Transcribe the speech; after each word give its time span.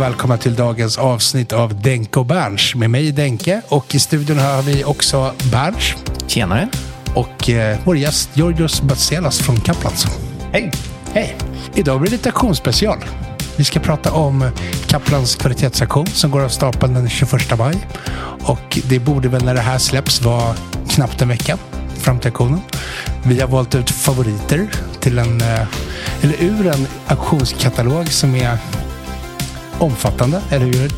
och 0.00 0.06
välkomna 0.06 0.36
till 0.36 0.54
dagens 0.54 0.98
avsnitt 0.98 1.52
av 1.52 1.80
Denke 1.80 2.18
och 2.18 2.26
Berns. 2.26 2.74
Med 2.74 2.90
mig 2.90 3.12
Denke 3.12 3.62
och 3.68 3.94
i 3.94 3.98
studion 3.98 4.38
har 4.38 4.62
vi 4.62 4.84
också 4.84 5.34
Berns. 5.52 5.94
Tjenare. 6.26 6.68
Och 7.14 7.50
eh, 7.50 7.78
vår 7.84 7.96
gäst 7.96 8.30
Georgios 8.34 8.82
Batselas 8.82 9.38
från 9.38 9.60
Kaplans. 9.60 10.06
Hej. 10.52 10.70
Hej! 11.12 11.36
Idag 11.74 12.00
blir 12.00 12.10
det 12.10 12.26
auktionsspecial. 12.26 12.98
Vi 13.56 13.64
ska 13.64 13.80
prata 13.80 14.12
om 14.12 14.50
Kaplans 14.86 15.34
kvalitetsaktion 15.34 16.06
som 16.06 16.30
går 16.30 16.40
av 16.40 16.48
stapeln 16.48 16.94
den 16.94 17.08
21 17.08 17.58
maj. 17.58 17.76
Och 18.42 18.78
det 18.88 18.98
borde 18.98 19.28
väl 19.28 19.44
när 19.44 19.54
det 19.54 19.60
här 19.60 19.78
släpps 19.78 20.22
vara 20.22 20.54
knappt 20.88 21.22
en 21.22 21.28
vecka 21.28 21.58
fram 21.94 22.18
till 22.18 22.28
auktionen. 22.28 22.60
Vi 23.22 23.40
har 23.40 23.48
valt 23.48 23.74
ut 23.74 23.90
favoriter 23.90 24.70
till 25.00 25.18
en, 25.18 25.40
eh, 25.40 25.66
eller 26.22 26.42
ur 26.42 26.66
en 26.66 26.86
auktionskatalog 27.06 28.12
som 28.12 28.34
är 28.34 28.58
omfattande, 29.80 30.42
eller 30.50 30.66
hur? 30.66 30.90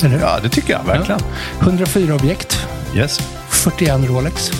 Eller 0.00 0.08
hur? 0.08 0.20
Ja, 0.20 0.38
det 0.42 0.48
tycker 0.48 0.72
jag 0.72 0.84
verkligen. 0.84 1.20
104 1.60 2.14
objekt, 2.14 2.66
Yes. 2.94 3.18
41 3.48 4.08
Rolex, 4.08 4.50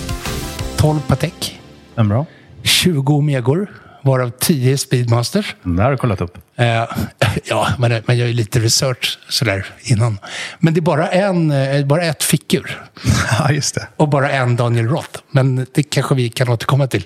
12 0.76 1.00
Patek, 1.06 1.60
En 1.96 2.08
bra. 2.08 2.26
20 2.62 3.14
Omegor, 3.14 3.70
varav 4.02 4.30
10 4.40 4.78
Speedmasters. 4.78 5.54
Där 5.62 5.82
har 5.82 5.90
du 5.90 5.96
kollat 5.96 6.20
upp. 6.20 6.38
Eh, 6.56 6.84
ja, 7.44 7.68
man, 7.78 8.02
man 8.06 8.16
gör 8.16 8.26
ju 8.26 8.32
lite 8.32 8.58
research 8.60 9.18
sådär 9.28 9.66
innan. 9.82 10.18
Men 10.58 10.74
det 10.74 10.80
är 10.80 10.82
bara, 10.82 11.08
en, 11.08 11.50
eh, 11.50 11.86
bara 11.86 12.04
ett 12.04 12.22
fickur 12.22 12.82
Ja, 13.38 13.50
just 13.52 13.74
det. 13.74 13.86
och 13.96 14.08
bara 14.08 14.30
en 14.30 14.56
Daniel 14.56 14.88
Roth. 14.88 15.20
Men 15.30 15.66
det 15.74 15.82
kanske 15.82 16.14
vi 16.14 16.28
kan 16.28 16.48
återkomma 16.48 16.86
till. 16.86 17.04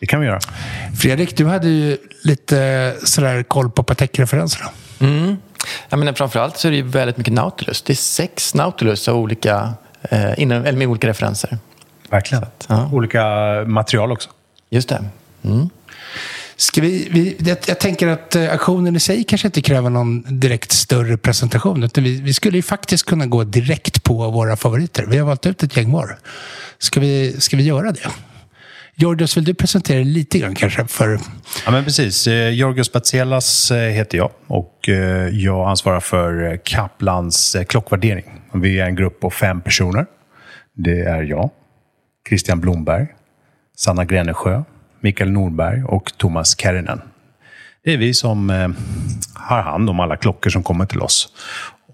Det 0.00 0.06
kan 0.06 0.20
vi 0.20 0.26
göra. 0.26 0.40
Fredrik, 1.00 1.36
du 1.36 1.46
hade 1.46 1.68
ju 1.68 1.96
lite 2.22 2.94
sådär 3.04 3.42
koll 3.42 3.70
på 3.70 3.82
Patek-referenserna. 3.82 4.70
Mm. 5.00 5.36
Jag 5.88 5.98
menar, 5.98 6.12
framförallt 6.12 6.58
så 6.58 6.68
är 6.68 6.70
det 6.70 6.76
ju 6.76 6.82
väldigt 6.82 7.16
mycket 7.16 7.32
Nautilus. 7.32 7.82
Det 7.82 7.92
är 7.92 7.94
sex 7.94 8.54
Nautilus 8.54 9.08
av 9.08 9.16
olika, 9.16 9.74
eh, 10.02 10.38
inom, 10.38 10.64
eller 10.64 10.78
med 10.78 10.88
olika 10.88 11.06
referenser. 11.08 11.58
Verkligen. 12.10 12.46
ja. 12.66 12.90
Olika 12.92 13.24
material 13.66 14.12
också. 14.12 14.30
Just 14.70 14.88
det. 14.88 15.04
Mm. 15.44 15.68
Ska 16.56 16.80
vi, 16.80 17.08
vi, 17.10 17.36
jag, 17.38 17.58
jag 17.66 17.80
tänker 17.80 18.08
att 18.08 18.36
eh, 18.36 18.52
aktionen 18.52 18.96
i 18.96 19.00
sig 19.00 19.24
kanske 19.24 19.48
inte 19.48 19.62
kräver 19.62 19.90
någon 19.90 20.40
direkt 20.40 20.72
större 20.72 21.16
presentation. 21.16 21.82
Utan 21.82 22.04
vi, 22.04 22.20
vi 22.20 22.34
skulle 22.34 22.58
ju 22.58 22.62
faktiskt 22.62 23.06
kunna 23.06 23.26
gå 23.26 23.44
direkt 23.44 24.04
på 24.04 24.30
våra 24.30 24.56
favoriter. 24.56 25.06
Vi 25.08 25.18
har 25.18 25.26
valt 25.26 25.46
ut 25.46 25.62
ett 25.62 25.76
gäng 25.76 25.92
var. 25.92 26.18
Ska 26.78 27.00
vi, 27.00 27.40
ska 27.40 27.56
vi 27.56 27.62
göra 27.62 27.92
det? 27.92 28.08
Georgios, 28.96 29.36
vill 29.36 29.44
du 29.44 29.54
presentera 29.54 29.96
dig 29.96 30.04
lite 30.04 30.38
grann 30.38 30.54
kanske? 30.54 30.86
För, 30.86 31.18
Ja, 31.64 31.70
men 31.70 31.84
precis. 31.84 32.26
Eh, 32.26 32.54
Georgios 32.54 32.92
Batselas 32.92 33.70
eh, 33.70 33.90
heter 33.90 34.18
jag 34.18 34.30
och 34.46 34.88
eh, 34.88 35.28
jag 35.28 35.68
ansvarar 35.68 36.00
för 36.00 36.60
Kaplans 36.64 37.56
klockvärdering. 37.68 38.24
Vi 38.54 38.80
är 38.80 38.86
en 38.86 38.94
grupp 38.94 39.20
på 39.20 39.30
fem 39.30 39.60
personer. 39.60 40.06
Det 40.76 41.00
är 41.00 41.22
jag, 41.22 41.50
Christian 42.28 42.60
Blomberg, 42.60 43.06
Sanna 43.76 44.04
Grenesjö, 44.04 44.62
Mikael 45.00 45.30
Norberg 45.30 45.84
och 45.84 46.12
Thomas 46.16 46.58
Kärinen. 46.58 47.00
Det 47.84 47.92
är 47.92 47.96
vi 47.96 48.14
som 48.14 48.48
har 49.34 49.62
hand 49.62 49.90
om 49.90 50.00
alla 50.00 50.16
klockor 50.16 50.50
som 50.50 50.62
kommer 50.62 50.86
till 50.86 51.00
oss. 51.00 51.28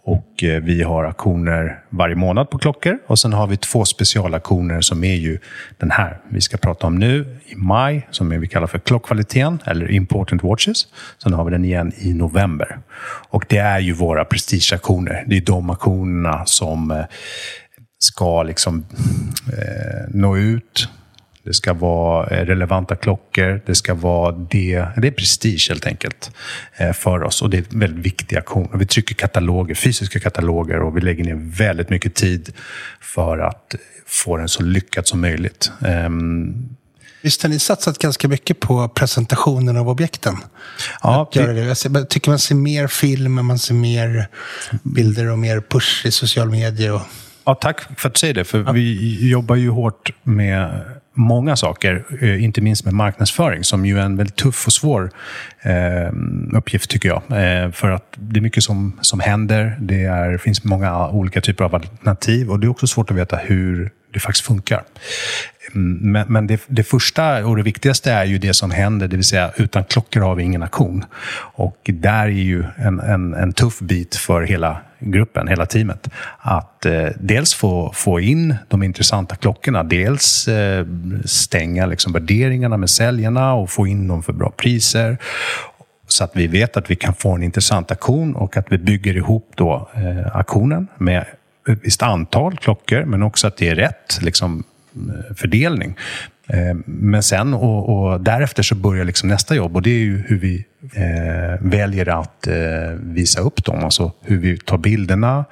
Och 0.03 0.44
eh, 0.44 0.62
vi 0.62 0.83
har 0.83 1.05
auktioner 1.05 1.84
varje 1.91 2.15
månad 2.15 2.50
på 2.50 2.59
klockor. 2.59 2.99
Och 3.06 3.19
sen 3.19 3.33
har 3.33 3.47
vi 3.47 3.56
två 3.56 3.84
specialaktioner 3.84 4.81
som 4.81 5.05
är 5.05 5.15
ju 5.15 5.38
den 5.78 5.91
här 5.91 6.21
vi 6.28 6.41
ska 6.41 6.56
prata 6.56 6.87
om 6.87 6.97
nu 6.97 7.38
i 7.47 7.55
maj, 7.56 8.09
som 8.10 8.41
vi 8.41 8.49
kallar 8.49 8.66
för 8.66 8.78
klockkvaliteten, 8.78 9.59
eller 9.65 9.91
important 9.91 10.43
watches. 10.43 10.87
Sen 11.22 11.33
har 11.33 11.44
vi 11.44 11.50
den 11.50 11.65
igen 11.65 11.93
i 11.97 12.15
november. 12.15 12.78
Och 13.28 13.44
det 13.49 13.59
är 13.59 13.78
ju 13.78 13.93
våra 13.93 14.25
prestigeaktioner. 14.25 15.25
Det 15.27 15.37
är 15.37 15.41
de 15.41 15.71
auktionerna 15.71 16.47
som 16.47 16.91
eh, 16.91 17.05
ska 17.99 18.43
liksom 18.43 18.84
eh, 19.47 20.09
nå 20.09 20.37
ut. 20.37 20.89
Det 21.45 21.55
ska 21.55 21.73
vara 21.73 22.27
eh, 22.27 22.45
relevanta 22.47 22.97
klockor. 22.97 23.61
Det 23.67 23.75
ska 23.75 23.95
vara 23.95 24.33
det. 24.33 24.84
Det 24.97 25.06
är 25.09 25.11
prestige 25.12 25.67
helt 25.69 25.87
enkelt 25.87 26.31
eh, 26.77 26.93
för 26.93 27.23
oss. 27.23 27.43
Och 27.43 27.51
det 27.51 27.56
är 27.56 27.65
en 27.73 27.81
väldigt 27.81 28.06
viktig 28.06 28.37
aktion. 28.37 28.69
Vi 28.75 28.87
trycker 28.87 29.15
kataloger, 29.15 29.75
fysiska 29.75 30.21
kataloger 30.21 30.81
och 30.81 30.97
vi 30.97 31.01
lägger 31.01 31.25
ner 31.25 31.34
väldigt 31.56 31.91
mycket 31.91 32.15
tid 32.15 32.53
för 33.01 33.39
att 33.39 33.75
få 34.06 34.37
den 34.37 34.49
så 34.49 34.62
lyckad 34.62 35.06
som 35.06 35.21
möjligt. 35.21 35.73
Ehm, 35.87 36.55
visst 37.23 37.43
har 37.43 37.49
ni 37.51 37.59
satsat 37.59 37.99
ganska 37.99 38.28
mycket 38.28 38.61
på 38.61 38.89
presentationen 38.89 39.77
av 39.77 39.89
objekten? 39.89 40.37
Ja, 41.03 41.22
Att 41.22 41.37
göra 41.37 41.53
det. 41.53 41.61
Jag 41.61 41.77
ser- 41.77 41.91
jag 41.95 42.09
tycker 42.09 42.31
man 42.31 42.39
ser 42.39 42.55
mer 42.55 42.87
film, 42.87 43.47
man 43.47 43.59
ser 43.59 43.75
mer 43.75 44.28
bilder 44.83 45.31
och 45.31 45.39
mer 45.39 45.60
push 45.60 46.07
i 46.07 46.10
social 46.10 46.51
media. 46.51 46.95
Och, 46.95 47.03
Ja, 47.45 47.54
tack 47.54 48.01
för 48.01 48.09
att 48.09 48.15
du 48.15 48.19
säger 48.19 48.34
det. 48.34 48.45
För 48.45 48.72
vi 48.72 49.28
jobbar 49.31 49.57
ju 49.57 49.69
hårt 49.71 50.10
med 50.22 50.81
många 51.15 51.57
saker, 51.57 52.04
eh, 52.21 52.45
inte 52.45 52.60
minst 52.60 52.84
med 52.84 52.95
marknadsföring, 52.95 53.65
som 53.65 53.86
ju 53.86 53.98
är 53.98 54.03
en 54.03 54.16
väldigt 54.16 54.36
tuff 54.36 54.66
och 54.66 54.72
svår 54.72 55.10
eh, 55.60 56.12
uppgift, 56.53 56.91
tycker 56.91 57.09
jag. 57.09 57.22
Eh, 57.30 57.71
för 57.71 57.91
att 57.91 58.15
det 58.16 58.41
är 58.41 58.42
mycket 58.42 58.65
som, 58.65 58.98
som 59.01 59.21
händer. 59.21 59.77
Det 59.80 60.04
är, 60.04 60.39
finns 60.39 60.65
många 60.65 61.09
olika 61.09 61.41
typer 61.41 61.65
av 61.65 61.74
alternativ 61.74 62.51
och 62.51 62.60
det 62.60 62.66
är 62.66 62.68
också 62.68 62.86
svårt 62.86 63.10
att 63.10 63.16
veta 63.16 63.36
hur 63.36 63.91
det 64.12 64.21
faktiskt 64.21 64.47
funkar. 64.47 64.83
Men, 65.72 66.24
men 66.28 66.47
det, 66.47 66.60
det 66.66 66.83
första 66.83 67.47
och 67.47 67.57
det 67.57 67.62
viktigaste 67.62 68.12
är 68.12 68.24
ju 68.24 68.39
det 68.39 68.54
som 68.54 68.71
händer, 68.71 69.09
det 69.09 69.16
vill 69.16 69.24
säga 69.24 69.53
utan 69.57 69.84
klockor 69.84 70.21
har 70.21 70.34
vi 70.34 70.42
ingen 70.42 70.62
aktion. 70.62 71.04
Och 71.39 71.78
där 71.84 72.22
är 72.22 72.28
ju 72.28 72.65
en, 72.77 73.01
en, 73.01 73.34
en 73.34 73.53
tuff 73.53 73.78
bit 73.78 74.16
för 74.16 74.42
hela 74.42 74.80
gruppen, 75.01 75.48
hela 75.48 75.66
teamet. 75.66 76.09
Att 76.39 76.86
eh, 76.86 77.09
dels 77.21 77.54
få, 77.54 77.92
få 77.95 78.21
in 78.21 78.54
de 78.68 78.83
intressanta 78.83 79.36
klockorna, 79.36 79.83
dels 79.83 80.48
eh, 80.48 80.86
stänga 81.24 81.86
liksom 81.86 82.13
värderingarna 82.13 82.77
med 82.77 82.91
säljarna 82.91 83.54
och 83.54 83.71
få 83.71 83.86
in 83.86 84.09
dem 84.09 84.22
för 84.22 84.33
bra 84.33 84.51
priser. 84.51 85.18
Så 86.06 86.24
att 86.24 86.30
vi 86.34 86.47
vet 86.47 86.77
att 86.77 86.91
vi 86.91 86.97
kan 86.97 87.15
få 87.15 87.34
en 87.34 87.42
intressant 87.42 87.91
aktion 87.91 88.36
och 88.36 88.56
att 88.56 88.72
vi 88.72 88.78
bygger 88.78 89.16
ihop 89.16 89.53
då 89.54 89.91
eh, 89.95 90.36
aktionen 90.36 90.89
med 90.98 91.24
ett 91.72 91.78
visst 91.83 92.03
antal 92.03 92.57
klockor, 92.57 93.05
men 93.05 93.22
också 93.22 93.47
att 93.47 93.57
det 93.57 93.69
är 93.69 93.75
rätt 93.75 94.19
liksom, 94.22 94.65
eh, 94.95 95.34
fördelning. 95.37 95.97
Eh, 96.53 96.77
men 96.84 97.22
sen 97.22 97.55
och, 97.55 97.89
och, 97.89 98.21
därefter 98.21 98.63
så 98.63 98.75
börjar 98.75 99.05
liksom 99.05 99.28
nästa 99.28 99.55
jobb 99.55 99.77
och 99.77 99.83
det 99.83 99.91
är 99.91 99.99
ju 99.99 100.22
hur 100.27 100.39
vi 100.39 100.67
eh, 100.95 101.61
väljer 101.61 102.09
att 102.21 102.47
eh, 102.47 102.55
visa 103.01 103.41
upp 103.41 103.65
dem. 103.65 103.84
Alltså 103.84 104.13
hur 104.21 104.39
vi 104.39 104.59
tar 104.59 104.78
bilderna, 104.78 105.45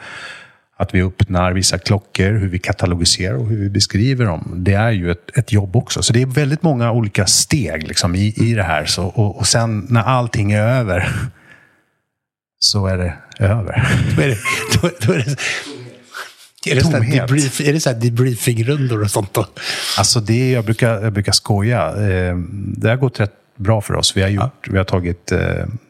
att 0.76 0.94
vi 0.94 1.03
öppnar 1.03 1.53
vissa 1.53 1.79
klockor, 1.79 2.32
hur 2.32 2.49
vi 2.49 2.59
katalogiserar 2.59 3.35
och 3.35 3.47
hur 3.47 3.56
vi 3.56 3.71
beskriver 3.71 4.25
dem. 4.25 4.55
Det 4.56 4.75
är 4.75 4.91
ju 4.91 5.11
ett, 5.11 5.38
ett 5.38 5.53
jobb 5.53 5.76
också. 5.76 6.03
Så 6.03 6.12
det 6.12 6.23
är 6.23 6.26
väldigt 6.26 6.62
många 6.62 6.93
olika 6.93 7.26
steg 7.26 7.88
liksom, 7.88 8.14
i, 8.14 8.35
i 8.37 8.55
det 8.55 8.62
här. 8.62 8.85
Så, 8.85 9.05
och, 9.05 9.38
och 9.38 9.47
sen 9.47 9.87
när 9.88 10.03
allting 10.03 10.53
är 10.53 10.62
över, 10.62 11.09
så 12.59 12.87
är 12.87 12.99
det 12.99 13.14
över. 13.38 13.88
Då 14.17 14.23
är 14.23 14.29
det, 14.29 14.38
då, 14.75 14.91
då 15.06 15.12
är 15.12 15.19
det, 15.19 15.37
är 16.66 16.75
det, 16.75 16.84
så 16.84 16.90
debrief, 16.90 17.60
är 17.60 17.72
det 17.72 17.81
så 17.81 17.90
här 17.90 17.96
debriefingrundor 17.96 19.02
och 19.02 19.10
sånt? 19.10 19.34
Då? 19.34 19.46
Alltså 19.99 20.20
det, 20.20 20.50
jag, 20.50 20.64
brukar, 20.64 21.02
jag 21.02 21.12
brukar 21.12 21.32
skoja. 21.32 21.87
Eh, 21.88 22.37
det 22.76 22.88
har 22.88 22.96
gått 22.96 23.20
rätt 23.20 23.34
bra 23.58 23.81
för 23.81 23.94
oss. 23.94 24.16
Vi 24.16 24.22
har, 24.22 24.28
gjort, 24.28 24.52
ja. 24.62 24.70
vi 24.72 24.78
har 24.78 24.84
tagit 24.84 25.32
eh, 25.32 25.38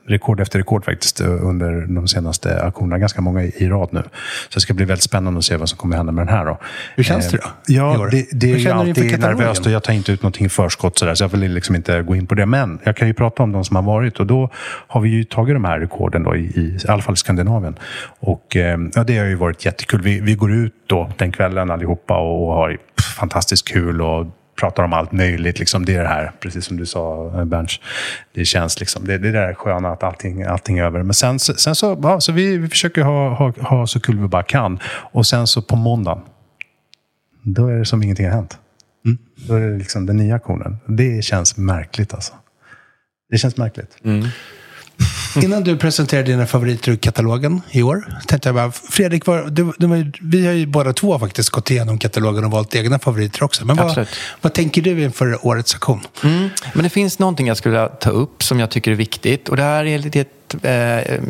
rekord 0.07 0.41
efter 0.41 0.59
rekord 0.59 0.85
faktiskt 0.85 1.21
eh, 1.21 1.47
under 1.47 1.87
de 1.89 2.09
senaste 2.09 2.63
auktionerna. 2.63 2.99
Ganska 2.99 3.21
många 3.21 3.43
i, 3.43 3.53
i 3.57 3.69
rad 3.69 3.89
nu. 3.93 4.03
Så 4.49 4.55
det 4.55 4.61
ska 4.61 4.75
bli 4.75 4.85
väldigt 4.85 5.05
spännande 5.05 5.39
att 5.39 5.45
se 5.45 5.57
vad 5.57 5.69
som 5.69 5.79
kommer 5.79 5.97
hända 5.97 6.13
med 6.13 6.27
den 6.27 6.35
här. 6.35 6.45
Då. 6.45 6.59
Hur 6.97 7.05
känns 7.05 7.31
det 7.31 7.37
då? 7.37 7.49
Ja, 7.67 8.09
det, 8.11 8.27
det 8.33 8.53
är 8.53 8.57
ju 8.57 8.71
alltid 8.71 9.21
nervöst 9.21 9.67
och 9.67 9.73
jag 9.73 9.83
tar 9.83 9.93
inte 9.93 10.13
ut 10.13 10.23
någonting 10.23 10.47
i 10.47 10.49
förskott. 10.49 10.99
Så, 10.99 11.05
där, 11.05 11.15
så 11.15 11.25
jag 11.25 11.29
vill 11.29 11.53
liksom 11.53 11.77
inte 11.77 12.03
gå 12.03 12.17
in 12.17 12.27
på 12.27 12.35
det. 12.35 12.47
Men 12.47 12.79
jag 12.85 12.97
kan 12.97 13.09
ju 13.09 13.15
prata 13.15 13.43
om 13.43 13.53
de 13.53 13.65
som 13.65 13.77
har 13.77 13.83
varit. 13.83 14.21
Och 14.21 14.27
då 14.27 14.51
har 14.89 15.01
vi 15.01 15.09
ju 15.09 15.25
tagit 15.25 15.55
de 15.55 15.65
här 15.65 15.81
rekorden 15.81 16.23
då, 16.23 16.37
i, 16.37 16.41
i, 16.41 16.79
i 16.85 16.89
alla 16.89 17.03
fall 17.03 17.15
i 17.15 17.17
Skandinavien. 17.17 17.79
Och 18.21 18.57
eh, 18.57 18.79
ja, 18.95 19.05
det 19.05 19.19
har 19.19 19.27
ju 19.27 19.35
varit 19.35 19.65
jättekul. 19.65 20.03
Vi, 20.03 20.21
vi 20.21 20.35
går 20.35 20.53
ut 20.53 20.75
då 20.87 21.11
den 21.17 21.33
kvällen 21.33 21.71
allihopa 21.71 22.19
och, 22.19 22.49
och 22.49 22.55
har 22.55 22.79
fantastiskt 23.19 23.69
kul. 23.69 24.03
Och 24.03 24.27
pratar 24.61 24.83
om 24.83 24.93
allt 24.93 25.13
möjligt. 25.13 25.59
Liksom, 25.59 25.85
det 25.85 25.95
är 25.95 26.03
det 26.03 26.09
här, 26.09 26.33
precis 26.41 26.65
som 26.65 26.77
du 26.77 26.87
sa 26.87 27.33
eh, 27.39 27.45
Berns. 27.45 27.81
Det 28.35 28.45
känns 28.45 28.81
liksom, 28.81 29.05
det, 29.05 29.19
det 29.19 29.29
är 29.29 29.33
det 29.33 29.39
där 29.39 29.55
sköna 29.55 29.89
att 29.89 30.03
allting, 30.03 30.43
allting 30.43 30.79
är 30.79 30.85
över. 30.85 31.03
Men 31.03 31.15
sen, 31.15 31.39
sen 31.39 31.75
så, 31.75 32.01
ja, 32.03 32.21
så 32.21 32.33
vi, 32.33 32.57
vi 32.57 32.69
försöker 32.69 33.03
ha, 33.03 33.35
ha, 33.35 33.53
ha 33.61 33.87
så 33.87 34.01
kul 34.01 34.19
vi 34.19 34.29
bara 34.29 34.43
kan. 34.43 34.79
Och 35.13 35.27
sen 35.27 35.47
så 35.47 35.63
på 35.63 35.77
måndagen, 35.77 36.23
då 37.43 37.67
är 37.67 37.79
det 37.79 37.85
som 37.85 38.03
ingenting 38.03 38.27
har 38.27 38.33
hänt. 38.33 38.59
Mm. 39.05 39.19
Då 39.37 39.55
är 39.55 39.61
det 39.61 39.79
liksom 39.79 40.07
den 40.07 40.17
nya 40.17 40.39
konen. 40.39 40.77
Det 40.87 41.25
känns 41.25 41.57
märkligt 41.57 42.15
alltså. 42.15 42.35
Det 43.31 43.39
känns 43.39 43.57
märkligt. 43.57 43.97
Mm. 44.05 44.29
Innan 45.43 45.65
du 45.65 45.77
presenterar 45.77 46.23
dina 46.23 46.47
favoriter 46.47 46.93
ur 46.93 46.97
katalogen 46.97 47.61
i 47.71 47.83
år, 47.83 48.05
tänkte 48.27 48.49
jag 48.49 48.57
bara, 48.57 48.73
Fredrik, 48.73 49.27
var, 49.27 49.45
du, 49.51 49.73
du, 49.79 50.13
vi 50.21 50.47
har 50.47 50.53
ju 50.53 50.67
båda 50.67 50.93
två 50.93 51.19
faktiskt 51.19 51.51
gått 51.51 51.71
igenom 51.71 51.99
katalogen 51.99 52.45
och 52.45 52.51
valt 52.51 52.75
egna 52.75 52.99
favoriter 52.99 53.43
också. 53.43 53.67
Men 53.67 53.77
vad, 53.77 54.07
vad 54.41 54.53
tänker 54.53 54.83
du 54.83 55.03
inför 55.03 55.47
årets 55.47 55.75
aktion? 55.75 56.01
Mm, 56.25 56.49
men 56.75 56.83
det 56.83 56.91
finns 56.91 57.19
någonting 57.19 57.47
jag 57.47 57.57
skulle 57.57 57.73
vilja 57.73 57.89
ta 57.89 58.11
upp 58.11 58.43
som 58.43 58.61
jag 58.61 58.71
tycker 58.71 58.91
är 58.91 58.95
viktigt. 58.95 59.49
Och 59.49 59.57
det 59.57 59.63
här 59.63 59.85
är 59.85 59.99
lite 59.99 60.25
Eh, 60.63 60.99
eh, 60.99 61.21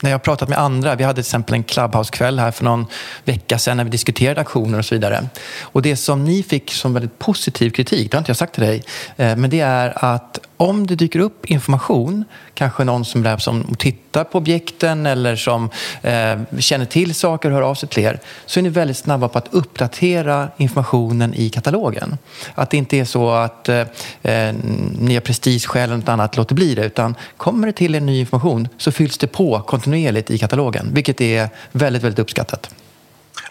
när 0.00 0.10
jag 0.10 0.14
har 0.14 0.18
pratat 0.18 0.48
med 0.48 0.58
andra, 0.58 0.94
vi 0.94 1.04
hade 1.04 1.14
till 1.14 1.28
exempel 1.28 1.54
en 1.54 1.64
Clubhouse-kväll 1.64 2.38
här 2.38 2.50
för 2.50 2.64
någon 2.64 2.86
vecka 3.24 3.58
sedan 3.58 3.76
när 3.76 3.84
vi 3.84 3.90
diskuterade 3.90 4.40
aktioner 4.40 4.78
och 4.78 4.84
så 4.84 4.94
vidare. 4.94 5.28
Och 5.60 5.82
det 5.82 5.96
som 5.96 6.24
ni 6.24 6.42
fick 6.42 6.72
som 6.72 6.94
väldigt 6.94 7.18
positiv 7.18 7.70
kritik, 7.70 8.10
det 8.10 8.16
har 8.16 8.20
inte 8.20 8.30
jag 8.30 8.36
sagt 8.36 8.54
till 8.54 8.62
dig, 8.62 8.82
eh, 9.16 9.36
men 9.36 9.50
det 9.50 9.60
är 9.60 10.04
att 10.04 10.38
om 10.56 10.86
det 10.86 10.94
dyker 10.94 11.18
upp 11.18 11.46
information, 11.46 12.24
kanske 12.54 12.84
någon 12.84 13.04
som, 13.04 13.22
där, 13.22 13.36
som 13.36 13.74
tittar 13.78 14.09
på 14.12 14.38
objekten 14.38 15.06
eller 15.06 15.36
som 15.36 15.70
eh, 16.02 16.58
känner 16.58 16.84
till 16.84 17.14
saker 17.14 17.50
och 17.50 17.54
hör 17.54 17.62
av 17.62 17.74
sig 17.74 17.88
till 17.88 18.04
er, 18.04 18.20
så 18.46 18.60
är 18.60 18.62
ni 18.62 18.68
väldigt 18.68 18.96
snabba 18.96 19.28
på 19.28 19.38
att 19.38 19.48
uppdatera 19.50 20.48
informationen 20.56 21.34
i 21.34 21.50
katalogen. 21.50 22.18
Att 22.54 22.70
det 22.70 22.76
inte 22.76 22.96
är 22.96 23.04
så 23.04 23.30
att 23.30 23.68
eh, 23.68 23.80
eh 24.22 24.54
ni 24.98 25.14
har 25.14 25.20
prestigeskäl 25.20 25.82
eller 25.82 25.96
något 25.96 26.08
annat 26.08 26.36
låter 26.36 26.54
bli 26.54 26.74
det, 26.74 26.84
utan 26.84 27.14
kommer 27.36 27.66
det 27.66 27.72
till 27.72 27.94
er 27.94 28.00
ny 28.00 28.20
information 28.20 28.68
så 28.78 28.92
fylls 28.92 29.18
det 29.18 29.26
på 29.26 29.60
kontinuerligt 29.60 30.30
i 30.30 30.38
katalogen, 30.38 30.90
vilket 30.92 31.20
är 31.20 31.48
väldigt, 31.72 32.02
väldigt 32.02 32.18
uppskattat. 32.18 32.70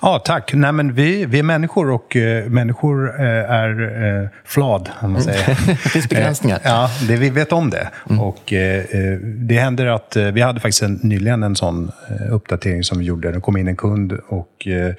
Ja, 0.02 0.20
tack. 0.20 0.54
Nej, 0.54 0.72
men 0.72 0.94
vi, 0.94 1.26
vi 1.26 1.40
är 1.40 1.44
människor 1.44 1.92
och 1.92 2.16
uh, 2.16 2.50
människor 2.50 3.08
uh, 3.08 3.26
är 3.52 3.82
uh, 3.82 4.28
flad, 4.46 4.90
om 5.02 5.12
man 5.12 5.22
säger. 5.22 5.48
det 5.68 5.76
finns 5.76 6.10
begränsningar. 6.10 6.60
ja, 6.64 6.90
det, 7.08 7.16
vi 7.16 7.30
vet 7.30 7.52
om 7.52 7.70
det. 7.70 7.90
Mm. 8.10 8.22
Och 8.22 8.54
Det 9.24 9.60
händer 9.60 9.86
att 9.86 10.16
vi 10.16 10.42
hade 10.42 10.60
faktiskt 10.60 10.84
en, 10.84 11.00
nyligen 11.04 11.44
en 11.44 11.56
sån 11.56 11.92
uppdatering 12.30 12.84
som 12.84 13.00
vi 13.00 13.06
gjorde. 13.06 13.32
Det 13.32 13.42
kom 13.42 13.58
in 13.58 13.68
en 13.68 13.76
kund 13.76 14.14
och 14.28 14.54
jag 14.66 14.96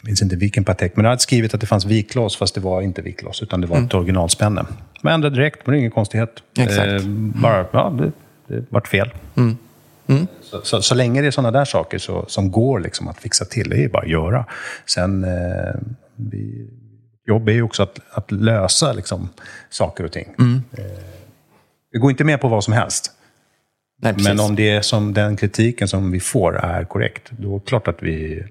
minns 0.00 0.22
inte 0.22 0.36
vilken 0.36 0.64
Patek, 0.64 0.96
men 0.96 1.02
det 1.02 1.08
hade 1.08 1.20
skrivit 1.20 1.54
att 1.54 1.60
det 1.60 1.66
fanns 1.66 1.84
viklås, 1.84 2.36
fast 2.36 2.54
det 2.54 2.60
var 2.60 2.82
inte 2.82 3.02
viklås, 3.02 3.42
utan 3.42 3.60
det 3.60 3.66
var 3.66 3.76
mm. 3.76 3.86
ett 3.86 3.94
originalspänne. 3.94 4.64
Man 5.02 5.12
ändrade 5.12 5.36
direkt, 5.36 5.66
men 5.66 5.72
det 5.72 5.76
är 5.76 5.78
ingen 5.78 5.90
konstighet. 5.90 6.30
Exakt. 6.58 7.04
bara, 7.04 7.66
ja, 7.72 7.92
det, 7.98 8.12
det 8.54 8.64
vart 8.70 8.88
fel. 8.88 9.10
Mm. 9.36 9.56
Mm. 10.10 10.26
Så, 10.42 10.60
så, 10.62 10.82
så, 10.82 10.94
länge 10.94 11.20
det 11.20 11.26
är 11.26 11.30
sådana 11.30 11.58
där 11.58 11.64
saker 11.64 11.98
så, 11.98 12.24
som 12.28 12.50
går 12.50 12.80
liksom 12.80 13.08
att 13.08 13.18
fixa 13.18 13.44
till, 13.44 13.70
det 13.70 13.84
är 13.84 13.88
bara 13.88 14.02
att 14.02 14.08
göra. 14.08 14.46
Sen, 14.86 15.24
eh, 15.24 15.74
vi, 16.16 16.68
jobb 17.26 17.48
är 17.48 17.52
ju 17.52 17.62
också 17.62 17.82
att, 17.82 17.98
att 18.10 18.30
lösa 18.30 18.92
liksom, 18.92 19.28
saker 19.70 20.04
och 20.04 20.12
ting. 20.12 20.34
Mm. 20.38 20.62
Eh, 20.72 20.84
vi 21.92 21.98
går 21.98 22.10
inte 22.10 22.24
med 22.24 22.40
på 22.40 22.48
vad 22.48 22.64
som 22.64 22.72
helst. 22.72 23.12
Nej, 24.02 24.14
Men 24.24 24.40
om 24.40 24.56
det 24.56 24.70
är 24.70 24.82
som 24.82 25.14
den 25.14 25.36
kritiken 25.36 25.88
som 25.88 26.10
vi 26.10 26.20
får 26.20 26.56
är 26.56 26.84
korrekt, 26.84 27.30
då 27.30 27.54
är 27.54 27.58
det 27.58 27.66
klart 27.66 27.88
att 27.88 28.02
vi 28.02 28.44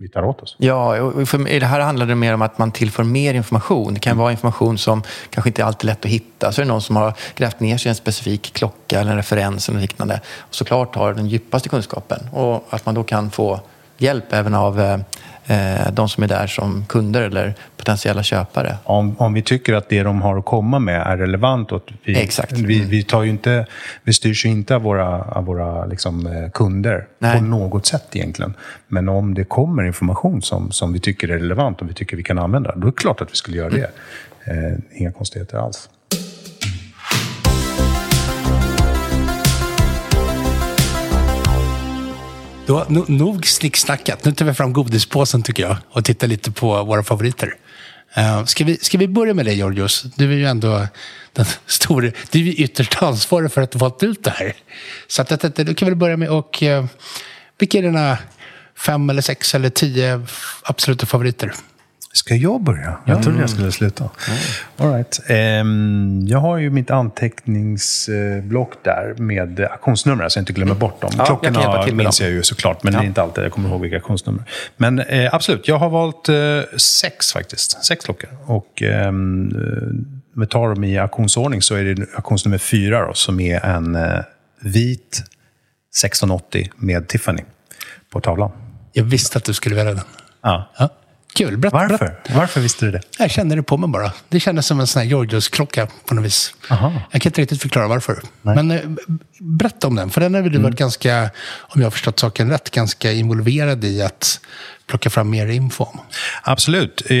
vi 0.00 0.08
tar 0.08 0.22
åt 0.22 0.42
oss. 0.42 0.56
Ja, 0.58 1.00
och 1.00 1.28
för 1.28 1.60
det 1.60 1.66
här 1.66 1.80
handlar 1.80 2.06
det 2.06 2.14
mer 2.14 2.34
om 2.34 2.42
att 2.42 2.58
man 2.58 2.72
tillför 2.72 3.04
mer 3.04 3.34
information. 3.34 3.94
Det 3.94 4.00
kan 4.00 4.18
vara 4.18 4.30
information 4.30 4.78
som 4.78 5.02
kanske 5.30 5.50
inte 5.50 5.64
alltid 5.64 5.90
är 5.90 5.92
lätt 5.92 6.04
att 6.04 6.10
hitta. 6.10 6.52
Så 6.52 6.60
är 6.60 6.64
det 6.64 6.68
någon 6.68 6.82
som 6.82 6.96
har 6.96 7.14
grävt 7.34 7.60
ner 7.60 7.78
sig 7.78 7.88
i 7.88 7.90
en 7.90 7.94
specifik 7.94 8.52
klocka 8.52 9.00
eller 9.00 9.10
en 9.10 9.16
referens 9.16 9.68
eller 9.68 9.80
liknande. 9.80 10.20
Och 10.38 10.54
såklart 10.54 10.94
har 10.94 11.14
den 11.14 11.26
djupaste 11.28 11.68
kunskapen. 11.68 12.28
Och 12.32 12.66
att 12.70 12.86
man 12.86 12.94
då 12.94 13.04
kan 13.04 13.30
få 13.30 13.60
hjälp 13.98 14.32
även 14.32 14.54
av 14.54 14.80
eh, 14.80 14.98
eh 15.46 15.92
de 15.92 16.08
som 16.08 16.22
är 16.22 16.28
där 16.28 16.46
som 16.46 16.84
kunder 16.88 17.22
eller 17.22 17.54
potentiella 17.88 18.22
köpare. 18.22 18.76
Om, 18.84 19.16
om 19.18 19.34
vi 19.34 19.42
tycker 19.42 19.74
att 19.74 19.88
det 19.88 20.02
de 20.02 20.22
har 20.22 20.38
att 20.38 20.44
komma 20.44 20.78
med 20.78 21.02
är 21.06 21.16
relevant 21.16 21.72
och 21.72 21.92
vi, 22.04 22.18
Exakt. 22.18 22.52
vi, 22.52 22.80
vi, 22.80 23.02
tar 23.02 23.22
ju 23.22 23.30
inte, 23.30 23.66
vi 24.04 24.12
styrs 24.12 24.44
ju 24.44 24.48
inte 24.48 24.74
av 24.74 24.82
våra, 24.82 25.22
av 25.22 25.44
våra 25.44 25.86
liksom, 25.86 26.26
eh, 26.26 26.50
kunder 26.50 27.06
Nej. 27.18 27.38
på 27.38 27.44
något 27.44 27.86
sätt 27.86 28.04
egentligen. 28.12 28.54
Men 28.88 29.08
om 29.08 29.34
det 29.34 29.44
kommer 29.44 29.82
information 29.82 30.42
som, 30.42 30.70
som 30.70 30.92
vi 30.92 31.00
tycker 31.00 31.28
är 31.28 31.38
relevant 31.38 31.80
och 31.82 31.88
vi 31.88 31.94
tycker 31.94 32.16
vi 32.16 32.22
kan 32.22 32.38
använda, 32.38 32.74
då 32.76 32.86
är 32.86 32.90
det 32.90 32.96
klart 32.96 33.20
att 33.20 33.32
vi 33.32 33.36
skulle 33.36 33.56
göra 33.56 33.70
det. 33.70 33.90
Mm. 34.44 34.72
Eh, 34.72 34.78
inga 35.00 35.12
konstigheter 35.12 35.58
alls. 35.58 35.88
Då, 42.66 42.84
no, 42.88 43.04
nog 43.08 43.46
snicksnackat. 43.46 44.24
Nu 44.24 44.32
tar 44.32 44.44
vi 44.44 44.54
fram 44.54 44.72
godispåsen 44.72 45.42
tycker 45.42 45.62
jag 45.62 45.76
och 45.90 46.04
tittar 46.04 46.26
lite 46.26 46.50
på 46.50 46.84
våra 46.84 47.02
favoriter. 47.02 47.54
Uh, 48.18 48.44
ska, 48.44 48.64
vi, 48.64 48.78
ska 48.78 48.98
vi 48.98 49.08
börja 49.08 49.34
med 49.34 49.46
dig, 49.46 49.56
Georgios? 49.56 50.02
Du 50.02 50.32
är 50.32 50.36
ju 50.36 50.46
ändå 50.46 50.86
den 51.32 51.46
store. 51.66 52.12
Du 52.30 52.48
är 52.48 52.60
ytterst 52.60 53.02
ansvarig 53.02 53.52
för 53.52 53.62
att 53.62 53.70
du 53.70 53.78
valt 53.78 54.02
ut 54.02 54.24
det 54.24 54.30
här. 54.30 54.52
Så 55.06 55.22
att, 55.22 55.44
att, 55.44 55.56
då 55.56 55.74
kan 55.74 55.88
väl 55.88 55.96
börja 55.96 56.16
med 56.16 56.28
och... 56.28 56.62
Uh, 56.62 56.86
vilka 57.58 57.78
är 57.78 57.82
dina 57.82 58.18
fem, 58.76 59.10
eller 59.10 59.22
sex 59.22 59.54
eller 59.54 59.70
tio 59.70 60.26
absoluta 60.62 61.06
favoriter? 61.06 61.54
Ska 62.12 62.34
jag 62.34 62.60
börja? 62.60 62.96
Jag 63.04 63.12
mm. 63.12 63.22
trodde 63.22 63.40
jag 63.40 63.50
skulle 63.50 63.72
sluta. 63.72 64.04
Mm. 64.28 64.38
All 64.76 64.92
right. 64.92 65.20
Um, 65.60 66.26
jag 66.26 66.38
har 66.38 66.56
ju 66.56 66.70
mitt 66.70 66.90
anteckningsblock 66.90 68.72
där 68.82 69.14
med 69.18 69.60
auktionsnummer, 69.60 70.28
så 70.28 70.38
jag 70.38 70.42
inte 70.42 70.52
glömmer 70.52 70.74
bort 70.74 71.00
dem. 71.00 71.10
Ja, 71.18 71.24
Klockorna 71.24 71.62
jag 71.62 71.92
minns 71.92 72.20
jag 72.20 72.30
ju 72.30 72.42
såklart, 72.42 72.82
men 72.82 72.92
ja. 72.92 72.98
det 72.98 73.04
är 73.04 73.08
inte 73.08 73.22
alltid 73.22 73.44
jag 73.44 73.52
kommer 73.52 73.68
ihåg 73.68 73.80
vilka 73.80 73.96
auktionsnummer. 73.96 74.42
Men 74.76 74.98
eh, 74.98 75.34
absolut, 75.34 75.68
jag 75.68 75.78
har 75.78 75.90
valt 75.90 76.28
eh, 76.28 76.78
sex 76.78 77.32
faktiskt. 77.32 77.84
Sex 77.84 78.04
klockor. 78.04 78.30
Och 78.46 78.82
eh, 78.82 79.12
vi 80.36 80.46
tar 80.46 80.68
dem 80.68 80.84
i 80.84 80.98
auktionsordning 80.98 81.62
så 81.62 81.74
är 81.74 81.84
det 81.84 82.06
auktionsnummer 82.14 82.58
fyra 82.58 83.06
då, 83.06 83.14
som 83.14 83.40
är 83.40 83.64
en 83.64 83.94
eh, 83.94 84.20
vit 84.60 85.22
1680 86.02 86.70
med 86.76 87.08
Tiffany 87.08 87.42
på 88.10 88.20
tavlan. 88.20 88.50
Jag 88.92 89.04
visste 89.04 89.38
att 89.38 89.44
du 89.44 89.54
skulle 89.54 89.76
välja 89.76 89.94
den. 89.94 90.04
Ja. 90.42 90.70
ja. 90.78 90.88
Kul. 91.38 91.56
Berätt, 91.56 91.72
Varför? 91.72 91.98
Berätt. 91.98 92.30
Varför 92.34 92.60
visste 92.60 92.84
du 92.84 92.90
det? 92.92 93.00
Jag 93.18 93.30
kände 93.30 93.56
det 93.56 93.62
på 93.62 93.76
mig 93.76 93.88
bara. 93.88 94.12
Det 94.28 94.40
kändes 94.40 94.66
som 94.66 94.80
en 94.80 94.86
sån 94.86 95.02
här 95.02 95.08
Georgios-klocka 95.08 95.88
på 96.06 96.14
något 96.14 96.24
vis. 96.24 96.54
Aha. 96.70 96.92
Jag 97.10 97.22
kan 97.22 97.30
inte 97.30 97.42
riktigt 97.42 97.62
förklara 97.62 97.88
varför. 97.88 98.18
Nej. 98.42 98.54
Men 98.54 98.70
eh, 98.70 98.80
berätta 99.40 99.86
om 99.86 99.94
den. 99.94 100.10
För 100.10 100.20
den 100.20 100.34
har 100.34 100.42
du 100.42 100.48
mm. 100.48 100.62
varit 100.62 100.78
ganska, 100.78 101.30
om 101.58 101.80
jag 101.80 101.86
har 101.86 101.90
förstått 101.90 102.18
saken 102.18 102.50
rätt, 102.50 102.70
ganska 102.70 103.12
involverad 103.12 103.84
i 103.84 104.02
att 104.02 104.40
plocka 104.86 105.10
fram 105.10 105.30
mer 105.30 105.46
info 105.46 105.84
om? 105.84 106.00
Absolut. 106.42 107.02
Eh, 107.10 107.16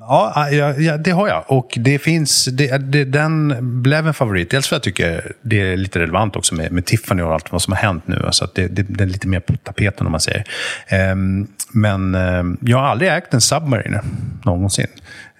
ja, 0.00 0.50
ja, 0.78 0.96
det 0.96 1.10
har 1.10 1.28
jag. 1.28 1.44
Och 1.46 1.74
det 1.76 1.98
finns, 1.98 2.44
det, 2.44 2.78
det, 2.78 3.04
den 3.04 3.56
blev 3.82 4.06
en 4.06 4.14
favorit. 4.14 4.50
Dels 4.50 4.68
för 4.68 4.76
att 4.76 4.86
jag 4.86 4.96
tycker 4.96 5.32
det 5.42 5.60
är 5.60 5.76
lite 5.76 5.98
relevant 5.98 6.36
också 6.36 6.54
med, 6.54 6.72
med 6.72 6.84
Tiffany 6.84 7.22
och 7.22 7.34
allt 7.34 7.52
vad 7.52 7.62
som 7.62 7.72
har 7.72 7.80
hänt 7.80 8.08
nu. 8.08 8.22
Alltså 8.26 8.44
att 8.44 8.54
det, 8.54 8.68
det, 8.68 8.82
det 8.82 9.04
är 9.04 9.08
lite 9.08 9.28
mer 9.28 9.40
på 9.40 9.56
tapeten 9.56 10.06
om 10.06 10.12
man 10.12 10.20
säger. 10.20 10.44
Men 11.76 12.14
eh, 12.14 12.44
jag 12.60 12.78
har 12.78 12.84
aldrig 12.84 13.10
ägt 13.10 13.34
en 13.34 13.40
Submariner 13.40 14.02
någonsin. 14.44 14.86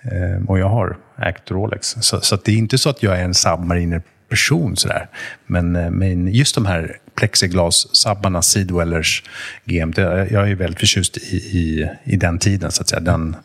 Eh, 0.03 0.49
och 0.49 0.59
jag 0.59 0.69
har 0.69 0.97
ägt 1.19 1.51
Rolex. 1.51 1.97
Så, 2.01 2.21
så 2.21 2.37
det 2.37 2.53
är 2.53 2.57
inte 2.57 2.79
så 2.79 2.91
att 2.91 3.03
jag 3.03 3.19
är 3.19 3.25
en 3.25 3.35
Submariner 3.35 4.03
person 4.29 4.77
sådär. 4.77 5.09
Men, 5.47 5.77
eh, 5.77 5.91
men 5.91 6.29
just 6.29 6.55
de 6.55 6.67
här 6.67 6.99
plexiglas-sabbarna, 7.15 8.43
Seedwellers, 8.43 9.23
GMT. 9.65 9.99
Jag 10.31 10.51
är 10.51 10.55
väldigt 10.55 10.81
förtjust 10.81 11.17
i, 11.17 11.37
i, 11.37 11.91
i 12.05 12.17
den 12.17 12.39
tiden, 12.39 12.71
så 12.71 12.83
att 12.83 12.89
säga. 12.89 13.01
Den, 13.01 13.37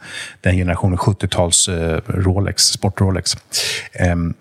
den 0.42 0.56
generationen 0.56 0.98
70-tals 0.98 1.68
eh, 1.70 2.02
Rolex, 2.08 2.64
sport-Rolex. 2.64 3.38
Um, 4.12 4.34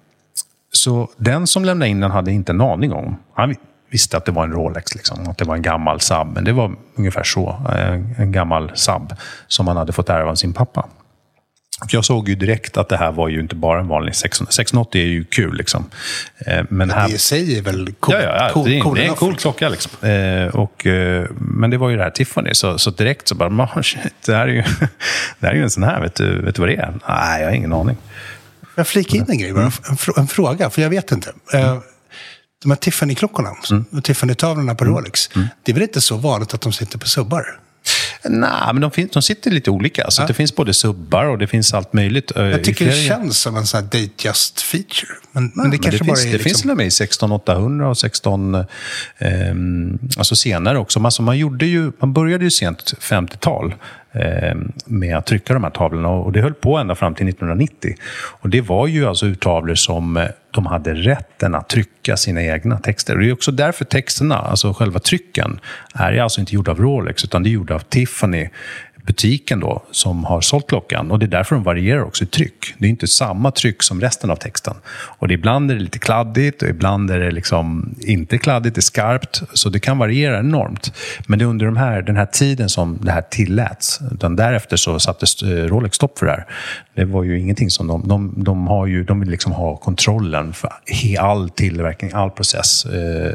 så 0.73 1.11
den 1.17 1.47
som 1.47 1.65
lämnade 1.65 1.91
in 1.91 2.01
den 2.01 2.11
hade 2.11 2.33
inte 2.33 2.53
en 2.53 2.61
aning 2.61 2.93
om. 2.93 3.17
Han 3.35 3.55
visste 3.91 4.17
att 4.17 4.25
det 4.25 4.33
var 4.33 4.45
en 4.45 4.53
Rolex, 4.53 4.95
liksom, 4.95 5.29
att 5.29 5.39
det 5.39 5.45
var 5.45 5.57
en 5.57 5.63
gammal 5.63 6.01
sub. 6.01 6.27
Men 6.35 6.45
det 6.45 6.53
var 6.53 6.75
ungefär 6.95 7.23
så. 7.23 7.67
En, 7.77 8.15
en 8.19 8.33
gammal 8.33 8.73
sub 8.75 9.15
som 9.47 9.69
han 9.69 9.77
hade 9.77 9.93
fått 9.93 10.09
ärva 10.09 10.31
av 10.31 10.35
sin 10.35 10.53
pappa. 10.53 10.89
Jag 11.89 12.05
såg 12.05 12.29
ju 12.29 12.35
direkt 12.35 12.77
att 12.77 12.89
det 12.89 12.97
här 12.97 13.13
var 13.13 13.29
ju 13.29 13.41
inte 13.41 13.55
bara 13.55 13.81
en 13.81 13.89
vanlig 13.89 14.15
600. 14.15 14.53
680 14.53 15.01
är 15.01 15.07
ju 15.07 15.25
kul. 15.25 15.57
Liksom. 15.57 15.85
Eh, 16.47 16.65
men 16.69 16.91
här... 16.91 17.09
Det 17.09 17.15
i 17.15 17.19
sig 17.19 17.59
är 17.59 17.63
väl 17.63 17.93
cool, 18.01 18.15
ja, 18.15 18.21
ja, 18.23 18.51
cool, 18.53 18.65
det, 18.69 18.79
är, 18.79 18.81
cool 18.81 18.97
det 18.97 19.05
är 19.05 19.09
en 19.09 19.15
cool 19.15 19.37
klocka. 19.37 19.69
Liksom. 19.69 20.09
Eh, 20.09 20.47
och, 20.47 20.87
eh, 20.87 21.27
men 21.31 21.71
det 21.71 21.79
var 21.79 21.89
ju 21.89 21.97
det 21.97 22.03
här 22.03 22.11
Tiffany, 22.11 22.55
så, 22.55 22.79
så 22.79 22.91
direkt 22.91 23.29
så 23.29 23.35
bara, 23.35 23.83
shit, 23.83 24.13
det, 24.27 24.35
här 24.35 24.49
är 24.49 24.53
ju, 24.53 24.63
det 25.41 25.47
här 25.47 25.51
är 25.51 25.57
ju 25.57 25.63
en 25.63 25.71
sån 25.71 25.83
här. 25.83 26.01
Vet 26.01 26.15
du, 26.15 26.43
vet 26.43 26.55
du 26.55 26.61
vad 26.61 26.69
det 26.69 26.77
är? 26.77 26.95
Nej, 27.09 27.41
jag 27.41 27.49
har 27.49 27.55
ingen 27.55 27.73
aning. 27.73 27.97
Jag 28.75 28.87
flika 28.87 29.17
in 29.17 29.25
en 29.29 29.39
grej 29.39 29.51
en, 29.51 29.73
en 30.17 30.27
fråga, 30.27 30.71
för 30.71 30.83
jag 30.83 30.91
vet 30.91 31.13
inte. 31.13 31.33
Mm. 31.53 31.81
De 32.63 32.71
här 32.71 32.77
Tiffany-klockorna, 32.77 33.51
mm. 33.71 34.03
Tiffany-tavlorna 34.03 34.75
på 34.75 34.85
mm. 34.85 34.97
Rolex, 34.97 35.31
mm. 35.35 35.49
det 35.63 35.73
är 35.73 35.75
väl 35.75 35.83
inte 35.83 36.01
så 36.01 36.17
vanligt 36.17 36.55
att 36.55 36.61
de 36.61 36.73
sitter 36.73 36.99
på 36.99 37.07
subbar? 37.07 37.61
Nej, 38.25 38.51
men 38.73 38.81
de, 38.81 38.91
finns, 38.91 39.11
de 39.11 39.23
sitter 39.23 39.51
lite 39.51 39.71
olika. 39.71 40.11
Så 40.11 40.23
ja. 40.23 40.27
Det 40.27 40.35
finns 40.35 40.57
både 40.57 40.75
subbar 40.75 41.25
och 41.25 41.39
det 41.39 41.47
finns 41.47 41.75
allt 41.75 41.93
möjligt. 41.93 42.37
Eh, 42.37 42.45
Jag 42.45 42.65
tycker 42.65 42.87
det 42.87 42.93
känns 42.93 43.39
som 43.39 43.57
en 43.57 43.67
sån 43.67 43.79
här 43.81 43.85
date 43.85 44.29
just 44.29 44.61
feature. 44.61 45.13
Men, 45.33 45.43
Nej, 45.43 45.53
men 45.55 45.71
det 45.71 45.79
kanske 45.79 45.99
det 45.99 46.05
bara 46.05 46.17
finns, 46.17 46.27
är... 46.27 46.27
Det 46.27 46.33
liksom... 46.33 46.49
finns 46.49 46.61
till 46.61 46.71
och 46.71 46.77
med 46.77 46.87
i 46.87 46.91
16800 46.91 47.89
och 47.89 47.99
16... 47.99 48.55
Eh, 48.55 48.65
alltså 50.17 50.37
senare 50.37 50.79
också. 50.79 51.01
Alltså 51.01 51.23
man, 51.23 51.39
gjorde 51.39 51.67
ju, 51.67 51.93
man 52.01 52.13
började 52.13 52.45
ju 52.45 52.51
sent 52.51 52.95
50-tal 53.01 53.67
eh, 53.71 53.75
Eh, 54.13 54.55
med 54.85 55.17
att 55.17 55.27
trycka 55.27 55.55
de 55.55 55.65
här 55.65 55.71
tavlorna. 55.71 56.09
Och 56.09 56.33
det 56.33 56.41
höll 56.41 56.55
på 56.55 56.77
ända 56.77 56.95
fram 56.95 57.15
till 57.15 57.29
1990. 57.29 57.95
Och 58.41 58.49
det 58.49 58.61
var 58.61 58.87
ju 58.87 59.07
alltså 59.07 59.27
urtavlor 59.27 59.75
som 59.75 60.17
eh, 60.17 60.25
de 60.51 60.67
hade 60.67 60.95
rätten 60.95 61.55
att 61.55 61.69
trycka 61.69 62.17
sina 62.17 62.43
egna 62.43 62.79
texter. 62.79 63.15
Och 63.15 63.21
det 63.21 63.29
är 63.29 63.33
också 63.33 63.53
därför 63.53 63.85
texterna, 63.85 64.37
alltså 64.37 64.73
själva 64.73 65.01
trycken, 65.01 65.61
är 65.95 66.19
alltså 66.19 66.41
inte 66.41 66.55
gjorda 66.55 66.71
av 66.71 66.79
Rolex, 66.79 67.25
utan 67.25 67.43
det 67.43 67.49
är 67.49 67.53
gjorda 67.53 67.75
av 67.75 67.79
Tiffany 67.79 68.49
butiken 69.07 69.61
då, 69.61 69.83
som 69.91 70.25
har 70.25 70.41
sålt 70.41 70.69
klockan. 70.69 71.11
Och 71.11 71.19
Det 71.19 71.27
är 71.27 71.29
därför 71.29 71.55
de 71.55 71.65
varierar 71.65 72.03
också 72.03 72.25
i 72.25 72.27
tryck. 72.27 72.75
Det 72.79 72.87
är 72.87 72.91
inte 72.91 73.07
samma 73.07 73.51
tryck 73.51 73.83
som 73.83 74.01
resten 74.01 74.31
av 74.31 74.37
texten. 74.37 74.75
Och 74.91 75.29
det, 75.29 75.35
Ibland 75.35 75.71
är 75.71 75.75
det 75.75 75.81
lite 75.81 75.99
kladdigt 75.99 76.63
och 76.63 76.69
ibland 76.69 77.11
är 77.11 77.19
det 77.19 77.31
liksom 77.31 77.95
inte 78.01 78.39
kladdigt, 78.39 78.75
det 78.75 78.79
är 78.79 78.83
skarpt. 78.83 79.43
Så 79.53 79.69
det 79.69 79.81
kan 79.81 79.99
variera 79.99 80.39
enormt. 80.39 80.93
Men 81.27 81.39
det 81.39 81.45
är 81.45 81.47
under 81.47 81.67
de 81.67 81.77
här, 81.77 82.03
den 82.03 82.17
här 82.17 82.27
tiden 82.27 82.69
som 82.69 82.99
det 83.03 83.13
här 83.13 83.23
tilläts. 83.31 84.01
Utan 84.13 84.37
därefter 84.37 84.77
så 84.77 84.99
sattes 84.99 85.43
eh, 85.43 85.49
Rolex 85.49 85.97
stopp 85.97 86.19
för 86.19 86.27
det 86.27 86.33
här. 86.33 86.47
Det 86.95 87.05
var 87.05 87.23
ju 87.23 87.41
ingenting 87.41 87.71
som 87.71 87.87
de... 87.87 88.09
De, 88.09 88.35
de, 88.37 88.67
har 88.67 88.87
ju, 88.87 89.05
de 89.05 89.21
vill 89.21 89.31
liksom 89.31 89.53
ha 89.53 89.77
kontrollen 89.77 90.53
för 90.53 90.71
all 91.19 91.51
tillverkning, 91.51 92.11
all 92.15 92.31
process. 92.31 92.85
Eh, 92.85 93.33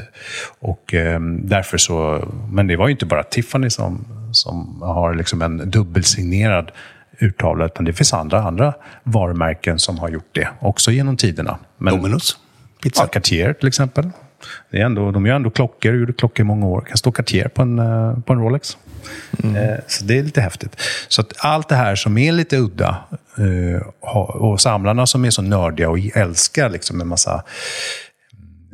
och 0.59 0.93
eh, 0.93 1.19
därför 1.21 1.77
så... 1.77 2.27
Men 2.51 2.67
det 2.67 2.75
var 2.75 2.87
ju 2.87 2.91
inte 2.91 3.05
bara 3.05 3.23
Tiffany 3.23 3.69
som 3.69 4.05
som 4.35 4.81
har 4.81 5.13
liksom 5.13 5.41
en 5.41 5.69
dubbelsignerad 5.69 6.71
urtavla, 7.19 7.65
utan 7.65 7.85
det 7.85 7.93
finns 7.93 8.13
andra, 8.13 8.43
andra 8.43 8.73
varumärken 9.03 9.79
som 9.79 9.99
har 9.99 10.09
gjort 10.09 10.29
det, 10.31 10.49
också 10.59 10.91
genom 10.91 11.17
tiderna. 11.17 11.57
Men, 11.77 11.95
Dominus? 11.95 12.37
Pizza? 12.83 13.03
Ja, 13.03 13.07
Cartier 13.07 13.53
till 13.53 13.67
exempel. 13.67 14.09
Det 14.71 14.81
är 14.81 14.85
ändå, 14.85 15.11
de 15.11 15.25
gör 15.25 15.35
ändå 15.35 15.49
klockor, 15.49 15.95
gjorde 15.95 16.13
klockor 16.13 16.43
i 16.43 16.47
många 16.47 16.65
år. 16.65 16.81
Kan 16.81 16.97
stå 16.97 17.11
Cartier 17.11 17.47
på 17.47 17.61
en, 17.61 17.79
eh, 17.79 18.19
på 18.19 18.33
en 18.33 18.39
Rolex. 18.39 18.77
Mm. 19.43 19.55
Eh, 19.55 19.77
så 19.87 20.03
det 20.03 20.19
är 20.19 20.23
lite 20.23 20.41
häftigt. 20.41 20.81
Så 21.07 21.21
att 21.21 21.33
allt 21.37 21.69
det 21.69 21.75
här 21.75 21.95
som 21.95 22.17
är 22.17 22.31
lite 22.31 22.57
udda 22.57 22.97
eh, 23.37 23.87
och 24.27 24.61
samlarna 24.61 25.05
som 25.05 25.25
är 25.25 25.29
så 25.29 25.41
nördiga 25.41 25.89
och 25.89 25.99
älskar 26.15 26.69
liksom 26.69 27.01
en 27.01 27.07
massa 27.07 27.43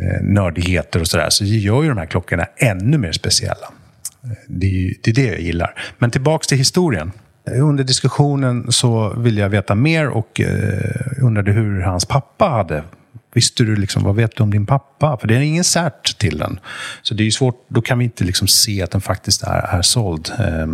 eh, 0.01 0.21
nördigheter 0.21 0.99
och 0.99 1.07
sådär, 1.07 1.29
så 1.29 1.45
gör 1.45 1.83
ju 1.83 1.89
de 1.89 1.97
här 1.97 2.05
klockorna 2.05 2.47
ännu 2.57 2.97
mer 2.97 3.11
speciella. 3.11 3.71
Det 4.47 4.65
är, 4.65 4.93
det 5.03 5.11
är 5.11 5.15
det 5.15 5.25
jag 5.25 5.41
gillar. 5.41 5.83
Men 5.97 6.11
tillbaks 6.11 6.47
till 6.47 6.57
historien. 6.57 7.11
Under 7.51 7.83
diskussionen 7.83 8.71
så 8.71 9.13
ville 9.17 9.41
jag 9.41 9.49
veta 9.49 9.75
mer 9.75 10.07
och 10.07 10.41
undrade 11.21 11.51
hur 11.51 11.81
hans 11.81 12.05
pappa 12.05 12.45
hade 12.45 12.83
Visste 13.33 13.63
du 13.63 13.75
liksom, 13.75 14.03
vad 14.03 14.15
vet 14.15 14.35
du 14.35 14.43
om 14.43 14.51
din 14.51 14.65
pappa? 14.65 15.17
För 15.17 15.27
det 15.27 15.35
är 15.35 15.39
ingen 15.39 15.63
cert 15.63 16.17
till 16.17 16.37
den. 16.37 16.59
Så 17.01 17.13
det 17.13 17.27
är 17.27 17.31
svårt, 17.31 17.65
då 17.67 17.81
kan 17.81 17.99
vi 17.99 18.05
inte 18.05 18.23
liksom 18.23 18.47
se 18.47 18.81
att 18.81 18.91
den 18.91 19.01
faktiskt 19.01 19.43
är, 19.43 19.77
är 19.77 19.81
såld 19.81 20.31
eh, 20.39 20.67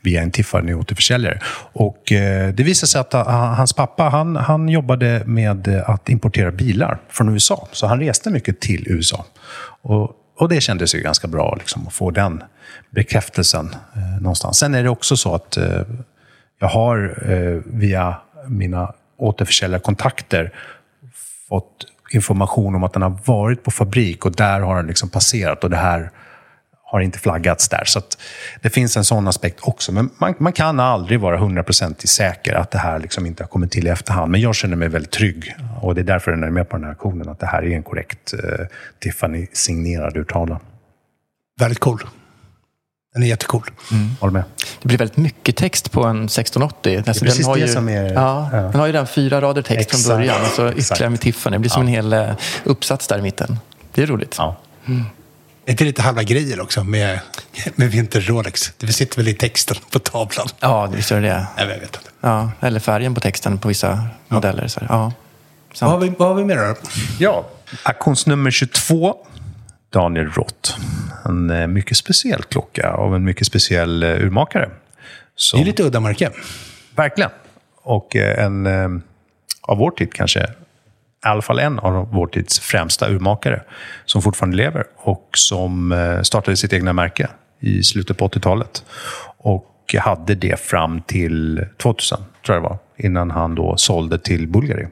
via 0.00 0.22
en 0.22 0.30
Tiffany 0.30 0.74
återförsäljare. 0.74 1.40
Och 1.72 2.12
eh, 2.12 2.54
det 2.54 2.62
visade 2.62 2.88
sig 2.88 3.00
att 3.00 3.14
uh, 3.14 3.20
hans 3.30 3.72
pappa 3.72 4.02
han, 4.02 4.36
han 4.36 4.68
jobbade 4.68 5.22
med 5.26 5.68
att 5.68 6.08
importera 6.08 6.50
bilar 6.50 6.98
från 7.08 7.28
USA. 7.28 7.68
Så 7.72 7.86
han 7.86 8.00
reste 8.00 8.30
mycket 8.30 8.60
till 8.60 8.84
USA. 8.88 9.24
Och 9.82 10.14
och 10.38 10.48
det 10.48 10.60
kändes 10.60 10.94
ju 10.94 11.00
ganska 11.00 11.28
bra 11.28 11.54
liksom, 11.58 11.86
att 11.86 11.92
få 11.92 12.10
den 12.10 12.42
bekräftelsen 12.90 13.74
eh, 13.94 14.20
någonstans. 14.20 14.58
Sen 14.58 14.74
är 14.74 14.82
det 14.82 14.88
också 14.88 15.16
så 15.16 15.34
att 15.34 15.56
eh, 15.56 15.82
jag 16.58 16.68
har 16.68 17.24
eh, 17.32 17.62
via 17.66 18.16
mina 18.46 18.92
återförsäljarkontakter 19.16 20.52
fått 21.48 21.86
information 22.10 22.74
om 22.74 22.84
att 22.84 22.92
den 22.92 23.02
har 23.02 23.18
varit 23.24 23.62
på 23.62 23.70
fabrik 23.70 24.26
och 24.26 24.32
där 24.32 24.60
har 24.60 24.76
den 24.76 24.86
liksom 24.86 25.08
passerat 25.08 25.64
och 25.64 25.70
det 25.70 25.76
här 25.76 26.10
har 26.90 27.00
inte 27.00 27.18
flaggats 27.18 27.68
där. 27.68 27.84
Så 27.84 28.00
det 28.62 28.70
finns 28.70 28.96
en 28.96 29.04
sån 29.04 29.28
aspekt 29.28 29.58
också. 29.62 29.92
Men 29.92 30.10
man, 30.18 30.34
man 30.38 30.52
kan 30.52 30.80
aldrig 30.80 31.20
vara 31.20 31.38
hundraprocentigt 31.38 32.08
säker 32.08 32.54
att 32.54 32.70
det 32.70 32.78
här 32.78 32.98
liksom 32.98 33.26
inte 33.26 33.42
har 33.42 33.48
kommit 33.48 33.70
till 33.70 33.86
i 33.86 33.90
efterhand. 33.90 34.32
Men 34.32 34.40
jag 34.40 34.54
känner 34.54 34.76
mig 34.76 34.88
väldigt 34.88 35.10
trygg. 35.10 35.54
Och 35.80 35.94
det 35.94 36.00
är 36.00 36.04
därför 36.04 36.30
jag 36.30 36.42
är 36.42 36.50
med 36.50 36.68
på 36.68 36.76
den 36.76 36.84
här 36.84 36.92
aktionen. 36.92 37.28
Att 37.28 37.40
det 37.40 37.46
här 37.46 37.62
är 37.62 37.70
en 37.70 37.82
korrekt 37.82 38.32
eh, 38.32 38.66
Tiffany-signerad 38.98 40.16
urtavla. 40.16 40.60
Väldigt 41.60 41.78
cool. 41.78 42.00
Den 43.14 43.22
är 43.22 43.26
jättecool. 43.26 43.70
Mm. 43.90 44.10
Håller 44.20 44.32
med. 44.32 44.44
Det 44.82 44.88
blir 44.88 44.98
väldigt 44.98 45.16
mycket 45.16 45.56
text 45.56 45.92
på 45.92 46.04
en 46.04 46.24
1680. 46.24 46.96
Alltså, 46.96 47.12
det 47.12 47.18
är 47.18 47.24
precis 47.24 47.38
den 47.38 47.46
har 47.46 47.56
det 47.56 47.60
ju, 47.60 47.68
som 47.68 47.88
är... 47.88 48.12
Ja, 48.12 48.48
ja. 48.52 48.58
Den 48.58 48.74
har 48.80 48.86
ju 48.86 48.92
den 48.92 49.06
fyra 49.06 49.40
rader 49.40 49.62
text 49.62 49.80
Exakt. 49.80 50.06
från 50.06 50.16
början 50.16 50.42
och 50.42 50.48
så 50.48 50.72
ytterligare 50.72 51.10
med 51.10 51.20
Tiffany. 51.20 51.56
Det 51.56 51.60
blir 51.60 51.70
som 51.70 51.82
ja. 51.82 51.88
en 51.88 51.94
hel 51.94 52.12
eh, 52.12 52.36
uppsats 52.64 53.06
där 53.06 53.18
i 53.18 53.22
mitten. 53.22 53.58
Det 53.94 54.02
är 54.02 54.06
roligt. 54.06 54.34
Ja. 54.38 54.56
Mm. 54.86 55.04
Är 55.66 55.74
det 55.74 55.84
lite 55.84 56.02
halva 56.02 56.22
grejen 56.22 56.60
också 56.60 56.84
med, 56.84 57.20
med 57.74 57.90
Vinter 57.90 58.20
Rolex? 58.20 58.72
Det 58.78 58.92
sitter 58.92 59.16
väl 59.16 59.28
i 59.28 59.34
texten 59.34 59.76
på 59.90 59.98
tavlan? 59.98 60.48
Ja, 60.60 60.86
visst 60.86 61.10
gör 61.10 61.20
det 61.20 61.28
det. 61.28 61.46
Jag 61.56 61.66
vet 61.66 61.82
inte. 61.82 61.98
Ja, 62.20 62.50
eller 62.60 62.80
färgen 62.80 63.14
på 63.14 63.20
texten 63.20 63.58
på 63.58 63.68
vissa 63.68 63.88
ja. 63.88 64.34
modeller. 64.34 64.68
Så, 64.68 64.80
ja, 64.88 65.12
vad, 65.80 65.90
har 65.90 65.98
vi, 65.98 66.12
vad 66.18 66.28
har 66.28 66.34
vi 66.34 66.44
mer 66.44 66.56
då? 66.56 66.74
Ja, 67.18 67.46
auktionsnummer 67.82 68.50
22. 68.50 69.16
Daniel 69.90 70.30
Roth. 70.30 70.78
En 71.24 71.50
eh, 71.50 71.66
mycket 71.66 71.96
speciell 71.96 72.42
klocka 72.42 72.90
av 72.90 73.14
en 73.14 73.24
mycket 73.24 73.46
speciell 73.46 74.04
uh, 74.04 74.24
urmakare. 74.24 74.70
Som, 75.34 75.58
det 75.58 75.64
är 75.64 75.66
lite 75.66 75.82
udda 75.82 76.00
märke. 76.00 76.30
Verkligen. 76.96 77.30
Och 77.82 78.16
uh, 78.16 78.44
en 78.44 78.66
av 79.62 79.78
vår 79.78 79.90
tid 79.90 80.12
kanske 80.12 80.46
i 81.24 81.28
alla 81.28 81.42
fall 81.42 81.58
en 81.58 81.78
av 81.78 82.08
vår 82.12 82.26
tids 82.26 82.60
främsta 82.60 83.08
urmakare 83.10 83.62
som 84.04 84.22
fortfarande 84.22 84.56
lever 84.56 84.84
och 84.96 85.28
som 85.36 85.92
eh, 85.92 86.22
startade 86.22 86.56
sitt 86.56 86.72
egna 86.72 86.92
märke 86.92 87.28
i 87.60 87.82
slutet 87.82 88.18
på 88.18 88.28
80-talet. 88.28 88.84
Och 89.38 89.94
hade 89.98 90.34
det 90.34 90.60
fram 90.60 91.00
till 91.00 91.66
2000, 91.76 92.18
tror 92.46 92.56
jag 92.56 92.64
det 92.64 92.68
var, 92.68 92.78
innan 92.96 93.30
han 93.30 93.54
då 93.54 93.76
sålde 93.76 94.18
till 94.18 94.48
Bulgari. 94.48 94.86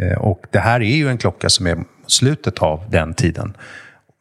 Eh, 0.00 0.18
och 0.18 0.46
det 0.50 0.58
här 0.58 0.80
är 0.80 0.96
ju 0.96 1.08
en 1.08 1.18
klocka 1.18 1.48
som 1.48 1.66
är 1.66 1.78
slutet 2.06 2.58
av 2.58 2.84
den 2.90 3.14
tiden. 3.14 3.56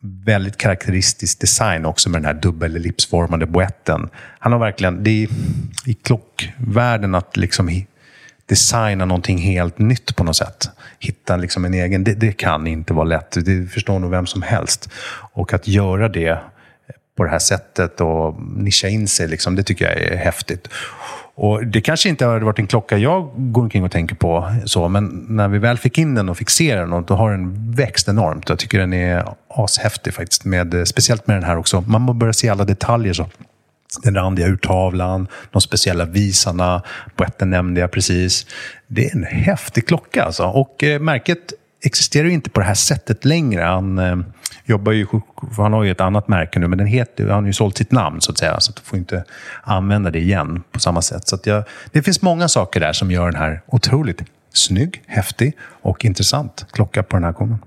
Väldigt 0.02 0.58
karaktäristisk 0.58 1.40
design 1.40 1.86
också 1.86 2.10
med 2.10 2.22
den 2.22 2.26
här 2.26 2.42
dubbelellipsformade 2.42 3.46
boetten. 3.46 4.10
Han 4.40 4.52
har 4.52 4.60
verkligen, 4.60 5.04
det 5.04 5.24
är 5.24 5.30
i 5.86 5.94
klockvärlden 5.94 7.16
att 7.16 7.38
liksom 7.38 7.86
designa 8.46 9.06
någonting 9.06 9.38
helt 9.38 9.78
nytt 9.78 10.16
på 10.16 10.24
något 10.24 10.36
sätt. 10.36 10.70
Hitta 11.00 11.38
liksom 11.38 11.66
en 11.66 11.74
egen, 11.74 12.04
det, 12.04 12.14
det, 12.14 12.32
kan 12.32 12.68
inte 12.68 12.94
vara 12.94 13.06
lätt. 13.06 13.46
Det 13.46 13.68
förstår 13.72 14.00
nog 14.00 14.12
vem 14.12 14.26
som 14.26 14.42
helst. 14.42 14.90
Och 15.34 15.54
att 15.54 15.68
göra 15.68 16.10
det 16.10 16.40
på 17.18 17.24
det 17.24 17.30
här 17.30 17.40
sättet 17.40 18.02
och 18.02 18.42
nischa 18.42 18.88
in 18.88 19.08
sig. 19.08 19.28
Liksom, 19.28 19.56
det 19.56 19.64
tycker 19.64 19.86
jag 19.86 20.02
är 20.02 20.18
häftigt. 20.18 20.68
Och 21.42 21.68
Det 21.68 21.82
kanske 21.82 22.10
inte 22.10 22.26
hade 22.26 22.46
varit 22.46 22.60
en 22.60 22.68
klocka 22.68 22.98
jag 22.98 23.32
går 23.36 23.62
omkring 23.62 23.84
och 23.84 23.92
tänker 23.92 24.16
på, 24.16 24.52
så, 24.66 24.88
men 24.88 25.26
när 25.30 25.48
vi 25.48 25.58
väl 25.60 25.78
fick 25.78 25.98
in 25.98 26.16
den 26.16 26.30
och 26.30 26.38
fick 26.38 26.50
se 26.50 26.76
den, 26.76 26.94
och 26.94 27.04
då 27.04 27.14
har 27.14 27.32
den 27.32 27.72
växt 27.72 28.08
enormt. 28.08 28.50
Jag 28.50 28.60
tycker 28.60 28.80
den 28.80 28.94
är 28.94 29.26
ashäftig 29.48 30.14
faktiskt, 30.14 30.46
med, 30.46 30.88
speciellt 30.88 31.28
med 31.28 31.38
den 31.38 31.44
här 31.44 31.58
också. 31.58 31.82
Man 31.82 32.20
börjar 32.20 32.32
se 32.32 32.50
alla 32.50 32.66
detaljer. 32.66 33.14
så 33.14 33.26
den 34.04 34.16
randiga 34.16 34.48
urtavlan, 34.48 35.28
de 35.52 35.62
speciella 35.62 36.06
visarna, 36.06 36.82
boetten 37.16 37.50
nämnde 37.50 37.82
jag 37.82 37.92
precis. 37.92 38.46
Det 38.88 39.06
är 39.06 39.16
en 39.16 39.24
häftig 39.24 39.88
klocka 39.88 40.24
alltså. 40.24 40.44
Och 40.44 40.84
eh, 40.84 41.00
märket 41.00 41.54
existerar 41.82 42.28
ju 42.28 42.34
inte 42.34 42.50
på 42.50 42.60
det 42.60 42.66
här 42.66 42.74
sättet 42.74 43.26
längre. 43.26 43.62
Han 43.62 44.00
eh, 44.00 44.18
jobbar 44.66 44.92
ju, 44.92 45.08
han 45.58 45.74
har 45.74 45.84
ju 45.84 45.92
ett 45.92 46.02
annat 46.02 46.28
märke 46.28 46.60
nu, 46.60 46.68
men 46.68 46.78
den 46.78 46.88
heter, 46.88 47.28
han 47.28 47.44
har 47.44 47.48
ju 47.48 47.54
sålt 47.54 47.78
sitt 47.78 47.92
namn 47.92 48.22
så 48.22 48.32
att 48.32 48.38
säga. 48.38 48.60
Så 48.60 48.72
att 48.72 48.76
du 48.76 48.82
får 48.82 49.00
inte 49.00 49.24
använda 49.64 50.12
det 50.12 50.20
igen 50.20 50.64
på 50.72 50.80
samma 50.80 51.02
sätt. 51.02 51.28
Så 51.28 51.36
att 51.36 51.46
jag, 51.46 51.64
det 51.92 52.02
finns 52.02 52.22
många 52.22 52.48
saker 52.48 52.80
där 52.80 52.94
som 52.94 53.12
gör 53.12 53.26
den 53.26 53.42
här 53.42 53.62
otroligt 53.68 54.22
snygg, 54.54 55.04
häftig 55.08 55.54
och 55.62 56.06
intressant 56.06 56.66
klocka 56.72 57.04
på 57.04 57.16
den 57.16 57.24
här 57.24 57.30
auktionen. 57.30 57.60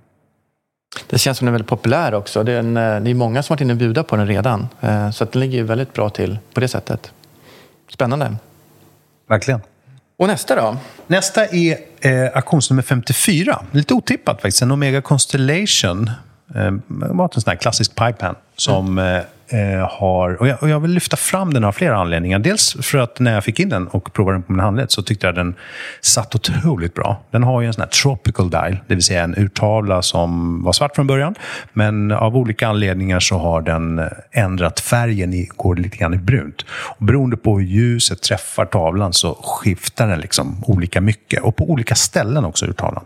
Det 1.06 1.18
känns 1.18 1.38
som 1.38 1.46
den 1.46 1.54
är 1.54 1.58
väldigt 1.58 1.68
populär 1.68 2.14
också. 2.14 2.42
Det 2.42 2.52
är, 2.52 2.58
en, 2.58 2.76
eh, 2.76 3.00
det 3.00 3.10
är 3.10 3.14
många 3.14 3.42
som 3.42 3.52
har 3.52 3.56
varit 3.56 3.60
inne 3.60 3.72
och 3.72 3.78
bjuda 3.78 4.02
på 4.02 4.16
den 4.16 4.26
redan. 4.26 4.68
Eh, 4.80 5.10
så 5.10 5.24
att 5.24 5.32
den 5.32 5.40
ligger 5.40 5.58
ju 5.58 5.64
väldigt 5.64 5.92
bra 5.92 6.10
till 6.10 6.38
på 6.54 6.60
det 6.60 6.68
sättet. 6.68 7.12
Spännande. 7.88 8.36
Verkligen. 9.28 9.60
Och 10.16 10.26
nästa 10.26 10.54
då? 10.54 10.76
Nästa 11.06 11.46
är 11.46 11.78
eh, 12.00 12.36
auktionsnummer 12.36 12.82
54. 12.82 13.62
Lite 13.72 13.94
otippat 13.94 14.42
faktiskt. 14.42 14.62
En 14.62 14.70
Omega 14.70 15.02
Constellation. 15.02 16.10
Eh, 16.54 16.66
en 16.66 16.82
sån 17.40 17.42
här 17.46 17.56
klassisk 17.56 17.94
pipepan 17.94 18.34
som 18.56 18.98
mm 18.98 19.24
eh, 19.52 19.88
har... 19.90 20.40
Och 20.40 20.48
jag, 20.48 20.62
och 20.62 20.68
jag, 20.68 20.80
vill 20.80 20.90
lyfta 20.90 21.16
fram 21.16 21.54
den 21.54 21.64
av 21.64 21.72
flera 21.72 21.96
anledningar. 21.96 22.38
Dels 22.38 22.76
för 22.80 22.98
att 22.98 23.20
när 23.20 23.34
jag 23.34 23.44
fick 23.44 23.60
in 23.60 23.68
den 23.68 23.88
och 23.88 24.12
provade 24.12 24.34
den 24.34 24.42
på 24.42 24.52
min 24.52 24.60
handled 24.60 24.90
så 24.90 25.02
tyckte 25.02 25.26
jag 25.26 25.34
den 25.34 25.54
satt 26.00 26.34
otroligt 26.34 26.94
bra. 26.94 27.22
Den 27.30 27.42
har 27.42 27.60
ju 27.60 27.66
en 27.66 27.72
sån 27.72 27.82
här 27.82 27.88
tropical 27.88 28.50
dial, 28.50 28.76
det 28.86 28.94
vill 28.94 29.04
säga 29.04 29.22
en 29.22 29.38
urtavla 29.38 30.02
som 30.02 30.62
var 30.62 30.72
svart 30.72 30.94
från 30.94 31.06
början. 31.06 31.34
Men 31.72 32.12
av 32.12 32.36
olika 32.36 32.68
anledningar 32.68 33.20
så 33.20 33.38
har 33.38 33.62
den 33.62 34.08
ändrat 34.32 34.80
färgen, 34.80 35.34
i, 35.34 35.48
går 35.56 35.76
lite 35.76 35.96
grann 35.96 36.14
i 36.14 36.18
brunt. 36.18 36.64
Och 36.70 37.06
beroende 37.06 37.36
på 37.36 37.58
hur 37.58 37.66
ljuset 37.66 38.22
träffar 38.22 38.64
tavlan 38.64 39.12
så 39.12 39.34
skiftar 39.34 40.08
den 40.08 40.20
liksom 40.20 40.64
olika 40.66 41.00
mycket. 41.00 41.42
Och 41.42 41.56
på 41.56 41.70
olika 41.70 41.94
ställen 41.94 42.44
också, 42.44 42.66
urtavlan. 42.66 43.04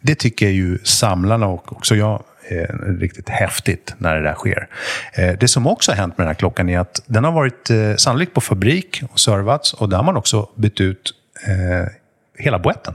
Det 0.00 0.14
tycker 0.14 0.48
ju 0.48 0.78
samlarna 0.84 1.46
och 1.46 1.72
också 1.72 1.94
jag 1.94 2.22
eh, 2.48 2.74
riktigt 2.98 3.28
häftigt 3.28 3.94
när 3.98 4.16
det 4.16 4.22
där 4.22 4.34
sker. 4.34 4.68
Eh, 5.14 5.38
det 5.40 5.48
som 5.48 5.66
också 5.66 5.90
har 5.90 5.96
hänt 5.96 6.18
med 6.18 6.24
den 6.24 6.28
här 6.28 6.38
klockan 6.38 6.68
är 6.68 6.78
att 6.78 7.02
den 7.06 7.24
har 7.24 7.32
varit 7.32 7.70
eh, 7.70 7.96
sannolikt 7.96 8.34
på 8.34 8.40
fabrik 8.40 9.02
och 9.10 9.20
servats 9.20 9.72
och 9.72 9.88
där 9.88 9.96
har 9.96 10.04
man 10.04 10.16
också 10.16 10.48
bytt 10.54 10.80
ut 10.80 11.14
eh, 11.46 11.92
hela 12.38 12.58
boetten. 12.58 12.94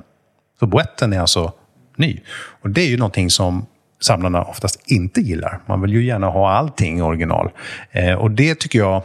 Så 0.59 0.65
boetten 0.65 1.13
är 1.13 1.19
alltså 1.19 1.53
ny. 1.95 2.21
Och 2.61 2.69
det 2.69 2.81
är 2.81 2.87
ju 2.87 2.97
någonting 2.97 3.29
som 3.29 3.65
samlarna 3.99 4.43
oftast 4.43 4.81
inte 4.85 5.21
gillar. 5.21 5.59
Man 5.65 5.81
vill 5.81 5.93
ju 5.93 6.05
gärna 6.05 6.27
ha 6.27 6.51
allting 6.51 6.99
i 6.99 7.01
original. 7.01 7.49
Eh, 7.91 8.13
och 8.13 8.31
det 8.31 8.55
tycker 8.55 8.79
jag 8.79 9.03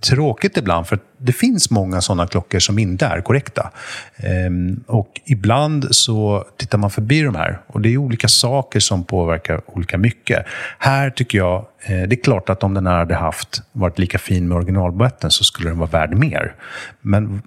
tråkigt 0.00 0.56
ibland, 0.56 0.86
för 0.86 0.98
det 1.18 1.32
finns 1.32 1.70
många 1.70 2.00
sådana 2.00 2.26
klockor 2.26 2.58
som 2.58 2.78
inte 2.78 3.06
är 3.06 3.20
korrekta. 3.20 3.70
Ehm, 4.16 4.84
och 4.86 5.20
ibland 5.24 5.86
så 5.90 6.44
tittar 6.56 6.78
man 6.78 6.90
förbi 6.90 7.22
de 7.22 7.34
här 7.34 7.60
och 7.66 7.80
det 7.80 7.88
är 7.88 7.96
olika 7.96 8.28
saker 8.28 8.80
som 8.80 9.04
påverkar 9.04 9.60
olika 9.66 9.98
mycket. 9.98 10.46
Här 10.78 11.10
tycker 11.10 11.38
jag, 11.38 11.66
eh, 11.82 12.02
det 12.08 12.14
är 12.14 12.22
klart 12.22 12.50
att 12.50 12.62
om 12.62 12.74
den 12.74 12.86
här 12.86 12.98
hade 12.98 13.14
haft, 13.14 13.62
varit 13.72 13.98
lika 13.98 14.18
fin 14.18 14.48
med 14.48 14.56
originalboetten 14.56 15.30
så 15.30 15.44
skulle 15.44 15.68
den 15.68 15.78
vara 15.78 15.90
värd 15.90 16.14
mer. 16.14 16.54
Men 17.00 17.42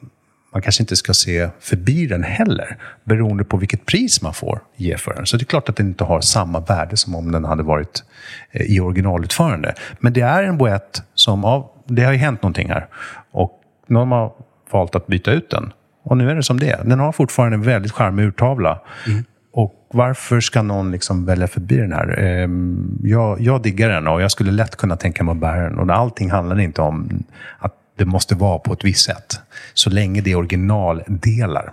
man 0.53 0.61
kanske 0.61 0.83
inte 0.83 0.95
ska 0.95 1.13
se 1.13 1.49
förbi 1.59 2.07
den 2.07 2.23
heller, 2.23 2.77
beroende 3.03 3.43
på 3.43 3.57
vilket 3.57 3.85
pris 3.85 4.21
man 4.21 4.33
får 4.33 4.61
ge 4.75 4.97
för 4.97 5.13
den. 5.13 5.25
Så 5.25 5.37
det 5.37 5.43
är 5.43 5.45
klart 5.45 5.69
att 5.69 5.75
den 5.75 5.87
inte 5.87 6.03
har 6.03 6.21
samma 6.21 6.59
värde 6.59 6.97
som 6.97 7.15
om 7.15 7.31
den 7.31 7.45
hade 7.45 7.63
varit 7.63 8.03
eh, 8.51 8.61
i 8.61 8.79
originalutförande. 8.79 9.73
Men 9.99 10.13
det 10.13 10.21
är 10.21 10.43
en 10.43 10.57
boett 10.57 11.03
som 11.15 11.45
av 11.45 11.72
det 11.85 12.03
har 12.03 12.11
ju 12.11 12.17
hänt 12.17 12.41
någonting 12.41 12.69
här. 12.69 12.87
Och 13.31 13.61
någon 13.87 14.11
har 14.11 14.31
valt 14.71 14.95
att 14.95 15.07
byta 15.07 15.31
ut 15.31 15.49
den. 15.49 15.73
Och 16.03 16.17
nu 16.17 16.31
är 16.31 16.35
det 16.35 16.43
som 16.43 16.59
det 16.59 16.69
är. 16.69 16.83
Den 16.83 16.99
har 16.99 17.11
fortfarande 17.11 17.55
en 17.55 17.61
väldigt 17.61 17.91
charmig 17.91 18.23
urtavla. 18.23 18.79
Mm. 19.07 19.23
Och 19.53 19.87
varför 19.93 20.39
ska 20.39 20.61
någon 20.61 20.91
liksom 20.91 21.25
välja 21.25 21.47
förbi 21.47 21.77
den 21.77 21.93
här? 21.93 22.19
Ehm, 22.19 22.99
jag, 23.03 23.41
jag 23.41 23.61
diggar 23.61 23.89
den 23.89 24.07
och 24.07 24.21
jag 24.21 24.31
skulle 24.31 24.51
lätt 24.51 24.75
kunna 24.75 24.95
tänka 24.95 25.23
mig 25.23 25.31
att 25.31 25.37
bära 25.37 25.63
den. 25.69 25.79
Och 25.79 25.95
allting 25.95 26.31
handlar 26.31 26.59
inte 26.59 26.81
om 26.81 27.23
att 27.59 27.73
det 27.97 28.05
måste 28.05 28.35
vara 28.35 28.59
på 28.59 28.73
ett 28.73 28.83
visst 28.83 29.05
sätt. 29.05 29.39
Så 29.73 29.89
länge 29.89 30.21
det 30.21 30.31
är 30.31 30.35
originaldelar. 30.35 31.71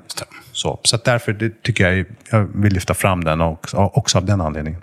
Så, 0.52 0.80
så 0.82 0.98
därför 1.04 1.32
det 1.32 1.62
tycker 1.62 1.90
jag, 1.90 2.06
jag 2.30 2.48
vill 2.54 2.72
lyfta 2.72 2.94
fram 2.94 3.24
den 3.24 3.40
också, 3.40 3.76
också 3.76 4.18
av 4.18 4.24
den 4.24 4.40
anledningen. 4.40 4.80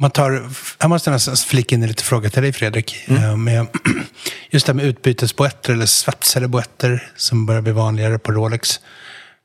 Man 0.00 0.10
tar, 0.10 0.50
jag 0.80 0.88
måste 0.88 1.10
nästan 1.10 1.36
flika 1.36 1.74
in 1.74 1.82
en 1.82 1.88
liten 1.88 2.04
fråga 2.04 2.30
till 2.30 2.42
dig 2.42 2.52
Fredrik. 2.52 3.04
Mm. 3.08 3.24
Eh, 3.24 3.36
med, 3.36 3.66
just 4.50 4.66
det 4.66 4.72
här 4.72 4.76
med 4.76 4.84
utbytesboetter 4.84 5.72
eller 5.72 5.86
svetsade 5.86 6.48
boetter 6.48 7.12
som 7.16 7.46
börjar 7.46 7.62
bli 7.62 7.72
vanligare 7.72 8.18
på 8.18 8.32
Rolex. 8.32 8.80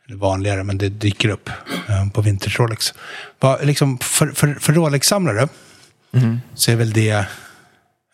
Eller 0.08 0.18
vanligare, 0.18 0.64
men 0.64 0.78
det 0.78 0.90
dyker 0.90 1.30
upp 1.30 1.50
eh, 1.90 2.10
på 2.10 2.22
vintage 2.22 2.60
Rolex. 2.60 2.94
liksom, 3.62 3.98
för, 3.98 4.28
för, 4.28 4.54
för 4.54 4.74
Rolex-samlare 4.74 5.48
mm. 6.14 6.42
så 6.56 6.72
är 6.72 6.76
väl 6.76 6.94
det... 6.94 7.26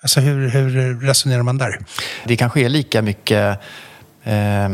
Alltså 0.02 0.19
hur, 0.19 0.49
hur 0.49 0.99
resonerar 0.99 1.43
man 1.43 1.58
där? 1.58 1.80
Det 2.25 2.38
kanske 2.38 2.62
är 2.62 2.69
lika 2.69 3.02
mycket... 3.02 3.60
Eh 4.23 4.69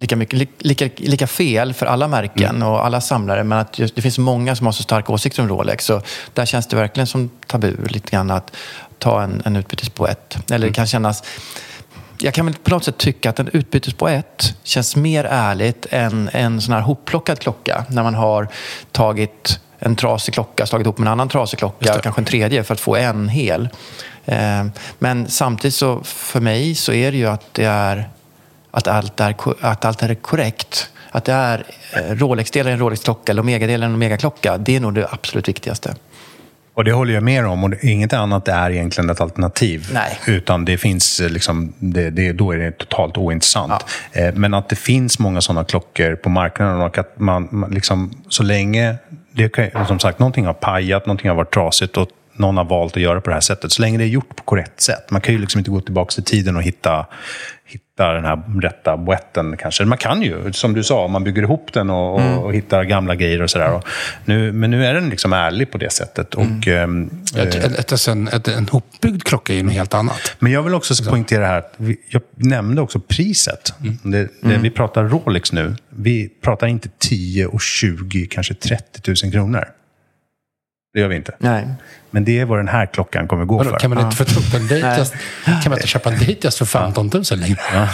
lika, 0.00 0.16
mycket, 0.16 0.48
lika, 0.58 0.88
lika 0.96 1.26
fel 1.26 1.74
för 1.74 1.86
alla 1.86 2.08
märken 2.08 2.56
mm. 2.56 2.68
och 2.68 2.86
alla 2.86 3.00
samlare. 3.00 3.44
Men 3.44 3.58
att 3.58 3.78
just, 3.78 3.94
det 3.94 4.02
finns 4.02 4.18
många 4.18 4.56
som 4.56 4.66
har 4.66 4.72
så 4.72 4.82
starka 4.82 5.12
åsikter 5.12 5.42
om 5.42 5.48
Rolex. 5.48 5.84
Så 5.84 6.02
där 6.32 6.46
känns 6.46 6.66
det 6.66 6.76
verkligen 6.76 7.06
som 7.06 7.30
tabu 7.46 7.76
lite 7.86 8.10
grann 8.10 8.30
att 8.30 8.56
ta 8.98 9.22
en, 9.22 9.42
en 9.44 9.56
utbytespoet. 9.56 10.36
Eller 10.46 10.56
mm. 10.56 10.68
det 10.68 10.74
kan 10.74 10.86
kännas... 10.86 11.22
Jag 12.18 12.34
kan 12.34 12.46
väl 12.46 12.54
på 12.54 12.70
något 12.70 12.84
sätt 12.84 12.98
tycka 12.98 13.30
att 13.30 13.38
en 13.38 13.48
utbytespoet 13.52 14.56
känns 14.62 14.96
mer 14.96 15.24
ärligt 15.24 15.86
än 15.90 16.30
en 16.32 16.60
sån 16.60 16.74
här 16.74 16.80
hopplockad 16.80 17.38
klocka. 17.38 17.84
När 17.88 18.02
man 18.02 18.14
har 18.14 18.48
tagit 18.92 19.60
en 19.78 19.96
trasig 19.96 20.34
klocka, 20.34 20.66
slagit 20.66 20.86
ihop 20.86 20.98
med 20.98 21.06
en 21.06 21.12
annan 21.12 21.28
trasig 21.28 21.58
klocka, 21.58 21.98
kanske 22.02 22.20
en 22.20 22.24
tredje 22.24 22.64
för 22.64 22.74
att 22.74 22.80
få 22.80 22.96
en 22.96 23.28
hel. 23.28 23.68
Eh, 24.24 24.64
men 24.98 25.30
samtidigt 25.30 25.74
så 25.74 26.00
för 26.04 26.40
mig 26.40 26.74
så 26.74 26.92
är 26.92 27.12
det 27.12 27.18
ju 27.18 27.26
att 27.26 27.54
det 27.54 27.64
är 27.64 28.08
att 28.76 28.88
allt 28.88 29.20
är, 29.20 29.34
att 29.60 29.84
allt 29.84 30.02
är 30.02 30.14
korrekt. 30.14 30.90
Att 31.10 31.24
det 31.24 31.32
är 31.32 31.64
eh, 31.92 32.14
Rolex-delen 32.14 32.72
en 32.72 32.78
Rolex-klocka 32.78 33.32
eller 33.32 33.42
Omega-delen 33.42 33.88
en 33.88 33.94
Omega-klocka. 33.94 34.58
Det 34.58 34.76
är 34.76 34.80
nog 34.80 34.94
det 34.94 35.08
absolut 35.10 35.48
viktigaste. 35.48 35.94
Och 36.74 36.84
det 36.84 36.92
håller 36.92 37.14
jag 37.14 37.22
med 37.22 37.46
om. 37.46 37.64
Och 37.64 37.74
inget 37.84 38.12
annat 38.12 38.48
är 38.48 38.70
egentligen 38.70 39.10
ett 39.10 39.20
alternativ. 39.20 39.90
Nej. 39.92 40.18
Utan 40.26 40.64
det 40.64 40.78
finns 40.78 41.20
eh, 41.20 41.30
liksom, 41.30 41.72
det, 41.78 42.10
det, 42.10 42.32
då 42.32 42.52
är 42.52 42.58
det 42.58 42.70
totalt 42.72 43.16
ointressant. 43.16 43.84
Ja. 44.12 44.20
Eh, 44.20 44.34
men 44.34 44.54
att 44.54 44.68
det 44.68 44.76
finns 44.76 45.18
många 45.18 45.40
sådana 45.40 45.64
klockor 45.64 46.16
på 46.16 46.28
marknaden 46.28 46.80
och 46.80 46.98
att 46.98 47.18
man, 47.18 47.48
man 47.50 47.70
liksom, 47.70 48.22
så 48.28 48.42
länge 48.42 48.96
det 49.32 49.48
kan, 49.48 49.86
som 49.86 49.98
sagt, 49.98 50.18
någonting 50.18 50.46
har 50.46 50.54
pajat, 50.54 51.06
någonting 51.06 51.28
har 51.28 51.36
varit 51.36 51.54
trasigt 51.54 51.96
och 51.96 52.08
någon 52.36 52.56
har 52.56 52.64
valt 52.64 52.96
att 52.96 53.02
göra 53.02 53.20
på 53.20 53.30
det 53.30 53.34
här 53.34 53.40
sättet. 53.40 53.72
Så 53.72 53.82
länge 53.82 53.98
det 53.98 54.04
är 54.04 54.08
gjort 54.08 54.36
på 54.36 54.42
korrekt 54.42 54.80
sätt. 54.80 55.10
Man 55.10 55.20
kan 55.20 55.34
ju 55.34 55.40
liksom 55.40 55.58
inte 55.58 55.70
gå 55.70 55.80
tillbaka 55.80 56.10
till 56.10 56.24
tiden 56.24 56.56
och 56.56 56.62
hitta, 56.62 57.06
hitta 57.94 58.12
den 58.12 58.24
här 58.24 58.60
rätta 58.60 58.96
boetten 58.96 59.56
kanske. 59.56 59.84
Man 59.84 59.98
kan 59.98 60.22
ju, 60.22 60.52
som 60.52 60.74
du 60.74 60.82
sa, 60.82 61.08
man 61.08 61.24
bygger 61.24 61.42
ihop 61.42 61.72
den 61.72 61.90
och, 61.90 62.20
mm. 62.20 62.38
och, 62.38 62.54
hittar 62.54 62.84
gamla 62.84 63.14
grejer 63.14 63.42
och 63.42 63.50
sådär. 63.50 63.80
Nu, 64.24 64.52
men 64.52 64.70
nu 64.70 64.86
är 64.86 64.94
den 64.94 65.08
liksom 65.08 65.32
ärlig 65.32 65.70
på 65.70 65.78
det 65.78 65.92
sättet. 65.92 66.34
Och, 66.34 66.66
mm. 66.66 67.10
eh, 67.34 67.42
ett, 67.42 67.54
ett, 67.54 67.92
ett, 68.32 68.48
en, 68.48 68.68
hopbyggd 68.68 69.22
klocka 69.22 69.52
är 69.52 69.56
ju 69.56 69.62
något 69.62 69.72
helt 69.72 69.94
annat. 69.94 70.36
Men 70.38 70.52
jag 70.52 70.62
vill 70.62 70.74
också 70.74 70.94
så. 70.94 71.10
poängtera 71.10 71.46
här, 71.46 71.62
vi, 71.76 71.96
jag 72.08 72.22
nämnde 72.36 72.82
också 72.82 73.00
priset. 73.00 73.74
Mm. 73.80 73.98
Det, 74.02 74.28
det, 74.40 74.48
mm. 74.48 74.62
Vi 74.62 74.70
pratar 74.70 75.04
Rolex 75.04 75.52
nu. 75.52 75.76
Vi 75.88 76.28
pratar 76.42 76.66
inte 76.66 76.88
10 76.98 77.46
och 77.46 77.60
20, 77.60 78.26
kanske 78.26 78.54
30 78.54 79.14
000 79.24 79.32
kronor. 79.32 79.64
Det 80.94 81.00
gör 81.00 81.08
vi 81.08 81.16
inte. 81.16 81.34
Nej. 81.38 81.66
Men 82.10 82.24
det 82.24 82.40
är 82.40 82.44
vad 82.44 82.58
den 82.58 82.68
här 82.68 82.86
klockan 82.86 83.28
kommer 83.28 83.44
gå 83.44 83.64
för. 83.64 83.78
Kan 83.78 83.94
man 83.94 84.04
inte 84.04 84.16
få 84.16 84.40
upp 84.40 84.54
en 84.54 84.66
Datejust? 84.68 85.14
kan 85.44 85.62
man 85.66 85.72
inte 85.72 85.88
köpa 85.88 86.12
en 86.12 86.18
Datejust 86.18 86.58
för 86.58 86.64
15 86.64 87.10
000 87.14 87.24
längre? 87.30 87.56
Ja. 87.72 87.88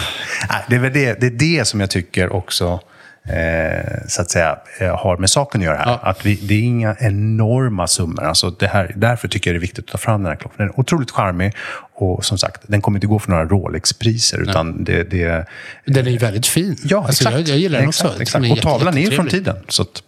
Det, 0.67 0.75
är 0.75 0.89
det, 0.89 1.21
det 1.21 1.27
är 1.27 1.57
det 1.57 1.67
som 1.67 1.79
jag 1.79 1.89
tycker 1.89 2.33
också 2.33 2.79
eh, 3.27 4.07
så 4.07 4.21
att 4.21 4.29
säga, 4.29 4.59
eh, 4.79 4.97
har 4.97 5.17
med 5.17 5.29
saken 5.29 5.61
att 5.61 5.65
göra 5.65 5.77
här. 5.77 5.85
Ja. 5.85 5.99
Att 6.03 6.25
vi, 6.25 6.35
det 6.35 6.53
är 6.53 6.61
inga 6.61 6.95
enorma 6.99 7.87
summor. 7.87 8.23
Alltså 8.23 8.49
det 8.49 8.67
här, 8.67 8.93
därför 8.95 9.27
tycker 9.27 9.49
jag 9.49 9.55
det 9.55 9.57
är 9.57 9.61
viktigt 9.61 9.85
att 9.85 9.91
ta 9.91 9.97
fram 9.97 10.23
den 10.23 10.31
här 10.31 10.35
klockan. 10.35 10.57
Den 10.57 10.67
är 10.67 10.79
otroligt 10.79 11.11
charmig 11.11 11.53
och 11.93 12.25
som 12.25 12.37
sagt, 12.37 12.61
den 12.67 12.81
kommer 12.81 12.97
inte 12.97 13.07
gå 13.07 13.19
för 13.19 13.31
några 13.31 13.45
Rolex-priser. 13.45 14.41
Utan 14.41 14.83
det, 14.83 15.03
det, 15.03 15.45
den 15.85 16.07
är 16.07 16.11
ju 16.11 16.17
väldigt 16.17 16.47
fin. 16.47 16.77
Ja, 16.83 16.97
alltså, 16.97 17.23
exakt. 17.23 17.37
Jag, 17.37 17.47
jag 17.47 17.57
gillar 17.57 17.79
den 17.79 17.89
exakt, 17.89 18.09
också. 18.09 18.21
Exakt. 18.21 18.51
Och 18.51 18.61
tavlan 18.61 18.97
är 18.97 19.01
ju 19.01 19.11
från 19.11 19.27
tiden. 19.27 19.55
Så 19.67 19.81
att... 19.81 20.03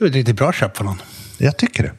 det 0.00 0.18
är 0.18 0.30
ett 0.30 0.36
bra 0.36 0.52
köp 0.52 0.76
för 0.76 0.84
någon. 0.84 1.02
Jag 1.40 1.56
tycker 1.56 1.82
det. 1.82 1.92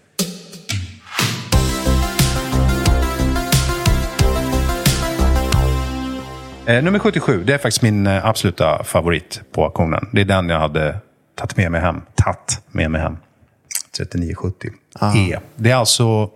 Eh, 6.73 6.83
nummer 6.83 6.99
77, 6.99 7.43
det 7.43 7.53
är 7.53 7.57
faktiskt 7.57 7.81
min 7.81 8.07
eh, 8.07 8.25
absoluta 8.25 8.83
favorit 8.83 9.41
på 9.51 9.63
auktionen. 9.63 10.09
Det 10.13 10.21
är 10.21 10.25
den 10.25 10.49
jag 10.49 10.59
hade 10.59 10.97
tagit 11.35 11.57
med 11.57 11.71
mig 11.71 11.81
hem. 11.81 12.01
Tatt 12.15 12.63
med 12.71 12.91
mig 12.91 13.01
hem. 13.01 13.17
3970 13.97 14.71
ah. 14.99 15.17
E. 15.17 15.39
Det 15.55 15.71
är 15.71 15.75
alltså 15.75 16.29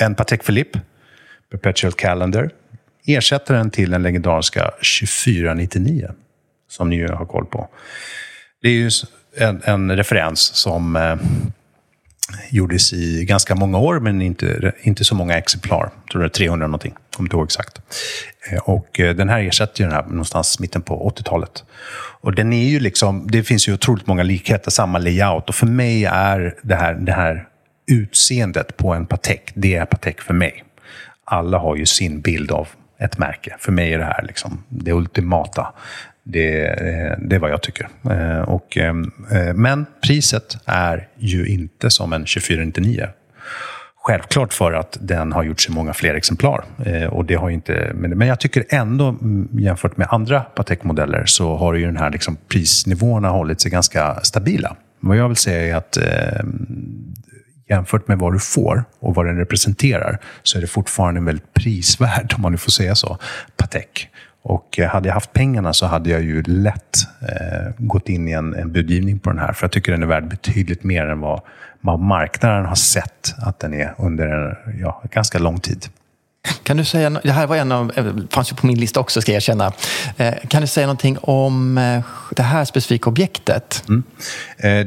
en 0.00 0.14
Patek 0.14 0.46
Philippe 0.46 0.80
Perpetual 1.50 1.92
Calendar. 1.92 2.50
Ersätter 3.06 3.54
den 3.54 3.70
till 3.70 3.90
den 3.90 4.02
legendariska 4.02 4.70
2499 5.00 6.10
som 6.68 6.90
ni 6.90 6.96
ju 6.96 7.08
har 7.08 7.26
koll 7.26 7.46
på. 7.46 7.68
Det 8.62 8.68
är 8.68 8.72
ju 8.72 8.90
en, 9.36 9.62
en 9.64 9.96
referens 9.96 10.40
som 10.40 10.96
eh, 10.96 11.16
gjordes 12.50 12.92
i 12.92 13.24
ganska 13.24 13.54
många 13.54 13.78
år, 13.78 14.00
men 14.00 14.22
inte, 14.22 14.72
inte 14.82 15.04
så 15.04 15.14
många 15.14 15.38
exemplar. 15.38 15.90
Jag 15.94 16.10
tror 16.10 16.22
det 16.22 16.24
var 16.24 16.28
300 16.28 16.66
någonting, 16.66 16.94
kommer 17.16 17.26
inte 17.26 17.36
ihåg 17.36 17.46
exakt. 17.46 17.80
Eh, 18.50 18.58
och 18.58 19.00
eh, 19.00 19.14
den 19.14 19.28
här 19.28 19.40
ersätter 19.40 19.80
ju 19.80 19.88
den 19.88 19.94
här 19.94 20.02
någonstans 20.02 20.60
mitten 20.60 20.82
på 20.82 21.12
80-talet. 21.16 21.64
Och 22.20 22.34
den 22.34 22.52
är 22.52 22.68
ju 22.68 22.80
liksom, 22.80 23.26
det 23.30 23.42
finns 23.42 23.68
ju 23.68 23.74
otroligt 23.74 24.06
många 24.06 24.22
likheter, 24.22 24.70
samma 24.70 24.98
layout. 24.98 25.48
Och 25.48 25.54
för 25.54 25.66
mig 25.66 26.04
är 26.04 26.54
det 26.62 26.74
här, 26.74 26.94
det 26.94 27.12
här 27.12 27.48
utseendet 27.90 28.76
på 28.76 28.92
en 28.94 29.06
Patek, 29.06 29.52
det 29.54 29.74
är 29.74 29.84
Patek 29.84 30.20
för 30.20 30.34
mig. 30.34 30.64
Alla 31.24 31.58
har 31.58 31.76
ju 31.76 31.86
sin 31.86 32.20
bild 32.20 32.50
av 32.50 32.68
ett 32.98 33.18
märke. 33.18 33.56
För 33.58 33.72
mig 33.72 33.94
är 33.94 33.98
det 33.98 34.04
här 34.04 34.22
liksom 34.22 34.64
det 34.68 34.92
ultimata. 34.92 35.72
Det, 36.30 36.74
det 37.18 37.36
är 37.36 37.38
vad 37.38 37.50
jag 37.50 37.62
tycker. 37.62 37.88
Eh, 38.10 38.40
och, 38.40 38.78
eh, 38.78 38.94
eh, 39.32 39.54
men 39.54 39.86
priset 40.02 40.58
är 40.64 41.08
ju 41.16 41.46
inte 41.46 41.90
som 41.90 42.12
en 42.12 42.20
2499. 42.20 43.06
Självklart 43.96 44.52
för 44.52 44.72
att 44.72 44.98
den 45.00 45.32
har 45.32 45.42
gjorts 45.42 45.68
i 45.68 45.72
många 45.72 45.92
fler 45.92 46.14
exemplar. 46.14 46.64
Och 47.10 47.24
det 47.24 47.34
har 47.34 47.50
inte, 47.50 47.90
men 47.94 48.28
jag 48.28 48.40
tycker 48.40 48.64
ändå, 48.68 49.08
mm, 49.08 49.48
jämfört 49.52 49.96
med 49.96 50.06
andra 50.10 50.40
Patek-modeller, 50.40 51.24
så 51.26 51.56
har 51.56 51.74
ju 51.74 51.86
den 51.86 51.96
här 51.96 52.10
liksom 52.10 52.36
prisnivåerna 52.48 53.28
hållit 53.28 53.60
sig 53.60 53.70
ganska 53.70 54.20
stabila. 54.22 54.76
Vad 55.00 55.16
jag 55.16 55.28
vill 55.28 55.36
säga 55.36 55.74
är 55.74 55.74
att 55.74 55.98
jämfört 57.68 58.08
med 58.08 58.18
vad 58.18 58.32
du 58.32 58.38
får 58.38 58.84
och 59.00 59.14
vad 59.14 59.26
den 59.26 59.36
representerar 59.36 60.18
så 60.42 60.58
är 60.58 60.62
det 60.62 60.66
fortfarande 60.66 61.18
en 61.18 61.24
väldigt 61.24 61.54
prisvärd, 61.54 62.34
om 62.36 62.42
man 62.42 62.52
nu 62.52 62.58
får 62.58 62.70
säga 62.70 62.94
så, 62.94 63.18
Patek. 63.56 64.08
Och 64.48 64.78
eh, 64.78 64.88
hade 64.88 65.08
jag 65.08 65.14
haft 65.14 65.32
pengarna 65.32 65.72
så 65.72 65.86
hade 65.86 66.10
jag 66.10 66.22
ju 66.22 66.42
lätt 66.42 66.96
eh, 67.22 67.72
gått 67.78 68.08
in 68.08 68.28
i 68.28 68.32
en, 68.32 68.54
en 68.54 68.72
budgivning 68.72 69.18
på 69.18 69.30
den 69.30 69.38
här. 69.38 69.52
För 69.52 69.64
jag 69.64 69.72
tycker 69.72 69.92
den 69.92 70.02
är 70.02 70.06
värd 70.06 70.28
betydligt 70.28 70.84
mer 70.84 71.06
än 71.06 71.20
vad, 71.20 71.40
vad 71.80 72.00
marknaden 72.00 72.66
har 72.66 72.74
sett 72.74 73.34
att 73.38 73.58
den 73.58 73.74
är 73.74 73.94
under 73.98 74.26
en 74.26 74.56
ja, 74.80 75.02
ganska 75.10 75.38
lång 75.38 75.60
tid. 75.60 75.86
Kan 76.62 76.76
du 76.76 76.84
säga, 76.84 77.10
det 77.10 77.32
här 77.32 77.46
var 77.46 77.56
en 77.56 77.72
av, 77.72 77.92
eh, 77.96 78.12
fanns 78.30 78.52
ju 78.52 78.56
på 78.56 78.66
min 78.66 78.80
lista 78.80 79.00
också 79.00 79.20
ska 79.20 79.32
jag 79.32 79.36
erkänna. 79.36 79.72
Eh, 80.16 80.34
kan 80.48 80.60
du 80.60 80.66
säga 80.66 80.86
någonting 80.86 81.18
om 81.20 81.74
det 82.30 82.42
här 82.42 82.64
specifika 82.64 83.10
objektet? 83.10 83.84
Mm. 83.88 84.02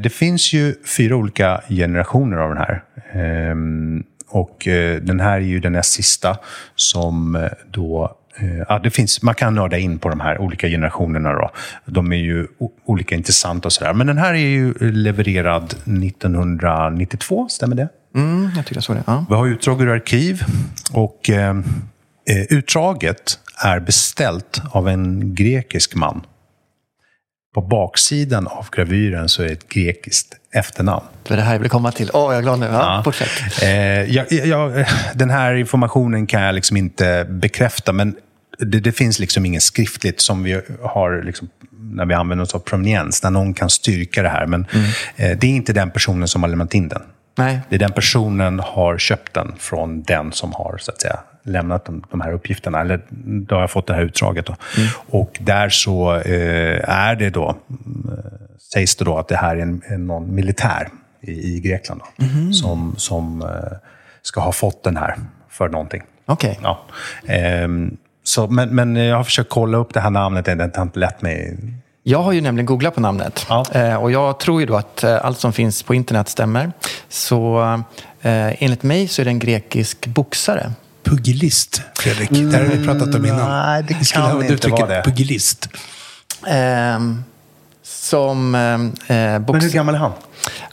Det 0.02 0.12
finns 0.12 0.52
ju 0.52 0.74
fyra 0.96 1.16
olika 1.16 1.62
generationer 1.68 2.36
av 2.36 2.48
den 2.48 2.58
här. 2.58 2.82
Ehm, 3.12 4.04
och 4.28 4.68
den 5.02 5.20
här 5.20 5.36
är 5.36 5.40
ju 5.40 5.60
den 5.60 5.72
näst 5.72 5.92
sista 5.92 6.36
som 6.76 7.48
då 7.70 8.16
Ja, 8.68 8.78
det 8.78 8.90
finns, 8.90 9.22
man 9.22 9.34
kan 9.34 9.54
nörda 9.54 9.78
in 9.78 9.98
på 9.98 10.08
de 10.08 10.20
här 10.20 10.38
olika 10.38 10.68
generationerna. 10.68 11.32
Då. 11.32 11.50
De 11.86 12.12
är 12.12 12.16
ju 12.16 12.46
olika 12.84 13.14
intressanta 13.14 13.68
och 13.68 13.72
sådär. 13.72 13.92
Men 13.92 14.06
den 14.06 14.18
här 14.18 14.34
är 14.34 14.38
ju 14.38 14.74
levererad 14.78 15.64
1992, 15.64 17.48
stämmer 17.48 17.76
det? 17.76 17.88
Mm, 18.14 18.50
jag 18.56 18.64
tycker 18.66 18.76
jag 18.76 18.84
såg 18.84 18.96
det. 18.96 19.02
Ja. 19.06 19.26
Vi 19.28 19.34
har 19.34 19.46
utdrag 19.46 19.82
ur 19.82 19.88
arkiv 19.88 20.42
och 20.92 21.30
eh, 21.30 21.60
utdraget 22.50 23.38
är 23.64 23.80
beställt 23.80 24.62
av 24.70 24.88
en 24.88 25.34
grekisk 25.34 25.94
man. 25.94 26.26
På 27.54 27.60
baksidan 27.60 28.46
av 28.46 28.68
gravyren 28.72 29.28
så 29.28 29.42
är 29.42 29.52
ett 29.52 29.68
grekiskt 29.68 30.34
efternamn. 30.52 31.04
Det 31.22 31.34
är 31.34 31.36
det 31.36 31.42
här 31.42 31.52
jag 31.52 31.60
vill 31.60 31.70
komma 31.70 31.92
till. 31.92 32.10
Åh, 32.12 32.28
oh, 32.28 32.32
jag 32.32 32.38
är 32.38 32.42
glad 32.42 32.58
nu. 32.58 32.66
Ja, 32.66 33.04
ja. 33.04 33.66
Eh, 33.66 33.70
jag, 34.14 34.32
jag, 34.32 34.86
den 35.14 35.30
här 35.30 35.54
informationen 35.54 36.26
kan 36.26 36.42
jag 36.42 36.54
liksom 36.54 36.76
inte 36.76 37.26
bekräfta, 37.28 37.92
men 37.92 38.14
det, 38.58 38.80
det, 38.80 38.92
finns 38.92 39.18
liksom 39.18 39.46
inget 39.46 39.62
skriftligt 39.62 40.20
som 40.20 40.42
vi 40.42 40.60
har 40.82 41.22
liksom, 41.22 41.48
när 41.70 42.06
vi 42.06 42.14
använder 42.14 42.42
oss 42.42 42.54
av 42.54 42.58
proveniens, 42.58 43.20
där 43.20 43.30
någon 43.30 43.54
kan 43.54 43.70
styrka 43.70 44.22
det 44.22 44.28
här. 44.28 44.46
Men 44.46 44.66
mm. 44.72 44.86
eh, 45.16 45.38
det 45.38 45.46
är 45.46 45.50
inte 45.50 45.72
den 45.72 45.90
personen 45.90 46.28
som 46.28 46.42
har 46.42 46.50
lämnat 46.50 46.74
in 46.74 46.88
den. 46.88 47.02
Nej. 47.34 47.60
Det 47.68 47.74
är 47.74 47.78
den 47.78 47.92
personen 47.92 48.60
har 48.60 48.98
köpt 48.98 49.34
den 49.34 49.54
från 49.58 50.02
den 50.02 50.32
som 50.32 50.52
har 50.52 50.78
så 50.78 50.90
att 50.90 51.00
säga, 51.00 51.18
lämnat 51.42 51.84
de, 51.84 52.04
de 52.10 52.20
här 52.20 52.32
uppgifterna. 52.32 52.80
Eller 52.80 53.00
då 53.46 53.54
har 53.54 53.60
jag 53.60 53.70
fått 53.70 53.86
det 53.86 53.94
här 53.94 54.02
utdraget. 54.02 54.46
Då. 54.46 54.56
Mm. 54.76 54.88
Och 55.08 55.38
där 55.40 55.68
så 55.68 56.14
eh, 56.14 56.88
är 56.88 57.16
det 57.16 57.30
då, 57.30 57.48
eh, 57.48 57.54
sägs 58.72 58.96
det 58.96 59.04
då 59.04 59.18
att 59.18 59.28
det 59.28 59.36
här 59.36 59.56
är 59.56 59.60
en, 59.60 59.82
en 59.86 60.06
någon 60.06 60.34
militär 60.34 60.88
i, 61.20 61.56
i 61.56 61.60
Grekland 61.60 62.00
då, 62.00 62.24
mm. 62.24 62.52
som, 62.52 62.94
som 62.96 63.42
eh, 63.42 63.78
ska 64.22 64.40
ha 64.40 64.52
fått 64.52 64.84
den 64.84 64.96
här 64.96 65.16
för 65.48 65.68
någonting. 65.68 66.02
Okej. 66.26 66.50
Okay. 66.50 66.62
Ja. 66.62 67.34
Eh, 67.34 67.68
så, 68.24 68.46
men, 68.46 68.68
men 68.68 68.96
jag 68.96 69.16
har 69.16 69.24
försökt 69.24 69.50
kolla 69.50 69.78
upp 69.78 69.94
det 69.94 70.00
här 70.00 70.10
namnet, 70.10 70.44
det 70.44 70.76
har 70.76 70.82
inte 70.82 70.98
lett 70.98 71.22
mig 71.22 71.56
jag 72.02 72.22
har 72.22 72.32
ju 72.32 72.40
nämligen 72.40 72.66
googlat 72.66 72.94
på 72.94 73.00
namnet 73.00 73.46
ja. 73.48 73.64
Eh, 73.72 73.94
och 73.94 74.12
jag 74.12 74.38
tror 74.38 74.60
ju 74.60 74.66
då 74.66 74.76
att 74.76 75.04
eh, 75.04 75.24
allt 75.24 75.38
som 75.38 75.52
finns 75.52 75.82
på 75.82 75.94
internet 75.94 76.28
stämmer. 76.28 76.72
Så 77.08 77.62
eh, 78.22 78.62
enligt 78.62 78.82
mig 78.82 79.08
så 79.08 79.22
är 79.22 79.24
det 79.24 79.30
en 79.30 79.38
grekisk 79.38 80.06
boxare. 80.06 80.72
Pugilist, 81.04 81.82
Fredrik. 81.98 82.30
Mm, 82.30 82.50
det 82.50 82.58
har 82.58 82.64
vi 82.64 82.86
pratat 82.86 83.14
om 83.14 83.26
innan. 83.26 83.50
Nej, 83.50 83.82
det 83.82 84.12
kan 84.12 84.50
inte 84.50 84.68
vara 84.68 84.86
det. 84.86 85.02
Pugilist. 85.04 85.68
Eh, 86.46 86.98
som 87.82 88.54
eh, 88.54 89.38
box... 89.38 89.52
Men 89.52 89.62
hur 89.62 89.70
gammal 89.70 89.94
är 89.94 89.98
han? 89.98 90.12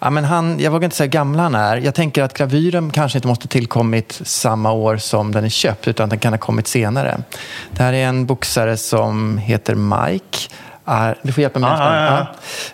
Ja, 0.01 0.09
men 0.09 0.23
han, 0.23 0.59
jag 0.59 0.71
vågar 0.71 0.85
inte 0.85 0.95
säga 0.95 1.05
hur 1.05 1.11
gammal 1.11 1.39
han 1.39 1.55
är. 1.55 1.77
Jag 1.77 1.95
tänker 1.95 2.23
att 2.23 2.33
gravyren 2.33 2.91
kanske 2.91 3.17
inte 3.17 3.27
måste 3.27 3.47
tillkommit 3.47 4.21
samma 4.23 4.71
år 4.71 4.97
som 4.97 5.31
den 5.31 5.45
är 5.45 5.49
köpt, 5.49 5.87
utan 5.87 6.09
den 6.09 6.19
kan 6.19 6.33
ha 6.33 6.37
kommit 6.37 6.67
senare. 6.67 7.21
Det 7.71 7.83
här 7.83 7.93
är 7.93 8.07
en 8.07 8.25
boxare 8.25 8.77
som 8.77 9.37
heter 9.37 9.75
Mike. 9.75 10.49
Ar, 10.89 11.15
du 11.21 11.31
får 11.31 11.41
hjälpa 11.41 11.59
mig. 11.59 11.69
Ah, 11.69 11.95
ja, 11.95 12.27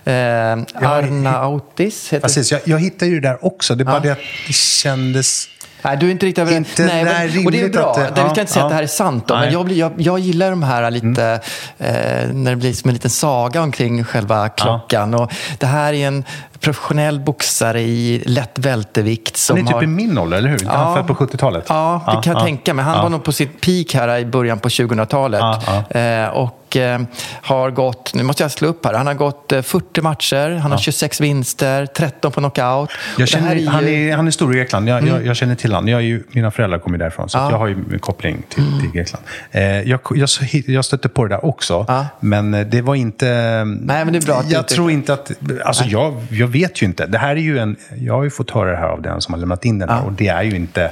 ja. 0.04 0.12
Eh, 0.12 0.89
Arnautis 0.89 2.13
heter 2.13 2.28
Precis, 2.28 2.51
jag, 2.51 2.62
jag 2.65 2.80
hittade 2.80 3.12
ju 3.12 3.19
det 3.19 3.28
där 3.28 3.45
också. 3.45 3.75
Det 3.75 3.84
är 3.84 3.86
bara 3.86 3.99
det 3.99 4.12
att 4.12 4.19
det 4.47 4.54
kändes 4.54 5.49
Nej, 5.86 5.97
du 5.97 6.08
är 6.08 6.12
inte 6.12 6.25
riktigt 6.25 6.41
överens. 6.41 6.69
Inte, 6.69 6.86
nej, 6.86 7.04
nej, 7.04 7.45
och 7.45 7.51
det 7.51 7.62
är 7.62 7.69
bra. 7.69 7.91
Att, 7.91 8.15
det, 8.15 8.23
vi 8.23 8.30
ska 8.30 8.41
inte 8.41 8.54
säga 8.54 8.62
ja, 8.62 8.65
att 8.65 8.71
det 8.71 8.75
här 8.75 8.84
är 8.84 8.88
sant. 8.88 9.28
Då, 9.28 9.36
men 9.36 9.54
jag, 9.54 9.71
jag, 9.71 9.93
jag, 9.97 10.19
gillar 10.19 10.49
de 10.49 10.63
här 10.63 10.91
lite, 10.91 11.41
mm. 11.78 11.95
eh, 12.28 12.34
när 12.34 12.51
det 12.51 12.58
blir 12.58 12.73
som 12.73 12.89
en 12.89 12.93
liten 12.93 13.12
saga 13.12 13.62
omkring 13.62 14.04
själva 14.04 14.49
klockan. 14.49 15.13
Ja. 15.13 15.19
Och 15.19 15.34
det 15.58 15.65
här 15.65 15.93
är 15.93 16.08
en 16.08 16.23
professionell 16.60 17.20
boxare 17.20 17.82
i 17.82 18.24
lätt 18.26 18.60
vältevikt. 18.60 19.38
Som 19.38 19.58
han 19.58 19.68
är 19.68 19.68
typ 19.68 19.76
har... 19.76 19.84
i 19.84 19.88
min 19.88 20.18
ålder, 20.18 20.38
eller 20.38 20.50
hur? 20.50 20.60
Ja, 20.63 20.72
han 20.72 20.96
född 20.96 21.18
på 21.18 21.26
70-talet. 21.26 21.65
Ja, 21.70 22.04
det 22.08 22.24
kan 22.24 22.34
jag 22.34 22.44
tänka 22.44 22.74
mig. 22.74 22.86
Han 22.86 23.02
var 23.02 23.10
nog 23.10 23.24
på 23.24 23.32
sitt 23.32 23.62
peak 23.62 23.94
här 23.94 24.18
i 24.18 24.26
början 24.26 24.60
på 24.60 24.70
2000-talet. 24.70 25.41
Eh, 25.89 26.28
och 26.38 26.62
Eh, 26.76 27.00
har 27.41 27.72
gått, 27.72 28.13
nu 28.13 28.24
måste 28.24 28.44
jag 28.44 28.52
slå 28.52 28.68
upp 28.68 28.86
här, 28.86 28.94
han 28.94 29.08
har 29.08 29.13
gått 29.13 29.54
40 29.63 29.86
eh, 30.00 30.04
matcher, 30.04 30.56
han 30.56 30.72
har 30.72 30.78
26 30.78 31.22
vinster, 31.22 31.86
13 31.86 32.32
på 32.32 32.39
knockout. 32.39 32.89
Känner, 33.26 33.52
är 33.52 33.56
ju... 33.56 33.68
han, 33.68 33.88
är, 33.88 34.15
han 34.15 34.28
är 34.28 34.32
stor 34.32 34.56
i 34.56 34.58
Grekland, 34.58 34.89
jag, 34.89 34.98
mm. 34.98 35.10
jag, 35.10 35.26
jag 35.26 35.36
känner 35.36 35.56
till 35.56 35.74
honom. 35.74 35.89
Jag 35.89 36.04
ju, 36.04 36.24
mina 36.32 36.52
föräldrar 36.52 36.80
kommer 36.80 36.98
därifrån, 36.98 37.30
så 37.30 37.38
ja. 37.38 37.52
jag 37.52 37.58
har 37.58 37.68
ju 37.68 38.00
koppling 38.00 38.44
till, 38.50 38.68
mm. 38.68 38.80
till 38.80 38.91
Grekland. 38.91 39.26
Eh, 39.52 39.63
jag, 39.63 40.00
jag, 40.15 40.30
jag 40.68 40.86
stötte 40.86 41.10
på 41.10 41.24
det 41.24 41.30
där 41.30 41.46
också, 41.46 41.86
ja. 41.88 42.08
men 42.20 42.54
eh, 42.54 42.65
det 42.65 42.82
var 42.82 42.96
inte... 42.96 43.26
Nej, 43.65 44.06
men 44.06 44.13
det 44.13 44.20
är 44.20 44.26
bra 44.26 44.44
jag 44.48 44.68
tror 44.68 44.91
inte 44.91 45.13
att... 45.13 45.32
Alltså 45.65 45.84
jag, 45.84 46.13
jag 46.30 46.44
vet 46.47 46.81
ju 46.81 46.86
inte. 46.86 47.05
Det 47.05 47.17
här 47.17 47.36
är 47.36 47.41
ju 47.41 47.58
en... 47.58 47.75
Jag 47.97 48.13
har 48.13 48.23
ju 48.23 48.29
fått 48.29 48.51
höra 48.51 48.71
det 48.71 48.77
här 48.77 48.88
av 48.88 49.01
den 49.01 49.21
som 49.21 49.34
har 49.34 49.39
lämnat 49.39 49.65
in 49.65 49.79
den 49.79 49.89
här, 49.89 49.97
ja. 49.97 50.03
och 50.03 50.13
det 50.13 50.27
är 50.27 50.43
ju 50.43 50.55
inte 50.55 50.91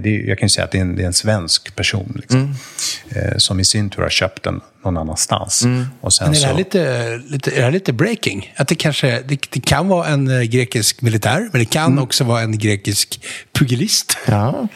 det, 0.00 0.10
jag 0.10 0.38
kan 0.38 0.48
säga 0.48 0.64
att 0.64 0.70
det 0.70 0.78
är 0.78 0.82
en, 0.82 0.96
det 0.96 1.02
är 1.02 1.06
en 1.06 1.12
svensk 1.12 1.76
person 1.76 2.12
liksom, 2.16 2.40
mm. 2.40 2.54
eh, 3.26 3.36
som 3.36 3.60
i 3.60 3.64
sin 3.64 3.90
tur 3.90 4.02
har 4.02 4.08
köpt 4.08 4.42
den 4.42 4.60
någon 4.84 4.96
annanstans. 4.96 5.64
Mm. 5.64 5.86
Och 6.00 6.12
sen 6.12 6.26
Men 6.26 6.34
är, 6.34 6.40
det 6.40 6.46
här 6.46 6.52
så... 6.52 6.58
lite, 6.58 7.16
lite, 7.28 7.50
är 7.50 7.56
det 7.56 7.62
här 7.62 7.70
lite 7.70 7.92
breaking? 7.92 8.54
Att 8.56 8.68
det, 8.68 8.74
kanske, 8.74 9.22
det, 9.26 9.50
det 9.50 9.64
kan 9.64 9.88
vara 9.88 10.08
en 10.08 10.28
eh, 10.28 10.42
grekisk 10.42 11.02
militär, 11.02 11.48
men 11.52 11.60
det 11.60 11.64
kan 11.64 11.92
mm. 11.92 12.04
också 12.04 12.24
vara 12.24 12.40
en 12.40 12.58
grekisk 12.58 13.24
pugilist. 13.58 14.18
Ja, 14.26 14.68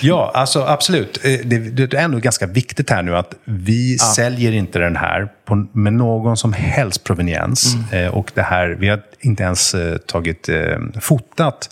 ja 0.00 0.32
alltså 0.34 0.64
absolut. 0.64 1.24
Eh, 1.24 1.38
det, 1.44 1.58
det, 1.58 1.94
är 1.94 2.02
ändå 2.02 2.18
ganska 2.18 2.46
viktigt 2.46 2.90
här 2.90 3.02
nu 3.02 3.16
att 3.16 3.34
vi 3.44 3.96
ja. 4.00 4.04
säljer 4.04 4.52
inte 4.52 4.78
den 4.78 4.96
här 4.96 5.28
på, 5.44 5.66
med 5.72 5.92
någon 5.92 6.36
som 6.36 6.52
helst 6.52 7.04
proveniens. 7.04 7.74
Mm. 7.92 8.12
Och 8.12 8.30
det 8.34 8.42
här, 8.42 8.68
vi 8.68 8.88
har 8.88 9.02
inte 9.20 9.42
ens 9.42 9.74
tagit 10.06 10.48
fotat 11.00 11.70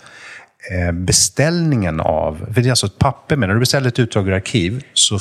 beställningen 0.93 1.99
av... 1.99 2.45
För 2.53 2.61
det 2.61 2.67
är 2.67 2.69
alltså 2.69 2.85
ett 2.85 2.99
papper 2.99 3.35
med. 3.35 3.49
När 3.49 3.53
du 3.53 3.59
beställer 3.59 3.87
ett 3.87 3.99
utdrag 3.99 4.27
ur 4.27 4.33
arkiv 4.33 4.83
så 4.93 5.19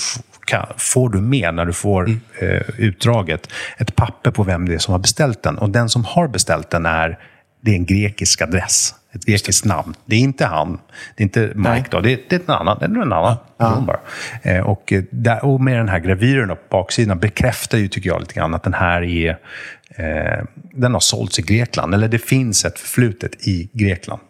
kan, 0.48 0.66
får 0.76 1.10
du 1.10 1.20
med, 1.20 1.54
när 1.54 1.64
du 1.64 1.72
får 1.72 2.04
mm. 2.04 2.20
eh, 2.40 2.62
utdraget, 2.76 3.48
ett 3.78 3.96
papper 3.96 4.30
på 4.30 4.42
vem 4.42 4.68
det 4.68 4.74
är 4.74 4.78
som 4.78 4.92
har 4.92 4.98
beställt 4.98 5.42
den. 5.42 5.58
Och 5.58 5.70
den 5.70 5.88
som 5.88 6.04
har 6.04 6.28
beställt 6.28 6.70
den 6.70 6.86
är, 6.86 7.18
det 7.60 7.70
är 7.70 7.74
en 7.74 7.86
grekisk 7.86 8.42
adress. 8.42 8.94
ett 9.12 9.24
grekiskt 9.24 9.64
namn. 9.64 9.94
Det 10.04 10.16
är 10.16 10.20
inte 10.20 10.46
han. 10.46 10.78
Det 11.16 11.22
är 11.22 11.24
inte 11.24 11.40
Mike 11.40 11.70
Nej. 11.70 11.84
då. 11.90 12.00
Det 12.00 12.12
är, 12.12 12.20
det 12.28 12.36
är 12.36 12.40
en 12.40 12.50
annan. 12.50 12.78
Det 12.78 12.84
är 12.84 12.88
en 12.88 13.12
annan 13.12 13.36
person 13.58 13.86
bara. 13.86 14.00
Eh, 14.42 14.60
och, 14.60 14.92
eh, 14.92 15.02
där, 15.10 15.44
och 15.44 15.60
med 15.60 15.76
den 15.76 15.88
här 15.88 15.98
gravyren 15.98 16.48
på 16.48 16.56
baksidan 16.70 17.18
bekräftar 17.18 17.78
ju, 17.78 17.88
tycker 17.88 18.08
jag, 18.08 18.20
lite 18.20 18.34
grann 18.34 18.54
att 18.54 18.62
den 18.62 18.74
här 18.74 19.02
är... 19.02 19.38
Eh, 19.90 20.44
den 20.72 20.92
har 20.92 21.00
sålts 21.00 21.38
i 21.38 21.42
Grekland. 21.42 21.94
Eller 21.94 22.08
det 22.08 22.18
finns 22.18 22.64
ett 22.64 22.78
förflutet 22.78 23.46
i 23.48 23.70
Grekland. 23.72 24.20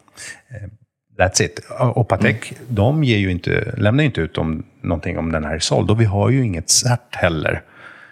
That's 1.18 1.42
it. 1.42 1.60
Och 1.78 2.08
Patek, 2.08 2.52
de 2.68 3.04
ger 3.04 3.18
ju 3.18 3.30
inte, 3.30 3.74
lämnar 3.76 4.02
ju 4.02 4.06
inte 4.06 4.20
ut 4.20 4.38
om, 4.38 4.66
någonting 4.82 5.18
om 5.18 5.32
den 5.32 5.44
här 5.44 5.54
är 5.54 5.58
såld. 5.58 5.90
Och 5.90 6.00
vi 6.00 6.04
har 6.04 6.30
ju 6.30 6.44
inget 6.44 6.70
cert 6.70 7.14
heller. 7.14 7.62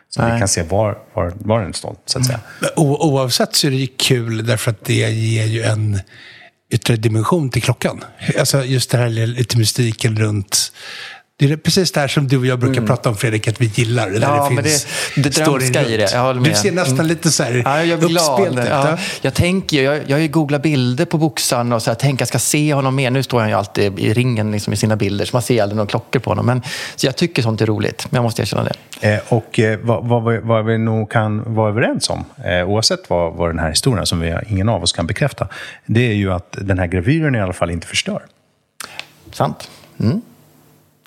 Så 0.09 0.23
vi 0.23 0.29
Nej. 0.29 0.38
kan 0.38 0.49
se 0.49 0.62
var, 0.62 0.99
var, 1.14 1.33
var 1.37 1.61
den 1.62 1.73
såld, 1.75 1.99
så 2.07 2.19
att 2.19 2.27
säga. 2.27 2.40
Men 2.61 2.71
o- 2.77 2.99
oavsett 3.01 3.55
så 3.55 3.66
är 3.66 3.71
det 3.71 3.77
ju 3.77 3.87
kul 3.87 4.47
därför 4.47 4.71
att 4.71 4.85
det 4.85 4.95
ger 5.11 5.45
ju 5.47 5.62
en 5.62 6.01
yttre 6.73 6.97
dimension 6.97 7.51
till 7.51 7.62
klockan. 7.62 8.05
Alltså 8.38 8.64
just 8.64 8.90
det 8.90 8.99
här 8.99 9.09
lite 9.09 9.59
mystiken 9.59 10.16
runt 10.16 10.73
det 11.38 11.53
är 11.53 11.57
precis 11.57 11.92
det 11.92 12.01
här 12.01 12.09
som 12.09 12.29
du 12.29 12.38
och 12.38 12.46
jag 12.46 12.59
brukar 12.59 12.83
prata 12.83 13.09
om 13.09 13.16
Fredrik, 13.16 13.49
att 13.49 13.61
vi 13.61 13.66
gillar. 13.66 14.11
Där 14.11 14.20
Ja, 14.20 14.46
det 14.49 14.55
men 14.55 14.64
finns 14.64 14.87
det- 15.14 15.22
det 15.22 15.44
drömska 15.44 15.83
i 15.85 15.96
det. 15.96 16.12
Jag 16.12 16.20
håller 16.20 16.40
Du 16.40 16.49
med. 16.49 16.57
ser 16.59 16.72
nästan 16.72 16.94
Mm. 16.94 17.07
lite 17.07 17.31
så 17.31 17.42
här 17.42 17.62
Ja, 17.64 17.83
jag 17.85 17.99
blir 17.99 18.09
glad. 18.09 18.55
Ja, 18.59 18.64
ja. 18.90 18.99
jag 19.22 19.35
tänker 19.35 19.83
jag, 19.83 20.01
jag 20.07 20.16
har 20.16 20.22
ju 20.22 20.29
googlat 20.29 20.62
bilder 20.62 21.05
på 21.05 21.18
boxaren 21.18 21.72
och 21.72 21.83
så 21.83 21.90
här, 21.90 21.94
tänker 21.94 22.20
jag 22.22 22.29
ska 22.29 22.38
se 22.38 22.75
honom 22.75 22.94
mer. 22.94 23.11
Nu 23.11 23.22
står 23.22 23.40
han 23.40 23.49
ju 23.49 23.55
alltid 23.55 23.99
i 23.99 24.12
ringen 24.12 24.53
liksom, 24.53 24.72
i 24.72 24.77
sina 24.77 24.96
bilder, 24.96 25.25
så 25.25 25.37
man 25.37 25.42
ser 25.42 25.62
aldrig 25.62 25.77
några 25.77 25.88
klockor 25.88 26.20
på 26.20 26.31
honom. 26.31 26.46
Men, 26.46 26.62
så 26.96 27.07
jag 27.07 27.16
tycker 27.16 27.42
sånt 27.42 27.61
är 27.61 27.66
roligt, 27.66 28.07
men 28.11 28.16
jag 28.16 28.22
måste 28.22 28.42
erkänna 28.42 28.64
det. 29.01 29.14
Eh, 29.14 29.20
och 29.29 29.59
eh, 29.61 29.79
vad, 29.83 30.05
vad, 30.09 30.33
vi- 30.33 30.40
vad 30.42 30.64
vi 30.64 30.79
nog 30.79 31.11
kan 31.11 31.55
vara 31.55 31.68
överens 31.68 32.11
om, 32.11 32.25
eh, 32.44 32.68
oavsett 32.68 33.11
vad, 33.11 33.35
vad 33.35 33.49
den 33.51 33.59
här 33.59 33.68
historien, 33.70 34.07
som 34.07 34.20
vi, 34.20 34.35
ingen 34.49 34.68
av 34.68 34.83
oss 34.83 34.92
kan 34.92 35.07
bekräfta, 35.07 35.49
det 35.87 36.01
är 36.11 36.14
ju 36.14 36.33
att 36.33 36.57
den 36.61 36.79
här 36.79 36.87
gravyren 36.87 37.35
i 37.35 37.40
alla 37.40 37.53
fall 37.53 37.70
inte 37.70 37.87
förstör. 37.87 38.22
Sant. 39.33 39.70
Mm. 40.01 40.20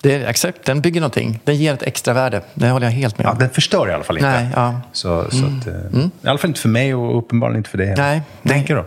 Det 0.02 0.14
är, 0.14 0.26
exakt, 0.28 0.64
den 0.64 0.80
bygger 0.80 1.00
någonting. 1.00 1.40
Den 1.44 1.56
ger 1.56 1.74
ett 1.74 1.82
extra 1.82 2.14
värde. 2.14 2.42
Det 2.54 2.68
håller 2.68 2.86
jag 2.86 2.92
helt 2.92 3.18
med 3.18 3.24
Ja, 3.26 3.30
om. 3.30 3.38
den 3.38 3.50
förstör 3.50 3.88
i 3.88 3.92
alla 3.92 4.04
fall 4.04 4.16
inte. 4.16 4.30
Nej, 4.30 4.48
ja. 4.54 4.80
Så, 4.92 5.30
så 5.30 5.36
att, 5.46 5.66
eh, 5.66 6.00
I 6.22 6.28
alla 6.28 6.38
fall 6.38 6.50
inte 6.50 6.60
för 6.60 6.68
mig 6.68 6.94
och 6.94 7.18
uppenbarligen 7.18 7.58
inte 7.58 7.70
för 7.70 7.78
dig. 7.78 7.94
Nej. 7.96 8.22
Tänker 8.46 8.76
du? 8.76 8.84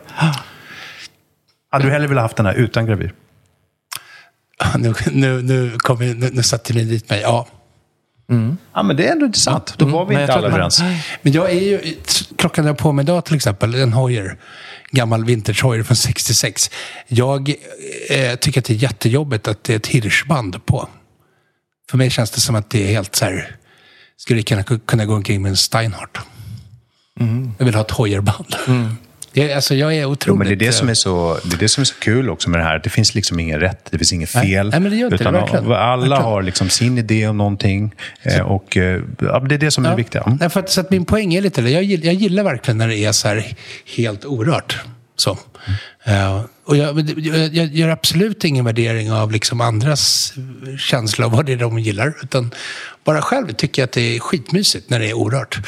Hade 1.72 1.86
du 1.86 1.92
hellre 1.92 2.08
velat 2.08 2.22
haft 2.22 2.36
den 2.38 2.46
här 2.46 2.54
utan 2.54 2.86
gravyr? 2.86 3.14
Nu, 4.78 4.94
nu, 5.12 5.42
nu, 5.42 5.78
kom 5.78 6.00
nu, 6.00 6.30
nu 6.34 6.44
satte 6.44 6.74
ni 6.74 6.84
dit 6.84 7.10
mig. 7.10 7.22
Ja. 7.22 7.48
Ja, 8.74 8.84
men 8.84 8.96
det 8.96 9.08
är 9.08 9.12
ändå 9.12 9.26
intressant. 9.26 9.74
Då 9.78 9.86
var 9.86 10.06
vi 10.06 10.22
inte 10.22 10.34
alla 10.34 10.48
överens. 10.48 10.84
Men 11.22 11.34
jag 11.34 11.50
är 11.52 11.60
ju, 11.60 11.96
klockan 12.38 12.66
jag 12.66 12.78
på 12.78 12.92
mig 12.92 13.04
idag 13.04 13.26
till 13.26 13.36
exempel, 13.36 13.76
en 13.76 13.94
Hoyer. 13.94 14.38
Gammal 14.92 15.26
vintage 15.26 15.64
Hoyer 15.64 15.84
från 15.84 15.96
66. 15.96 16.70
Jag 17.08 17.50
eh, 18.10 18.36
tycker 18.36 18.60
att 18.62 18.66
det 18.66 18.74
är 18.74 18.78
jättejobbigt 18.78 19.48
att 19.48 19.64
det 19.64 19.74
är 19.74 19.78
ett 19.78 19.88
hirschband 19.88 20.66
på. 20.66 20.88
För 21.94 21.98
mig 21.98 22.10
känns 22.10 22.32
det 22.32 22.42
som 22.42 22.56
att 22.56 22.70
det 22.70 22.84
är 22.84 22.88
helt 22.88 23.16
så 23.16 23.26
här, 23.26 23.56
skulle 24.18 24.44
kunna, 24.44 24.64
kunna 24.64 25.06
gå 25.06 25.16
omkring 25.16 25.42
med 25.42 25.50
en 25.50 25.58
Steinhardt. 25.58 26.18
Jag 27.58 27.66
vill 27.66 27.76
ha 27.76 27.82
ett 27.82 27.92
Hoyer-band. 27.92 28.56
Det, 29.34 29.54
alltså 29.54 29.76
jag 29.76 29.96
är 29.96 30.06
otroligt... 30.06 30.28
Jo, 30.28 30.36
men 30.36 30.48
det 30.48 30.54
är 30.54 30.68
det, 30.68 30.72
som 30.72 30.88
eh, 30.88 30.92
är 30.92 30.96
så, 30.96 31.40
det 31.44 31.56
är 31.56 31.60
det 31.60 31.70
som 31.70 31.82
är 31.82 31.86
så 31.86 31.96
kul 32.00 32.30
också 32.30 32.50
med 32.50 32.60
det 32.60 32.64
här. 32.64 32.80
Det 32.84 32.90
finns 32.90 33.16
liksom 33.16 33.40
ingen 33.40 33.60
rätt, 33.60 33.88
det 33.92 33.98
finns 33.98 34.14
inget 34.14 34.36
Nej. 34.36 34.48
fel. 34.48 34.70
Nej, 34.70 34.80
men 34.80 34.92
det 34.92 34.98
gör 34.98 35.14
inte 35.14 35.24
verkligen. 35.24 35.72
Alla 35.72 35.98
Verkligen. 35.98 36.24
har 36.24 36.42
liksom 36.42 36.70
sin 36.70 36.98
idé 36.98 37.28
om 37.28 37.38
någonting. 37.38 37.96
Eh, 38.22 38.42
och 38.42 38.78
eh, 38.78 39.02
ja, 39.20 39.40
det 39.40 39.56
är 39.56 39.60
det 39.60 39.72
som 39.72 39.86
är 39.86 39.90
det 39.90 39.96
viktiga. 39.96 40.22
Mm. 40.22 40.38
Nej, 40.42 40.50
för 40.50 40.60
att, 40.60 40.70
så 40.70 40.82
att 40.82 40.90
min 40.90 41.06
poäng 41.06 41.34
är 41.34 41.42
lite. 41.42 41.62
Jag 41.62 41.84
gillar, 41.84 42.06
jag 42.06 42.16
gillar 42.16 42.44
verkligen 42.44 42.78
när 42.78 42.88
det 42.88 42.98
är 42.98 43.12
så 43.12 43.28
här 43.28 43.56
helt 43.98 44.26
orört. 44.26 44.78
Så. 45.16 45.38
Eh, 46.04 46.42
och 46.66 46.78
jag, 46.78 47.10
jag, 47.20 47.56
jag 47.56 47.68
gör 47.68 47.90
absolut 47.90 48.44
ingen 48.44 48.66
värdering 48.66 49.12
av 49.12 49.32
liksom 49.32 49.62
andras 49.62 50.34
känsla 50.78 51.26
av 51.26 51.32
vad 51.32 51.46
det 51.46 51.54
är 51.54 51.58
de 51.58 51.80
gillar. 51.80 52.18
Utan 52.24 52.52
bara 53.04 53.22
själv 53.22 53.54
tycker 53.54 53.82
jag 53.82 53.88
att 53.88 53.92
det 53.92 54.16
är 54.16 54.20
skitmysigt 54.20 54.90
när 54.90 55.00
det 55.00 55.10
är 55.10 55.14
orört. 55.14 55.60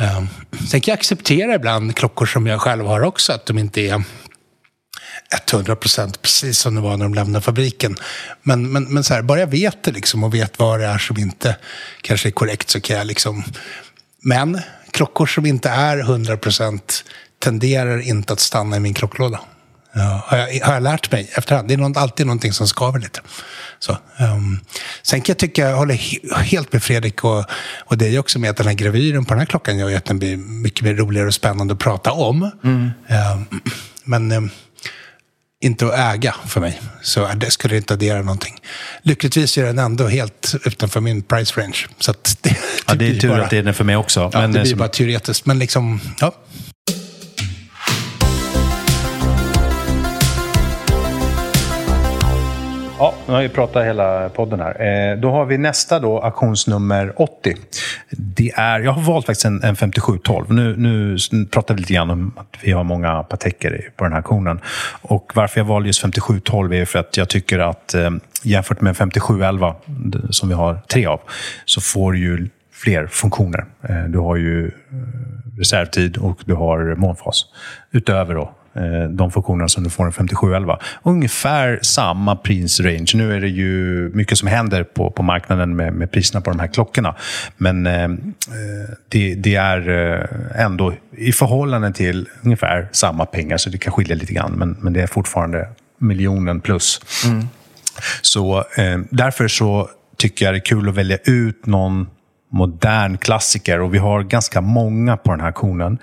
Uh, 0.00 0.24
sen 0.70 0.80
kan 0.80 0.92
jag 0.92 0.98
acceptera 0.98 1.54
ibland 1.54 1.96
klockor 1.96 2.26
som 2.26 2.46
jag 2.46 2.60
själv 2.60 2.86
har 2.86 3.00
också, 3.00 3.32
att 3.32 3.46
de 3.46 3.58
inte 3.58 3.80
är 3.80 4.04
100 5.52 5.76
procent 5.76 6.22
precis 6.22 6.58
som 6.58 6.74
det 6.74 6.80
var 6.80 6.96
när 6.96 7.04
de 7.04 7.14
lämnade 7.14 7.42
fabriken. 7.42 7.96
Men, 8.42 8.72
men, 8.72 8.84
men 8.84 9.04
så 9.04 9.14
här, 9.14 9.22
bara 9.22 9.40
jag 9.40 9.46
vet 9.46 9.82
det 9.82 9.90
liksom 9.90 10.24
och 10.24 10.34
vet 10.34 10.58
vad 10.58 10.80
det 10.80 10.86
är 10.86 10.98
som 10.98 11.18
inte 11.18 11.56
kanske 12.00 12.28
är 12.28 12.30
korrekt 12.30 12.70
så 12.70 12.80
kan 12.80 12.96
jag 12.96 13.06
liksom... 13.06 13.44
Men 14.22 14.60
klockor 14.90 15.26
som 15.26 15.46
inte 15.46 15.68
är 15.68 15.98
100 15.98 16.36
procent 16.36 17.04
tenderar 17.38 18.00
inte 18.00 18.32
att 18.32 18.40
stanna 18.40 18.76
i 18.76 18.80
min 18.80 18.94
klocklåda. 18.94 19.40
Ja, 19.92 20.24
har, 20.26 20.38
jag, 20.38 20.66
har 20.66 20.74
jag 20.74 20.82
lärt 20.82 21.12
mig 21.12 21.30
efterhand. 21.34 21.68
Det 21.68 21.74
är 21.74 21.78
någon, 21.78 21.96
alltid 21.96 22.26
någonting 22.26 22.52
som 22.52 22.68
skaver 22.68 22.98
lite. 22.98 23.20
Så, 23.78 23.92
um, 24.18 24.60
sen 25.02 25.20
kan 25.20 25.32
jag 25.32 25.38
tycka, 25.38 25.68
jag 25.70 25.76
håller 25.76 25.94
he, 25.94 26.18
helt 26.44 26.72
med 26.72 26.82
Fredrik 26.82 27.24
och, 27.24 27.44
och 27.84 27.98
dig 27.98 28.18
också 28.18 28.38
med 28.38 28.50
att 28.50 28.56
den 28.56 28.66
här 28.66 28.74
gravyren 28.74 29.24
på 29.24 29.34
den 29.34 29.38
här 29.38 29.46
klockan 29.46 29.78
gör 29.78 29.96
att 29.96 30.04
den 30.04 30.18
blir 30.18 30.36
mycket 30.36 30.84
mer 30.84 30.94
roligare 30.94 31.26
och 31.26 31.34
spännande 31.34 31.72
att 31.72 31.78
prata 31.80 32.12
om. 32.12 32.50
Um, 32.62 32.90
men 34.04 34.32
um, 34.32 34.50
inte 35.62 35.86
att 35.86 36.14
äga 36.14 36.34
för 36.46 36.60
mig. 36.60 36.80
Så 37.02 37.28
det 37.36 37.50
skulle 37.50 37.76
inte 37.76 37.94
addera 37.94 38.22
någonting. 38.22 38.60
Lyckligtvis 39.02 39.58
är 39.58 39.64
den 39.64 39.78
ändå 39.78 40.06
helt 40.08 40.54
utanför 40.64 41.00
min 41.00 41.22
price 41.22 41.60
range. 41.60 41.86
Så 41.98 42.10
att 42.10 42.38
det, 42.42 42.56
Ja, 42.86 42.94
det 42.94 43.08
är 43.08 43.20
tur 43.20 43.28
bara, 43.28 43.44
att 43.44 43.50
det 43.50 43.58
är 43.58 43.62
den 43.62 43.74
för 43.74 43.84
mig 43.84 43.96
också. 43.96 44.30
Ja, 44.32 44.40
men, 44.40 44.52
det 44.52 44.58
eh, 44.58 44.62
blir 44.62 44.70
som- 44.70 44.78
bara 44.78 44.88
teoretiskt. 44.88 45.46
Men 45.46 45.58
liksom, 45.58 46.00
ja. 46.20 46.32
Ja, 53.00 53.14
nu 53.26 53.34
har 53.34 53.42
vi 53.42 53.48
pratat 53.48 53.84
hela 53.84 54.28
podden 54.28 54.60
här. 54.60 55.10
Eh, 55.12 55.18
då 55.18 55.30
har 55.30 55.44
vi 55.44 55.58
nästa 55.58 55.98
då, 55.98 56.18
auktionsnummer 56.18 57.22
80. 57.22 57.56
Det 58.10 58.50
är, 58.56 58.80
jag 58.80 58.92
har 58.92 59.02
valt 59.02 59.26
faktiskt 59.26 59.44
en, 59.44 59.62
en 59.62 59.76
5712. 59.76 60.52
Nu, 60.52 60.76
nu 60.76 61.16
pratar 61.50 61.74
vi 61.74 61.80
lite 61.80 61.92
grann 61.92 62.10
om 62.10 62.32
att 62.36 62.56
vi 62.62 62.72
har 62.72 62.84
många 62.84 63.22
pateker 63.22 63.90
på 63.96 64.04
den 64.04 64.12
här 64.12 64.18
auktionen. 64.18 64.60
Och 65.02 65.32
varför 65.34 65.60
jag 65.60 65.64
valde 65.64 65.88
just 65.88 66.00
5712 66.00 66.74
är 66.74 66.84
för 66.84 66.98
att 66.98 67.16
jag 67.16 67.28
tycker 67.28 67.58
att 67.58 67.94
eh, 67.94 68.10
jämfört 68.42 68.80
med 68.80 68.88
en 68.88 68.94
5711, 68.94 69.74
som 70.30 70.48
vi 70.48 70.54
har 70.54 70.78
tre 70.88 71.06
av, 71.06 71.20
så 71.64 71.80
får 71.80 72.12
du 72.12 72.18
ju 72.18 72.48
fler 72.72 73.06
funktioner. 73.06 73.64
Eh, 73.88 74.04
du 74.04 74.18
har 74.18 74.36
ju 74.36 74.66
eh, 74.66 74.72
reservtid 75.58 76.16
och 76.16 76.40
du 76.44 76.54
har 76.54 76.94
månfas. 76.94 77.44
Utöver 77.90 78.34
då 78.34 78.52
de 79.10 79.30
funktionerna 79.30 79.68
som 79.68 79.84
du 79.84 79.90
får 79.90 80.06
i 80.06 80.08
en 80.08 80.12
5711. 80.12 80.78
Ungefär 81.02 81.78
samma 81.82 82.36
prisrange. 82.36 83.12
Nu 83.14 83.34
är 83.34 83.40
det 83.40 83.48
ju 83.48 84.10
mycket 84.14 84.38
som 84.38 84.48
händer 84.48 84.84
på, 84.84 85.10
på 85.10 85.22
marknaden 85.22 85.76
med, 85.76 85.92
med 85.92 86.10
priserna 86.10 86.40
på 86.40 86.50
de 86.50 86.60
här 86.60 86.66
klockorna. 86.66 87.14
Men 87.56 87.86
eh, 87.86 88.04
eh, 88.04 88.10
det, 89.08 89.34
det 89.34 89.54
är 89.54 89.88
eh, 89.88 90.64
ändå 90.64 90.94
i 91.16 91.32
förhållande 91.32 91.92
till 91.92 92.28
ungefär 92.42 92.88
samma 92.92 93.26
pengar, 93.26 93.56
så 93.56 93.70
det 93.70 93.78
kan 93.78 93.92
skilja 93.92 94.16
lite 94.16 94.32
grann. 94.32 94.52
Men, 94.52 94.76
men 94.80 94.92
det 94.92 95.02
är 95.02 95.06
fortfarande 95.06 95.68
miljonen 95.98 96.60
plus. 96.60 97.00
Så 98.22 98.58
eh, 98.58 98.98
därför 99.10 99.48
så 99.48 99.90
tycker 100.16 100.44
jag 100.44 100.54
det 100.54 100.58
är 100.58 100.64
kul 100.64 100.88
att 100.88 100.94
välja 100.94 101.18
ut 101.24 101.66
någon 101.66 102.06
modern 102.52 103.18
klassiker. 103.18 103.80
Och 103.80 103.94
vi 103.94 103.98
har 103.98 104.22
ganska 104.22 104.60
många 104.60 105.16
på 105.16 105.30
den 105.30 105.40
här 105.40 105.46
auktionen. 105.46 105.98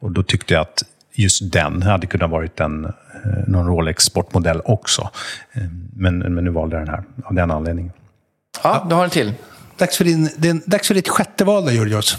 Och 0.00 0.12
då 0.12 0.22
tyckte 0.22 0.54
jag 0.54 0.60
att 0.60 0.82
just 1.14 1.52
den 1.52 1.82
hade 1.82 2.06
kunnat 2.06 2.30
varit 2.30 2.60
en, 2.60 2.84
eh, 2.84 2.90
någon 3.46 3.66
Rolex 3.66 4.04
sportmodell 4.04 4.60
också. 4.64 5.10
Eh, 5.52 5.62
men, 5.96 6.18
men 6.18 6.44
nu 6.44 6.50
valde 6.50 6.76
jag 6.76 6.86
den 6.86 6.94
här 6.94 7.04
av 7.24 7.34
den 7.34 7.50
anledningen. 7.50 7.92
Ja, 8.62 8.86
du 8.88 8.94
har 8.94 9.04
en 9.04 9.10
till. 9.10 9.32
Dags 9.76 9.96
för, 9.96 10.04
din, 10.04 10.30
det 10.36 10.48
är 10.48 10.70
dags 10.70 10.88
för 10.88 10.94
ditt 10.94 11.08
sjätte 11.08 11.44
val 11.44 11.64
då, 11.64 11.70
Georgios. 11.70 12.18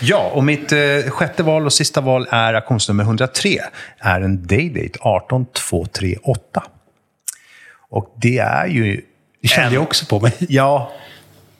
Ja, 0.00 0.30
och 0.34 0.44
mitt 0.44 0.72
eh, 0.72 0.78
sjätte 1.08 1.42
val 1.42 1.66
och 1.66 1.72
sista 1.72 2.00
val 2.00 2.26
är 2.30 2.54
auktionsnummer 2.54 3.04
103. 3.04 3.58
är 3.98 4.20
en 4.20 4.46
Daydate 4.46 4.98
18238. 4.98 6.62
Och 7.90 8.14
det 8.16 8.38
är 8.38 8.66
ju... 8.66 9.00
Det 9.42 9.48
kände 9.48 9.74
jag 9.74 9.82
också 9.82 10.06
på 10.06 10.20
mig. 10.20 10.32
Ja, 10.38 10.92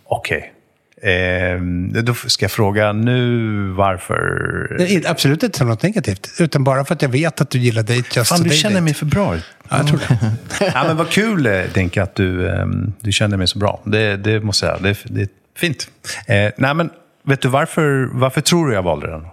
okej. 0.05 0.53
Ehm, 1.02 1.92
då 2.04 2.14
ska 2.14 2.44
jag 2.44 2.50
fråga 2.52 2.92
nu 2.92 3.46
varför... 3.70 4.74
Det 4.78 4.94
är 4.94 5.10
absolut 5.10 5.42
inte 5.42 5.64
något 5.64 5.82
negativt. 5.82 6.30
Utan 6.38 6.64
bara 6.64 6.84
för 6.84 6.94
att 6.94 7.02
jag 7.02 7.08
vet 7.08 7.40
att 7.40 7.50
du 7.50 7.58
gillar 7.58 7.82
Date 7.82 8.04
Just 8.16 8.28
Fan, 8.28 8.42
du 8.42 8.50
känner 8.50 8.74
Date. 8.74 8.84
mig 8.84 8.94
för 8.94 9.06
bra. 9.06 9.36
Ja, 9.36 9.40
jag 9.76 9.86
tror 9.88 9.98
det. 10.08 10.30
ja, 10.74 10.84
men 10.86 10.96
vad 10.96 11.08
kul, 11.10 11.46
eh, 11.46 11.62
Denke, 11.74 12.02
att 12.02 12.14
du, 12.14 12.48
ehm, 12.50 12.92
du 13.00 13.12
känner 13.12 13.36
mig 13.36 13.48
så 13.48 13.58
bra. 13.58 13.80
Det, 13.84 14.16
det 14.16 14.40
måste 14.40 14.66
jag 14.66 14.78
säga. 14.80 14.82
Det, 14.94 15.04
är- 15.04 15.14
det 15.14 15.20
är 15.22 15.28
fint. 15.58 15.88
Eh, 16.26 16.50
nej, 16.56 16.74
men 16.74 16.90
vet 17.22 17.40
du 17.40 17.48
varför, 17.48 18.08
varför 18.12 18.40
tror 18.40 18.68
du 18.68 18.74
jag 18.74 18.82
valde 18.82 19.10
den? 19.10 19.26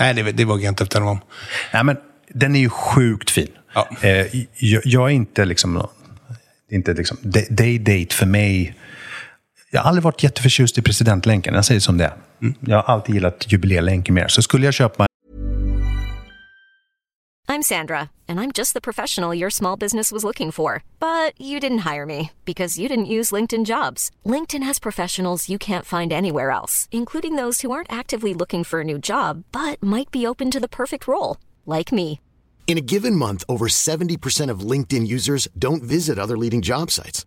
Nej, 0.00 0.14
det, 0.14 0.22
det 0.32 0.44
vågar 0.44 0.64
jag 0.64 0.70
inte 0.72 0.84
uttala 0.84 1.06
om. 1.06 1.20
Nej, 1.72 1.84
men 1.84 1.96
den 2.28 2.56
är 2.56 2.60
ju 2.60 2.68
sjukt 2.68 3.30
fin. 3.30 3.48
Ja. 3.74 3.88
Eh, 4.00 4.26
jag, 4.58 4.82
jag 4.84 5.10
är 5.10 5.14
inte 5.14 5.44
liksom... 5.44 5.86
Inte 6.70 6.94
liksom 6.94 7.16
day- 7.22 7.46
day-date 7.50 8.14
för 8.14 8.26
mig. 8.26 8.74
Jag 9.74 9.82
har 9.82 9.88
aldrig 9.88 10.04
varit 10.04 10.22
jätteförtjust 10.22 10.78
i 10.78 10.82
presidentlänken. 10.82 11.54
Jag 11.54 11.64
säger 11.64 11.80
som 11.80 11.98
det 11.98 12.04
är. 12.04 12.14
Jag 12.60 12.76
har 12.76 12.94
alltid 12.94 13.14
gillat 13.14 13.52
jubileelänken 13.52 14.14
mer. 14.14 14.28
Så 14.28 14.42
skulle 14.42 14.64
jag 14.64 14.74
köpa 14.74 15.06
I'm 17.48 17.62
Sandra, 17.62 17.98
and 18.28 18.40
I'm 18.40 18.52
just 18.58 18.72
the 18.74 18.80
professional 18.80 19.38
your 19.38 19.50
small 19.50 19.78
business 19.78 20.12
was 20.12 20.24
looking 20.24 20.52
for. 20.52 20.82
But 20.98 21.40
you 21.40 21.60
didn't 21.60 21.92
hire 21.92 22.06
me 22.06 22.30
because 22.44 22.80
you 22.80 22.88
didn't 22.88 23.18
use 23.18 23.34
LinkedIn 23.34 23.64
jobs. 23.64 24.10
LinkedIn 24.24 24.66
has 24.66 24.80
professionals 24.80 25.48
you 25.48 25.58
can't 25.58 25.98
find 25.98 26.12
anywhere 26.12 26.50
else, 26.50 26.88
including 26.90 27.36
those 27.36 27.66
who 27.66 27.70
aren't 27.70 28.00
actively 28.00 28.34
looking 28.34 28.64
for 28.64 28.80
a 28.80 28.84
new 28.84 28.98
job 28.98 29.44
but 29.52 29.82
might 29.82 30.10
be 30.10 30.28
open 30.28 30.50
to 30.50 30.60
the 30.60 30.68
perfect 30.68 31.06
role, 31.08 31.36
like 31.78 31.96
me. 31.96 32.18
In 32.66 32.78
a 32.78 32.86
given 32.92 33.16
month, 33.16 33.44
over 33.48 33.66
70% 33.68 34.50
of 34.52 34.70
LinkedIn 34.70 35.06
users 35.14 35.48
don't 35.58 35.82
visit 35.82 36.18
other 36.18 36.38
leading 36.38 36.62
job 36.62 36.90
sites. 36.90 37.26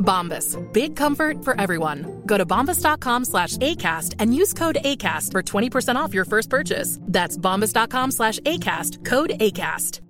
Bombas. 0.00 0.56
Big 0.72 0.96
comfort 0.96 1.44
for 1.44 1.60
everyone. 1.60 2.22
Go 2.26 2.38
to 2.38 2.46
bombas.com 2.46 3.24
slash 3.24 3.56
ACAST 3.58 4.16
and 4.18 4.34
use 4.34 4.52
code 4.52 4.78
ACAST 4.84 5.32
for 5.32 5.42
20% 5.42 5.94
off 5.94 6.14
your 6.14 6.24
first 6.24 6.50
purchase. 6.50 6.98
That's 7.02 7.36
bombas.com 7.36 8.10
slash 8.10 8.40
ACAST. 8.40 9.04
Code 9.04 9.30
ACAST. 9.30 10.00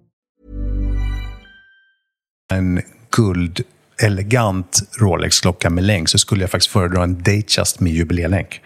en 2.50 2.82
guld 3.10 3.60
elegant 4.02 4.80
Rolex-klocka 5.00 5.70
med 5.70 5.84
länk 5.84 6.08
så 6.08 6.18
skulle 6.18 6.40
jag 6.40 6.50
faktiskt 6.50 6.72
föredra 6.72 7.02
en 7.02 7.18
Datejust 7.18 7.80
med 7.80 7.92
jubileelänk. 7.92 8.60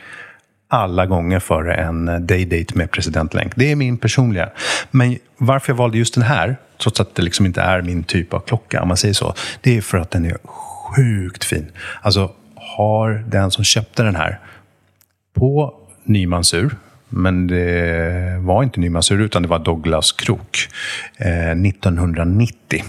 Alla 0.68 1.06
gånger 1.06 1.40
före 1.40 1.74
en 1.74 2.26
Daydate 2.26 2.78
med 2.78 2.90
presidentlänk. 2.90 3.52
Det 3.56 3.72
är 3.72 3.76
min 3.76 3.98
personliga. 3.98 4.50
Men 4.90 5.18
varför 5.36 5.72
jag 5.72 5.76
valde 5.76 5.98
just 5.98 6.14
den 6.14 6.22
här, 6.22 6.56
trots 6.82 7.00
att 7.00 7.14
det 7.14 7.22
liksom 7.22 7.46
inte 7.46 7.60
är 7.60 7.82
min 7.82 8.04
typ 8.04 8.34
av 8.34 8.40
klocka, 8.40 8.82
om 8.82 8.88
man 8.88 8.96
säger 8.96 9.14
så, 9.14 9.34
det 9.60 9.76
är 9.76 9.80
för 9.80 9.98
att 9.98 10.10
den 10.10 10.24
är 10.24 10.36
sjukt 10.84 11.44
fin. 11.44 11.66
Alltså, 12.02 12.32
har 12.56 13.24
den 13.28 13.50
som 13.50 13.64
köpte 13.64 14.02
den 14.02 14.16
här 14.16 14.40
på 15.34 15.74
nymansur, 16.04 16.76
men 17.08 17.46
det 17.46 18.38
var 18.40 18.62
inte 18.62 18.80
nymansur 18.80 19.20
utan 19.20 19.42
det 19.42 19.48
var 19.48 19.58
Douglas 19.58 20.12
Krok, 20.12 20.68
eh, 21.16 21.56
1990 21.56 22.84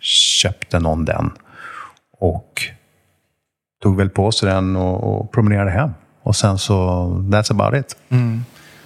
köpte 0.00 0.78
någon 0.78 1.04
den 1.04 1.30
och 2.18 2.62
tog 3.82 3.96
väl 3.96 4.10
på 4.10 4.32
sig 4.32 4.48
den 4.48 4.76
och, 4.76 5.20
och 5.20 5.32
promenerade 5.32 5.70
hem. 5.70 5.90
Och 6.22 6.36
sen 6.36 6.58
så, 6.58 6.74
that's 7.30 7.52
about 7.52 7.80
it. 7.80 7.96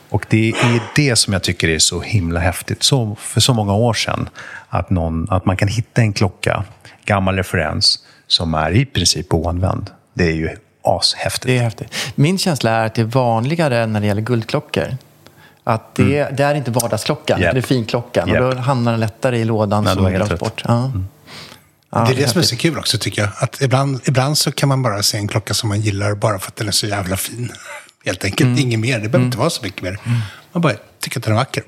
Och 0.09 0.27
det 0.31 0.49
är 0.49 0.83
det 0.97 1.17
som 1.17 1.33
jag 1.33 1.43
tycker 1.43 1.69
är 1.69 1.79
så 1.79 2.01
himla 2.01 2.41
häftigt. 2.41 2.83
Så, 2.83 3.15
för 3.15 3.41
så 3.41 3.55
många 3.55 3.75
år 3.75 3.95
sedan, 3.95 4.29
att, 4.69 4.91
någon, 4.91 5.27
att 5.31 5.45
man 5.45 5.57
kan 5.57 5.69
hitta 5.69 6.03
en 6.03 6.13
klocka, 6.13 6.65
gammal 7.05 7.37
referens, 7.37 8.07
som 8.35 8.55
är 8.55 8.71
i 8.71 8.85
princip 8.85 9.35
oanvänd. 9.35 9.91
Det 10.15 10.25
är 10.25 10.35
ju 10.35 10.57
ashäftigt. 10.83 11.47
Det 11.47 11.59
är 11.59 11.63
häftigt. 11.63 11.95
Min 12.15 12.39
känsla 12.39 12.71
är 12.71 12.87
att 12.87 12.95
det 12.95 13.03
är 13.03 13.07
vanligare 13.07 13.87
när 13.87 14.01
det 14.01 14.07
gäller 14.07 14.23
guldklockor. 14.23 14.97
Att 15.65 15.95
det, 15.95 16.29
det 16.37 16.45
är 16.45 16.55
inte 16.55 16.71
vardagsklockan, 16.71 17.41
Japp. 17.41 17.53
det 17.53 17.59
är 17.59 17.63
finklockan. 17.63 18.29
Japp. 18.29 18.43
Och 18.43 18.55
då 18.55 18.61
hamnar 18.61 18.93
den 18.93 19.01
lättare 19.01 19.39
i 19.39 19.45
lådan 19.45 19.85
Nej, 19.85 19.95
som 19.95 20.13
glöms 20.13 20.41
bort. 20.41 20.63
Ja. 20.69 20.93
Ja, 21.91 22.05
det 22.05 22.05
är 22.05 22.07
det 22.07 22.15
som 22.15 22.21
är 22.21 22.23
häftigt. 22.23 22.45
så 22.45 22.57
kul 22.57 22.79
också 22.79 22.99
tycker 22.99 23.23
jag. 23.23 23.31
Att 23.39 23.63
ibland, 23.63 24.01
ibland 24.05 24.39
så 24.39 24.53
kan 24.53 24.69
man 24.69 24.83
bara 24.83 25.03
se 25.03 25.19
en 25.19 25.29
klocka 25.29 25.55
som 25.55 25.69
man 25.69 25.81
gillar 25.81 26.15
bara 26.15 26.39
för 26.39 26.49
att 26.49 26.57
den 26.57 26.69
är 26.69 26.73
så 26.73 26.87
jävla 26.87 27.17
fin. 27.17 27.53
Helt 28.05 28.25
enkelt. 28.25 28.49
Mm. 28.49 28.59
Inget 28.59 28.81
mer. 28.81 28.99
Det 28.99 29.09
behöver 29.09 29.27
inte 29.27 29.39
vara 29.39 29.51
så 29.51 29.63
mycket 29.63 29.83
mer. 29.83 29.99
Man 30.53 30.61
bara 30.61 30.73
tycker 31.01 31.19
att 31.21 31.25
den 31.25 31.33
är 31.33 31.37
vacker. 31.37 31.63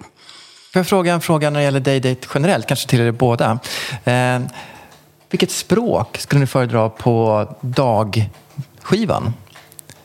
Får 0.73 0.81
jag 0.81 0.87
fråga 0.87 1.15
en 1.15 1.21
fråga 1.21 1.51
när 1.51 1.61
det 1.61 1.65
gäller 1.65 1.81
Day-Date 1.81 2.29
generellt, 2.35 2.67
kanske 2.67 2.89
till 2.89 3.01
er 3.01 3.11
båda. 3.11 3.59
Eh, 4.05 4.41
vilket 5.31 5.51
språk 5.51 6.17
skulle 6.19 6.41
ni 6.41 6.47
föredra 6.47 6.89
på 6.89 7.47
dagskivan? 7.61 9.35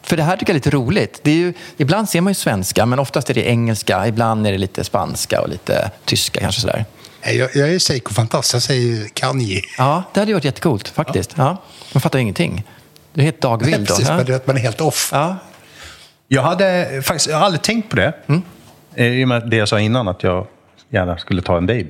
För 0.02 0.18
det 0.18 0.24
här 0.24 0.38
tycker 0.38 0.50
jag 0.54 0.56
är 0.56 0.60
lite 0.66 0.70
roligt. 0.70 1.20
Det 1.24 1.32
är 1.32 1.36
ju, 1.36 1.54
ibland 1.78 2.10
ser 2.10 2.22
man 2.22 2.32
ju 2.32 2.36
svenska, 2.36 2.86
men 2.86 3.00
oftast 3.00 3.30
är 3.30 3.34
det 3.34 3.48
engelska. 3.48 4.08
Ibland 4.08 4.48
är 4.48 4.52
det 4.52 4.58
lite 4.58 4.84
spanska 4.84 5.42
och 5.42 5.50
lite 5.50 5.92
tyska 6.06 6.40
kanske 6.40 6.62
sådär. 6.62 6.86
Nej, 7.26 7.38
Jag, 7.38 7.56
jag 7.56 7.70
är 7.74 7.80
Seiko-fantast. 7.80 8.54
Jag 8.54 8.62
säger 8.62 9.08
Kanye. 9.08 9.62
Ja, 9.78 10.04
det 10.14 10.20
hade 10.20 10.30
ju 10.30 10.34
varit 10.34 10.46
jättekult 10.46 10.88
faktiskt. 10.88 11.34
Ja. 11.38 11.58
Man 11.94 12.02
fattar 12.02 12.20
ju 12.20 12.24
ingenting. 12.24 12.64
Det 13.14 13.22
är 13.22 13.26
helt 13.26 13.42
dagvild 13.42 13.80
då. 13.80 13.86
Precis, 13.86 14.08
Ja. 14.10 14.20
är 14.22 14.32
att 14.32 14.48
man 14.48 14.56
är 14.58 14.62
helt 14.62 14.82
off. 14.82 15.10
Ja. 15.14 15.36
Jag 16.28 16.42
hade 16.42 17.02
faktiskt 17.06 17.30
jag 17.30 17.38
har 17.38 17.46
aldrig 17.46 17.62
tänkt 17.62 17.90
på 17.90 17.96
det. 17.96 18.14
Eh, 18.96 19.06
I 19.08 19.24
och 19.24 19.28
med 19.28 19.50
det 19.50 19.56
jag 19.56 19.68
sa 19.68 19.80
innan, 19.80 20.08
att 20.08 20.24
jag 20.24 20.48
gärna 20.90 21.18
skulle 21.18 21.42
ta 21.42 21.58
en 21.58 21.66
date 21.68 21.86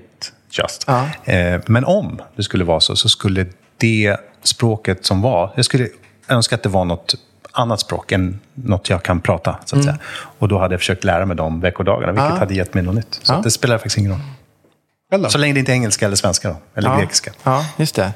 just. 0.51 0.83
Ja. 0.87 1.09
Eh, 1.33 1.61
Men 1.67 1.85
om 1.85 2.21
det 2.35 2.43
skulle 2.43 2.63
vara 2.63 2.79
så, 2.79 2.95
så 2.95 3.09
skulle 3.09 3.45
det 3.77 4.17
språket 4.43 5.05
som 5.05 5.21
var... 5.21 5.51
Jag 5.55 5.65
skulle 5.65 5.87
önska 6.27 6.55
att 6.55 6.63
det 6.63 6.69
var 6.69 6.85
något 6.85 7.15
annat 7.51 7.79
språk 7.79 8.11
än 8.11 8.39
något 8.53 8.89
jag 8.89 9.03
kan 9.03 9.21
prata. 9.21 9.55
Så 9.65 9.75
att 9.77 9.83
säga. 9.83 9.97
Och 10.39 10.47
då 10.47 10.59
hade 10.59 10.73
jag 10.73 10.79
försökt 10.79 11.03
lära 11.03 11.25
mig 11.25 11.35
de 11.37 11.59
veckodagarna, 11.61 12.11
vilket 12.11 12.29
Ja. 12.29 12.35
hade 12.39 12.53
gett 12.53 12.73
mig 12.73 12.83
något 12.83 12.95
nytt. 12.95 13.19
Så 13.23 13.33
Ja. 13.33 13.41
det 13.43 13.51
spelar 13.51 13.77
faktiskt 13.77 13.97
ingen 13.97 14.11
roll. 14.11 15.21
Då? 15.23 15.29
Så 15.29 15.37
länge 15.37 15.53
det 15.53 15.59
inte 15.59 15.71
är 15.71 15.73
engelska 15.73 16.05
eller 16.05 16.15
svenska, 16.15 16.49
då, 16.49 16.55
eller 16.75 16.89
ja. 16.89 16.97
grekiska. 16.99 17.31
Ja, 17.43 17.65
just 17.77 17.95
det. 17.95 18.11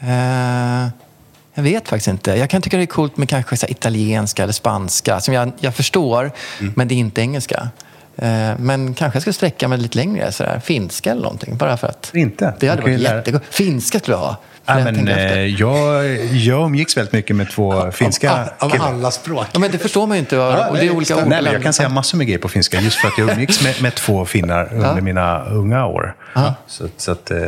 Eh, 0.00 0.88
jag 1.54 1.62
vet 1.62 1.88
faktiskt 1.88 2.08
inte. 2.08 2.30
Jag 2.30 2.50
kan 2.50 2.62
tycka 2.62 2.76
det 2.76 2.82
är 2.82 2.86
coolt 2.86 3.16
med 3.16 3.28
kanske 3.28 3.66
italienska 3.70 4.42
eller 4.42 4.52
spanska 4.52 5.20
som 5.20 5.34
jag, 5.34 5.52
jag 5.60 5.74
förstår, 5.74 6.30
Mm. 6.60 6.72
men 6.76 6.88
det 6.88 6.94
är 6.94 6.96
inte 6.96 7.20
engelska. 7.20 7.68
Eh, 8.18 8.50
men 8.58 8.94
kanske 8.94 9.16
jag 9.16 9.22
skulle 9.22 9.34
sträcka 9.34 9.68
mig 9.68 9.78
lite 9.78 9.98
längre, 9.98 10.32
så 10.32 10.42
där, 10.42 10.60
finska 10.60 11.10
eller 11.10 11.22
någonting. 11.22 11.56
Bara 11.56 11.76
för 11.76 11.86
att 11.86 12.10
Inte? 12.14 12.54
det 12.60 12.68
hade 12.68 12.82
varit 12.82 13.00
jättegott. 13.00 13.42
Finska 13.50 13.98
skulle 13.98 14.14
jag 14.16 14.20
ha. 14.22 14.36
Ja, 14.66 14.78
Jag 14.80 14.84
men, 14.94 15.08
eh, 15.08 15.38
jag, 15.46 16.06
jag 16.32 16.64
umgicks 16.66 16.96
väldigt 16.96 17.12
mycket 17.12 17.36
med 17.36 17.50
två 17.50 17.90
finska 17.90 18.32
Av, 18.32 18.48
av 18.58 18.70
killar. 18.70 18.86
alla 18.86 19.10
språk. 19.10 19.46
Ja, 19.52 19.58
men 19.58 19.70
det 19.70 19.78
förstår 19.78 20.06
man 20.06 20.16
ju 20.16 20.18
inte. 20.20 20.38
och 20.38 20.76
det 20.76 20.86
är 20.86 20.90
olika. 20.90 21.24
Nej, 21.24 21.44
jag 21.52 21.62
kan 21.62 21.72
säga 21.72 21.88
massor 21.88 22.18
med 22.18 22.26
grejer 22.26 22.38
på 22.40 22.48
finska, 22.48 22.80
just 22.80 22.96
för 22.96 23.08
att 23.08 23.18
jag 23.18 23.30
umgicks 23.30 23.64
med, 23.64 23.82
med 23.82 23.94
två 23.94 24.24
finnar 24.24 24.72
under 24.74 25.00
mina 25.00 25.44
unga 25.44 25.86
år. 25.86 26.14
Så, 26.66 26.88
så 26.96 27.12
att, 27.12 27.30
eh, 27.30 27.38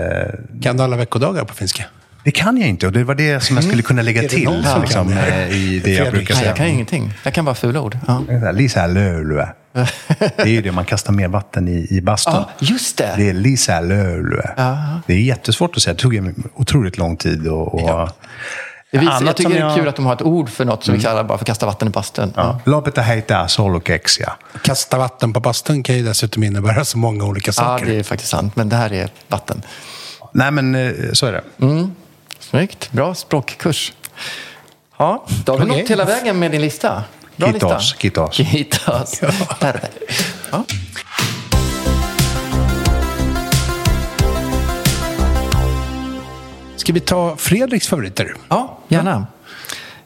Kan 0.63 0.77
du 0.77 0.83
alla 0.83 0.97
veckodagar 0.97 1.45
på 1.45 1.55
finska? 1.55 1.85
Det 2.25 2.31
kan 2.31 2.57
jag 2.57 2.69
inte 2.69 2.87
och 2.87 2.93
det 2.93 3.05
var 3.05 3.15
det 3.15 3.41
som 3.41 3.57
jag 3.57 3.65
skulle 3.65 3.83
kunna 3.83 4.03
lägga 4.03 4.23
det 4.23 4.29
till 4.29 4.63
som 4.65 4.81
liksom, 4.83 5.07
kan 5.09 5.17
det? 5.17 5.45
eh, 5.45 5.57
i 5.57 5.81
det 5.85 5.91
jag 5.93 6.11
brukar 6.13 6.35
Nej, 6.35 6.39
säga. 6.39 6.49
jag 6.51 6.57
kan 6.57 6.67
ju 6.67 6.73
ingenting. 6.73 7.13
Jag 7.23 7.35
kan 7.35 7.45
bara 7.45 7.55
fula 7.55 7.81
ord. 7.81 7.99
Ja. 8.07 8.23
Det 8.29 8.53
Lisa 8.53 8.87
Lölue. 8.87 9.49
Det 10.19 10.43
är 10.43 10.47
ju 10.47 10.63
det 10.63 10.73
man 10.73 10.85
kastar 10.85 11.13
mer 11.13 11.29
vatten 11.29 11.69
i, 11.69 11.87
i 11.91 12.01
bastun. 12.01 12.35
Ja, 12.35 12.51
just 12.59 12.97
det. 12.99 13.15
Det 13.17 13.29
är 13.29 13.33
Lisa 13.35 13.81
Lölue. 13.81 14.43
Det 15.07 15.13
är 15.15 15.19
jättesvårt 15.19 15.77
att 15.77 15.83
säga. 15.83 15.95
Det 15.95 16.01
tog 16.01 16.35
otroligt 16.55 16.99
lång 16.99 17.17
tid. 17.17 17.47
Och, 17.49 17.75
och, 17.75 18.09
Det 18.93 18.99
visar, 18.99 19.23
jag 19.27 19.37
tycker 19.37 19.51
det 19.51 19.57
är 19.57 19.61
jag- 19.61 19.77
kul 19.77 19.89
att 19.89 19.97
de 19.97 20.07
har 20.07 20.13
ett 20.15 20.23
ord 20.23 20.49
för 20.51 20.65
något 20.65 20.85
som 20.85 20.95
vi 20.95 21.01
kallar 21.01 21.25
bara 21.25 21.39
för 21.39 21.45
kasta 21.45 21.67
vatten 21.67 21.89
i 21.89 21.91
bastun. 21.91 22.33
ja. 22.37 22.61
Loppet 22.65 22.99
heter 22.99 23.47
solokexia. 23.47 24.33
Kasta 24.63 24.99
vatten 24.99 25.33
på 25.33 25.41
bastun 25.41 25.83
kan 25.83 25.97
ju 25.97 26.03
dessutom 26.05 26.43
innebära 26.45 26.85
så 26.85 26.99
många 26.99 27.25
olika 27.25 27.49
Ja, 27.49 27.53
saker. 27.53 27.87
det 27.87 27.97
är 27.99 28.03
faktiskt 28.03 28.31
sant. 28.31 28.57
Men 28.57 28.69
det 28.69 28.77
här 28.77 28.93
är 28.93 29.09
vatten. 29.29 29.63
Nej, 30.33 30.51
men 30.51 30.75
eh, 30.75 30.93
så 31.13 31.27
är 31.27 31.33
det. 31.33 31.43
Snyggt. 32.51 32.93
Bra 32.93 33.15
språkkurs. 33.15 33.93
Ja, 34.97 35.25
då 35.45 35.53
har 35.53 35.59
vi 35.59 35.65
Okej. 35.65 35.81
nått 35.83 35.91
hela 35.91 36.05
vägen 36.05 36.39
med 36.39 36.51
din 36.51 36.61
lista. 36.61 37.05
Bra 37.37 37.53
Kittas, 37.53 37.93
lista. 37.93 38.37
Perfekt. 39.61 39.99
Ja. 40.51 40.65
Ska 46.77 46.93
vi 46.93 47.01
ta 47.01 47.37
Fredriks 47.37 47.89
favoriter? 47.89 48.35
ja, 48.49 48.79
gärna. 48.89 49.27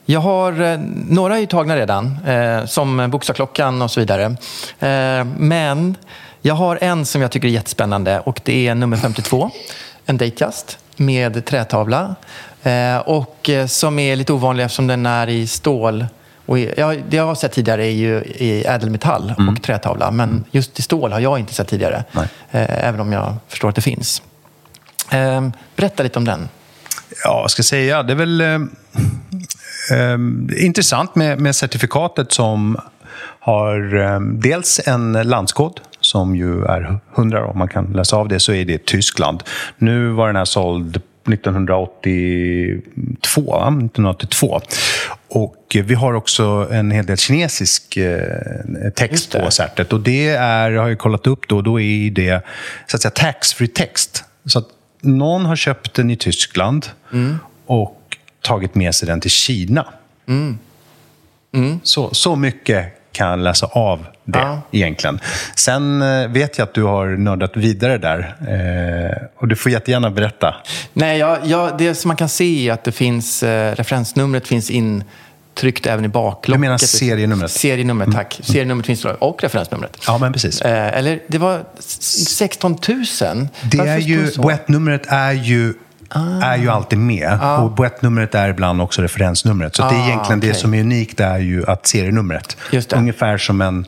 Jag 0.07 0.21
har, 0.21 0.61
eh, 0.63 0.79
några 1.09 1.37
är 1.37 1.41
ju 1.41 1.47
tagna 1.47 1.77
redan, 1.77 2.19
eh, 2.27 2.65
som 2.67 3.11
Bokstavklockan 3.11 3.83
och 3.83 3.91
så 3.91 4.01
vidare. 4.01 4.25
Eh, 4.79 5.25
men 5.39 5.97
jag 6.43 6.55
har 6.55 6.79
en 6.81 7.07
som 7.07 7.23
jag 7.23 7.31
tycker 7.31 7.49
är 7.49 7.53
jättespännande 7.53 8.21
och 8.21 8.41
det 8.45 8.69
är 8.69 8.75
nummer 8.75 8.97
52. 8.97 9.51
En 10.07 10.17
Datejust 10.17 10.79
med 10.97 11.45
trätavla. 11.45 12.15
Eh, 12.63 12.99
och 12.99 13.51
eh, 13.51 13.67
som 13.67 13.99
är 13.99 14.17
lite 14.17 14.33
ovanlig 14.33 14.65
eftersom 14.65 14.87
den 14.87 15.07
är 15.07 15.29
i 15.29 15.47
stål. 15.47 16.07
Och 16.47 16.59
i, 16.59 16.75
ja, 16.77 16.95
det 17.09 17.17
jag 17.17 17.27
har 17.27 17.35
sett 17.35 17.53
tidigare 17.53 17.87
är 17.87 17.91
ju 17.91 18.23
i 18.23 18.65
ädelmetall 18.67 19.35
och 19.51 19.63
trätavla. 19.63 20.11
Men 20.11 20.45
just 20.51 20.79
i 20.79 20.83
stål 20.83 21.13
har 21.13 21.21
jag 21.21 21.39
inte 21.39 21.55
sett 21.55 21.69
tidigare. 21.69 22.05
Nej. 22.13 22.29
Eh, 22.51 22.89
även 22.89 23.01
om 23.01 23.13
jag 23.13 23.37
förstår 23.49 23.69
att 23.69 23.75
det 23.75 23.81
finns. 23.81 24.23
Eh, 25.11 25.49
berätta 25.77 26.03
lite 26.03 26.19
om 26.19 26.25
den. 26.25 26.49
Ja, 27.25 27.41
vad 27.41 27.51
ska 27.51 27.61
jag 27.61 27.67
säga? 27.67 28.03
Det 28.03 28.13
är 28.13 28.17
väl 28.17 28.41
eh, 28.41 28.55
eh, 29.93 30.19
intressant 30.65 31.15
med, 31.15 31.41
med 31.41 31.57
certifikatet 31.57 32.33
som 32.33 32.77
har 33.41 33.97
eh, 34.01 34.21
dels 34.21 34.81
en 34.87 35.13
landskod 35.13 35.81
som 36.15 36.37
ju 36.37 36.65
är 36.65 36.99
100 37.17 37.47
om 37.47 37.59
man 37.59 37.69
kan 37.69 37.93
läsa 37.93 38.17
av 38.17 38.29
det, 38.29 38.41
så 38.41 38.53
är 38.53 38.65
det 38.65 38.87
Tyskland. 38.87 39.43
Nu 39.79 40.09
var 40.09 40.27
den 40.27 40.37
här 40.37 40.45
såld 40.45 40.97
1982, 40.97 43.41
va? 43.41 43.69
1982. 43.69 44.61
Och 45.29 45.77
vi 45.85 45.95
har 45.95 46.15
också 46.15 46.69
en 46.71 46.91
hel 46.91 47.07
del 47.07 47.17
kinesisk 47.17 47.97
eh, 47.97 48.21
text 48.97 49.33
på 49.33 49.51
certet. 49.51 49.93
Och 49.93 50.01
det 50.01 50.29
är, 50.29 50.71
jag 50.71 50.83
har 50.83 50.89
jag 50.89 50.99
kollat 50.99 51.27
upp 51.27 51.49
då, 51.49 51.63
då 51.63 51.81
är 51.81 52.11
det 52.11 52.43
så 52.87 52.97
att 52.97 53.03
säga 53.03 53.13
tax-free 53.13 53.71
text. 53.75 54.25
Så 54.45 54.59
att 54.59 54.69
någon 55.01 55.45
har 55.45 55.57
köpt 55.57 55.95
den 55.95 56.11
i 56.11 56.17
Tyskland 56.17 56.87
och 57.67 58.17
tagit 58.41 58.75
med 58.75 58.95
sig 58.95 59.07
den 59.07 59.21
till 59.21 59.31
Kina. 59.31 59.87
Så, 61.83 62.15
så 62.15 62.37
mycket 62.37 62.87
kan 63.13 63.29
jag 63.29 63.39
läsa 63.39 63.67
av 63.67 64.07
det 64.25 64.39
Ja. 64.39 64.63
egentligen. 64.71 65.21
Sen 65.57 66.03
eh, 66.03 66.29
vet 66.29 66.59
jag 66.59 66.67
att 66.69 66.75
du 66.75 66.83
har 66.83 67.07
nördat 67.07 67.57
vidare 67.57 67.99
där. 67.99 68.19
Eh, 68.49 69.27
och 69.37 69.49
du 69.49 69.57
får 69.57 69.73
jättegärna 69.73 70.11
berätta. 70.11 70.55
Nej, 70.93 71.19
ja, 71.19 71.39
ja, 71.45 71.71
det 71.79 71.95
som 71.95 72.09
man 72.09 72.17
kan 72.17 72.29
se 72.29 72.69
är 72.69 72.73
att 72.73 72.85
det 72.85 72.93
finns, 72.93 73.43
eh, 73.43 73.75
referensnumret 73.75 74.49
finns 74.49 74.71
intryckt 74.71 75.87
även 75.87 76.05
i 76.05 76.09
baklocket. 76.09 76.53
Du 76.55 76.59
menar 76.59 76.79
serienumret? 76.79 77.51
Serienumret, 77.51 78.09
tack. 78.13 78.41
Serienumret 78.43 78.87
finns 78.87 79.03
där, 79.03 79.23
och 79.25 79.43
referensnumret. 79.43 79.97
Ja, 80.07 80.19
men 80.19 80.33
precis. 80.33 80.61
Eh, 80.63 80.99
eller 80.99 81.21
det 81.27 81.39
var 81.39 81.61
s- 81.79 82.29
16 82.37 82.73
000. 82.89 83.05
Det 83.63 83.79
Varför 83.79 83.93
är 83.93 83.99
ju, 83.99 84.31
boettnumret 84.37 85.03
är 85.09 85.33
ju, 85.33 85.75
är 86.43 86.57
ju 86.57 86.69
alltid 86.69 86.99
med. 86.99 87.39
Och 87.61 87.71
boettnumret 87.71 88.35
är 88.35 88.49
ibland 88.49 88.83
också 88.83 89.03
referensnumret. 89.03 89.77
Så 89.77 89.83
det 89.83 89.89
är 89.89 90.01
Ah, 90.01 90.07
egentligen 90.07 90.41
det 90.41 90.47
okej. 90.51 90.61
som 90.61 90.75
är 90.75 90.81
unikt 90.81 91.21
är 91.21 91.39
ju 91.39 91.65
att 91.67 91.87
serienumret. 91.87 92.57
Det. 92.71 92.93
Ungefär 92.93 93.39
som 93.39 93.61
en 93.61 93.87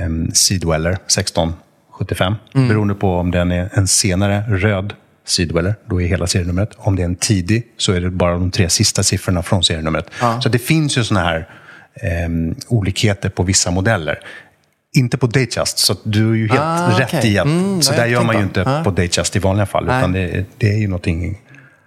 um, 0.00 0.30
Seedweller 0.34 0.90
1675. 0.92 2.34
Mm. 2.54 2.68
Beroende 2.68 2.94
på 2.94 3.16
om 3.18 3.30
den 3.30 3.52
är 3.52 3.68
en 3.72 3.88
senare 3.88 4.44
röd 4.48 4.94
Seedweller, 5.24 5.74
då 5.86 6.00
är 6.02 6.06
hela 6.06 6.26
serienumret. 6.26 6.70
Om 6.76 6.96
det 6.96 7.02
är 7.02 7.06
en 7.06 7.16
tidig 7.16 7.66
så 7.76 7.92
är 7.92 8.00
det 8.00 8.10
bara 8.10 8.32
de 8.32 8.50
tre 8.50 8.68
sista 8.68 9.02
siffrorna 9.02 9.42
från 9.42 9.64
serienumret. 9.64 10.10
Så 10.40 10.48
det 10.48 10.58
finns 10.58 10.98
ju 10.98 11.04
såna 11.04 11.20
här 11.20 11.48
em, 11.94 12.54
olikheter 12.68 13.28
på 13.28 13.42
vissa 13.42 13.70
modeller. 13.70 14.18
Inte 14.96 15.18
på 15.18 15.26
Datejust, 15.26 15.78
så 15.78 15.94
du 16.02 16.30
är 16.30 16.34
ju 16.36 16.48
helt 16.48 16.60
Ah, 16.60 16.98
rätt 16.98 17.14
okej. 17.14 17.32
i 17.34 17.38
att... 17.38 17.46
Mm, 17.46 17.82
så 17.82 17.92
där 17.92 18.06
gör 18.06 18.22
man 18.24 18.36
ju 18.36 18.42
inte 18.42 18.62
Ah. 18.66 18.84
på 18.84 18.90
Datejust 18.90 19.36
i 19.36 19.38
vanliga 19.38 19.66
fall, 19.66 19.84
Nej. 19.84 19.98
utan 19.98 20.12
det, 20.12 20.44
det 20.58 20.66
är 20.70 20.78
ju 20.78 20.88
någonting 20.88 21.40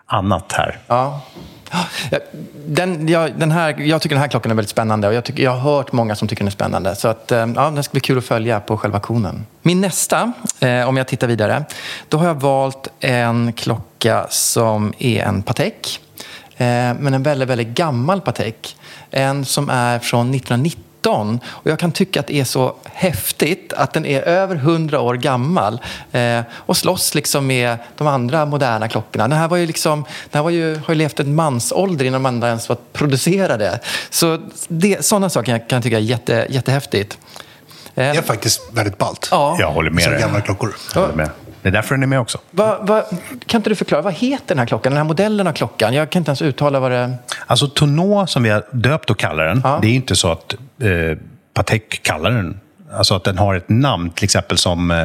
annat 0.05 0.51
här. 0.51 0.77
Ja. 0.87 1.21
Ja, 1.71 2.19
Den, 2.67 3.07
ja, 3.07 3.29
den 3.37 3.51
här, 3.51 3.75
jag 3.79 4.01
tycker 4.01 4.15
den 4.15 4.21
här 4.21 4.27
klockan 4.29 4.51
är 4.51 4.55
väldigt 4.55 4.69
spännande 4.69 5.07
och 5.07 5.13
jag, 5.13 5.23
tycker, 5.23 5.43
jag 5.43 5.51
har 5.51 5.59
hört 5.75 5.91
många 5.91 6.15
som 6.15 6.27
tycker 6.27 6.41
den 6.41 6.47
är 6.47 6.51
spännande. 6.51 6.95
Så 6.95 7.07
att, 7.07 7.31
eh, 7.31 7.37
ja, 7.55 7.69
den 7.69 7.83
ska 7.83 7.91
bli 7.91 8.01
kul 8.01 8.17
att 8.17 8.25
följa 8.25 8.59
på 8.59 8.77
själva 8.77 8.97
auktionen. 8.97 9.45
Min 9.61 9.81
nästa, 9.81 10.31
eh, 10.59 10.89
om 10.89 10.97
jag 10.97 11.07
tittar 11.07 11.27
vidare, 11.27 11.63
då 12.09 12.17
har 12.17 12.25
jag 12.27 12.41
valt 12.41 12.87
en 12.99 13.53
klocka 13.53 14.27
som 14.29 14.93
är 14.99 15.23
en 15.23 15.43
Patek. 15.43 15.99
Eh, 16.57 16.65
men 16.99 17.13
en 17.13 17.23
väldigt, 17.23 17.49
väldigt 17.49 17.67
gammal 17.67 18.21
Patek. 18.21 18.75
En 19.11 19.45
som 19.45 19.69
är 19.69 19.99
från 19.99 20.31
1990 20.31 20.79
och 21.07 21.71
jag 21.71 21.79
kan 21.79 21.91
tycka 21.91 22.19
att 22.19 22.27
det 22.27 22.39
är 22.39 22.43
så 22.43 22.75
häftigt 22.93 23.73
att 23.73 23.93
den 23.93 24.05
är 24.05 24.21
över 24.21 24.55
100 24.55 25.01
år 25.01 25.15
gammal 25.15 25.81
eh, 26.11 26.41
och 26.51 26.77
slåss 26.77 27.15
liksom 27.15 27.47
med 27.47 27.77
de 27.97 28.07
andra 28.07 28.45
moderna 28.45 28.87
klockorna. 28.87 29.27
Den 29.27 29.37
här, 29.37 29.47
var 29.47 29.57
ju 29.57 29.65
liksom, 29.65 30.01
den 30.01 30.37
här 30.37 30.43
var 30.43 30.49
ju, 30.49 30.75
har 30.75 30.93
ju 30.93 30.95
levt 30.95 31.19
en 31.19 31.35
mansålder 31.35 32.05
innan 32.05 32.23
de 32.23 32.27
andra 32.27 32.47
ens 32.47 32.69
var 32.69 32.77
producerade. 32.93 33.79
Så 34.09 34.39
det, 34.67 35.05
sådana 35.05 35.29
saker 35.29 35.45
kan 35.45 35.53
jag, 35.53 35.69
kan 35.69 35.77
jag 35.77 35.83
tycka 35.83 35.97
är 35.97 36.01
jätte, 36.01 36.47
jättehäftigt. 36.49 37.17
Det 37.95 38.03
är 38.03 38.21
faktiskt 38.21 38.61
väldigt 38.73 38.97
ballt. 38.97 39.27
Ja. 39.31 39.57
Jag 39.59 39.71
håller 39.71 39.91
med 39.91 40.03
Som 40.03 40.11
dig. 40.13 40.21
gamla 40.21 40.41
klockor. 40.41 40.75
Jag 40.93 41.01
håller 41.01 41.15
med. 41.15 41.29
Det 41.65 41.69
är 41.69 41.71
därför 41.71 41.95
den 41.95 42.03
är 42.03 42.07
med 42.07 42.19
också. 42.19 42.37
Va, 42.51 42.77
va, 42.81 43.03
kan 43.45 43.59
inte 43.59 43.69
du 43.69 43.75
förklara, 43.75 44.01
vad 44.01 44.13
heter 44.13 44.45
den 44.47 44.59
här 44.59 44.65
klockan? 44.65 44.91
Den 44.91 44.97
här 44.97 45.03
modellen 45.03 45.47
av 45.47 45.53
klockan? 45.53 45.93
Jag 45.93 46.09
kan 46.09 46.19
inte 46.19 46.29
ens 46.29 46.41
uttala 46.41 46.79
vad 46.79 46.91
det... 46.91 47.13
Alltså 47.47 47.67
Tonneau, 47.67 48.27
som 48.27 48.43
vi 48.43 48.49
har 48.49 48.63
döpt 48.71 49.09
och 49.09 49.19
kallar 49.19 49.45
den, 49.45 49.61
Ja. 49.63 49.79
det 49.81 49.87
är 49.87 49.91
inte 49.91 50.15
så 50.15 50.31
att 50.31 50.53
eh, 50.81 51.17
Patek 51.53 51.99
kallar 52.03 52.31
den, 52.31 52.59
alltså 52.93 53.15
att 53.15 53.23
den 53.23 53.37
har 53.37 53.55
ett 53.55 53.69
namn, 53.69 54.09
till 54.09 54.23
exempel 54.23 54.57
som 54.57 54.91
eh, 54.91 55.03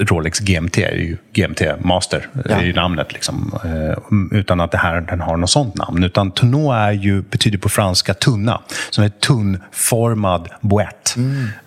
Rolex 0.00 0.38
GMT, 0.40 0.78
är 0.78 0.94
ju 0.96 1.16
GMT 1.32 1.60
Master, 1.80 2.28
Ja. 2.48 2.56
är 2.56 2.62
ju 2.64 2.72
namnet. 2.72 3.12
Liksom, 3.12 3.58
eh, 3.64 4.38
utan 4.38 4.60
att 4.60 4.70
det 4.70 4.78
här, 4.78 5.00
den 5.00 5.20
har 5.20 5.36
något 5.36 5.50
sånt 5.50 5.74
namn. 5.76 6.04
Utan 6.04 6.30
Tonneau 6.30 6.72
är 6.72 6.92
ju, 6.92 7.22
betyder 7.22 7.58
på 7.58 7.68
franska 7.68 8.14
tunna, 8.14 8.60
som 8.90 9.04
är 9.04 9.08
tunnformad 9.08 10.48
boett. 10.60 11.16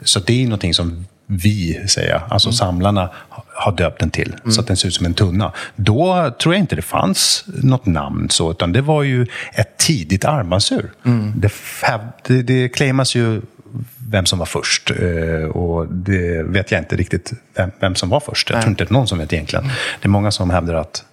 Så 0.04 0.20
det 0.20 0.42
är 0.42 0.46
någonting 0.46 0.74
som 0.74 1.06
vi, 1.28 1.88
säger 1.88 2.10
jag, 2.12 2.22
alltså 2.30 2.52
samlarna, 2.52 3.10
ha- 3.30 3.44
har 3.54 3.72
döpt 3.72 4.00
den 4.00 4.10
till. 4.10 4.36
Så 4.50 4.62
att 4.62 4.68
den 4.68 4.78
ser 4.78 4.88
ut 4.88 4.94
som 4.94 5.06
en 5.06 5.14
tunna. 5.14 5.52
Då 5.76 6.32
tror 6.42 6.56
jag 6.56 6.60
inte 6.60 6.76
det 6.76 6.82
fanns 6.82 7.46
något 7.48 7.86
namn 7.86 8.30
så, 8.30 8.52
utan 8.52 8.72
det 8.72 8.82
var 8.82 9.04
ju 9.04 9.28
ett 9.54 9.78
tidigt 9.78 10.26
armbandsur. 10.26 10.92
Det, 11.36 11.52
häv- 11.84 12.10
det, 12.28 12.42
det 12.42 12.70
claimas 12.70 13.16
ju 13.16 13.42
vem 14.10 14.26
som 14.26 14.40
var 14.40 14.46
först. 14.46 14.92
eh, 14.92 15.50
Och 15.50 15.88
det 15.88 16.44
vet 16.44 16.72
jag 16.72 16.82
inte 16.82 16.96
riktigt 16.96 17.34
vem, 17.56 17.72
vem 17.80 17.96
som 17.96 18.10
var 18.10 18.20
först. 18.20 18.50
Jag 18.50 18.62
tror 18.62 18.70
inte 18.70 18.84
det 18.84 18.92
är 18.92 18.94
någon 18.94 19.08
som 19.08 19.18
vet 19.18 19.34
egentligen. 19.34 19.66
Det 20.02 20.08
är 20.08 20.10
många 20.10 20.32
som 20.32 20.50
hävdar 20.50 20.74
att... 20.74 21.04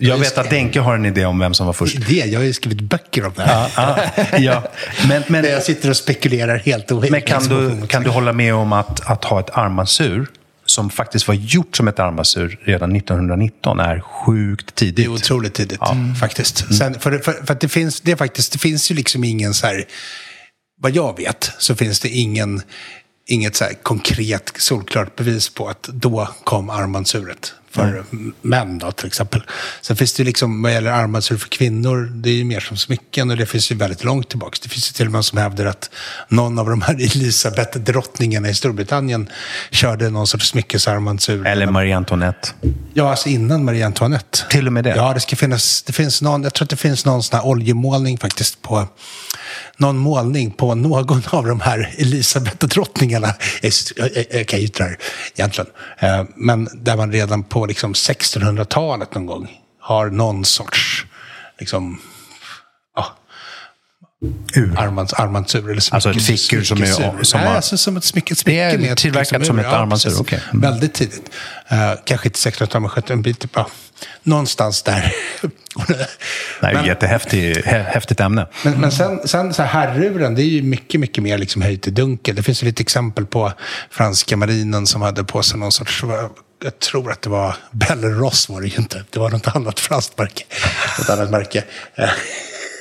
Jag 0.00 0.18
vet 0.18 0.38
att 0.38 0.50
Denke 0.50 0.80
har 0.80 0.94
en 0.94 1.06
idé 1.06 1.24
om 1.24 1.38
vem 1.38 1.54
som 1.54 1.66
var 1.66 1.72
först. 1.72 2.06
Det, 2.08 2.14
jag 2.14 2.40
har 2.40 2.44
ju 2.44 2.52
skrivit 2.52 2.80
böcker 2.80 3.26
om 3.26 3.32
det 3.36 3.42
här. 3.42 3.70
Ja, 3.76 3.98
ja. 4.38 4.62
Men, 5.08 5.22
men, 5.28 5.42
Där 5.42 5.50
jag 5.50 5.62
sitter 5.62 5.90
och 5.90 5.96
spekulerar 5.96 6.58
helt 6.58 6.90
och 6.90 7.10
men 7.10 7.22
kan, 7.22 7.48
du, 7.48 7.86
kan 7.86 8.02
du 8.02 8.10
hålla 8.10 8.32
med 8.32 8.54
om 8.54 8.72
att, 8.72 9.10
att 9.10 9.24
ha 9.24 9.40
ett 9.40 9.50
armbandsur 9.50 10.26
som 10.66 10.90
faktiskt 10.90 11.28
var 11.28 11.34
gjort 11.34 11.76
som 11.76 11.88
ett 11.88 11.98
armbandsur 11.98 12.58
redan 12.64 12.96
1919 12.96 13.80
är 13.80 14.00
sjukt 14.00 14.66
Det 14.66 14.74
tidigt? 14.74 15.06
är 15.06 15.10
otroligt 15.12 15.54
tidigt, 15.54 15.80
faktiskt. 16.20 16.74
Sen, 16.78 16.94
för, 16.94 17.18
för, 17.18 17.32
för 17.32 17.52
att 17.52 17.60
det 17.60 17.68
finns, 17.68 18.00
det, 18.00 18.16
faktiskt, 18.16 18.52
det 18.52 18.58
finns 18.58 18.90
ju 18.90 18.94
liksom 18.94 19.24
ingen 19.24 19.54
så 19.54 19.66
här... 19.66 19.84
Vad 20.82 20.92
jag 20.96 21.16
vet 21.16 21.52
så 21.58 21.74
finns 21.76 22.00
det 22.00 22.08
ingen, 22.08 22.62
inget 23.26 23.56
så 23.56 23.64
konkret, 23.82 24.52
solklart 24.56 25.16
bevis 25.16 25.54
på 25.54 25.68
att 25.68 25.82
då 25.82 26.28
kom 26.44 26.70
armbandsuret. 26.70 27.54
För 27.72 28.04
män 28.40 28.78
då, 28.78 28.92
till 28.92 29.06
exempel. 29.06 29.42
Sen 29.80 29.96
finns 29.96 30.12
det 30.12 30.20
ju 30.20 30.24
liksom, 30.24 30.62
vad 30.62 30.72
gäller 30.72 30.90
armbandsur 30.90 31.36
för 31.36 31.48
kvinnor, 31.48 32.12
det 32.14 32.30
är 32.30 32.34
ju 32.34 32.44
mer 32.44 32.60
som 32.60 32.76
smycken 32.76 33.30
och 33.30 33.36
det 33.36 33.46
finns 33.46 33.72
ju 33.72 33.74
väldigt 33.74 34.04
långt 34.04 34.28
tillbaka. 34.28 34.58
Det 34.62 34.68
finns 34.68 34.90
ju 34.90 34.92
till 34.92 35.06
och 35.06 35.12
med 35.12 35.24
som 35.24 35.38
hävdar 35.38 35.66
att 35.66 35.90
någon 36.28 36.58
av 36.58 36.70
de 36.70 36.82
här 36.82 36.94
Elisabeth-drottningarna 37.00 38.48
i 38.48 38.54
Storbritannien 38.54 39.28
körde 39.70 40.10
någon 40.10 40.26
sorts 40.26 40.48
smyckesarmbandsur. 40.48 41.46
Eller 41.46 41.66
Marie 41.66 41.96
Antoinette? 41.96 42.48
Ja, 42.94 43.10
alltså 43.10 43.28
innan 43.28 43.64
Marie 43.64 43.86
Antoinette. 43.86 44.38
Till 44.50 44.66
och 44.66 44.72
med 44.72 44.84
det? 44.84 44.94
Ja, 44.96 45.14
det 45.14 45.20
ska 45.20 45.36
finnas, 45.36 45.82
det 45.82 45.92
finns 45.92 46.22
någon, 46.22 46.42
jag 46.42 46.54
tror 46.54 46.64
att 46.64 46.70
det 46.70 46.76
finns 46.76 47.04
någon 47.04 47.22
sån 47.22 47.38
här 47.38 47.46
oljemålning 47.46 48.18
faktiskt 48.18 48.62
på 48.62 48.88
någon 49.80 49.98
målning 49.98 50.50
på 50.50 50.74
någon 50.74 51.22
av 51.26 51.46
de 51.46 51.60
här 51.60 51.94
Elisabeth-drottningarna. 51.98 53.34
Jag, 53.62 53.72
jag, 54.30 54.46
kan 54.46 54.58
ju 54.58 54.64
inte 54.64 54.82
det 54.82 54.88
här 54.88 54.98
egentligen. 55.34 55.70
Eh, 55.98 56.24
men 56.36 56.68
där 56.74 56.96
man 56.96 57.12
redan 57.12 57.42
på 57.42 57.66
liksom 57.66 57.92
1600-talet 57.92 59.14
någon 59.14 59.26
gång 59.26 59.50
har 59.80 60.10
någon 60.10 60.44
sorts 60.44 61.06
liksom, 61.58 62.00
Ur. 64.54 64.78
armbands, 64.78 65.12
armbandsur. 65.12 65.70
Eller 65.70 65.80
smycke, 65.80 65.94
Alltså 65.94 66.10
ett 66.10 66.22
fickur 66.22 66.62
som 66.62 66.82
är- 66.82 66.86
som 67.24 67.40
Nej, 67.40 67.48
har- 67.48 67.54
alltså 67.56 67.76
som 67.78 67.96
ett 67.96 68.04
smycke. 68.04 68.32
ett 68.32 68.38
smycke 68.38 68.76
Det 68.76 68.88
är 68.88 68.94
tillverkat 68.94 69.32
liksom 69.32 69.44
som 69.46 69.58
ur. 69.58 69.66
ett 69.66 69.72
armbandsur, 69.72 70.10
precis. 70.10 70.20
okej. 70.20 70.40
Mm. 70.52 70.60
Väldigt 70.60 70.94
tidigt. 70.94 71.30
Eh, 71.68 71.92
kanske 72.04 72.28
inte 72.28 72.38
1600-talet, 72.38 72.82
men 72.82 72.90
17, 72.90 73.12
en 73.16 73.22
bit, 73.22 73.46
ja, 73.54 73.68
någonstans 74.22 74.82
där. 74.82 75.12
Det 76.60 76.66
är 76.66 76.72
ju 76.72 76.78
ett 76.78 76.86
jättehäftigt 76.86 77.66
hä- 77.66 77.82
häftigt 77.90 78.20
ämne. 78.20 78.46
Men, 78.64 78.80
men 78.80 78.92
sen, 78.92 79.28
sen 79.28 79.54
så 79.54 79.62
här, 79.62 79.86
herruren, 79.88 80.34
det 80.34 80.42
är 80.42 80.44
ju 80.46 80.62
mycket, 80.62 81.00
mycket 81.00 81.22
mer 81.22 81.38
liksom 81.38 81.62
höjt 81.62 81.86
i 81.86 81.90
dunkel. 81.90 82.36
Det 82.36 82.42
finns 82.42 82.62
ju 82.62 82.66
lite 82.66 82.82
exempel 82.82 83.26
på 83.26 83.52
franska 83.90 84.36
marinen 84.36 84.86
som 84.86 85.02
hade 85.02 85.24
på 85.24 85.42
sig 85.42 85.58
någon 85.58 85.72
sorts, 85.72 86.04
jag 86.64 86.78
tror 86.78 87.12
att 87.12 87.22
det 87.22 87.30
var 87.30 87.56
Belle 87.70 88.06
Ross 88.08 88.48
var 88.48 88.60
det 88.60 88.66
ju 88.66 88.76
inte. 88.76 89.04
Det 89.10 89.18
var 89.18 89.30
något 89.30 89.48
annat 89.56 89.80
franskt 89.80 90.18
märke. 90.18 90.44
Något 90.98 91.10
annat 91.10 91.30
märke. 91.30 91.64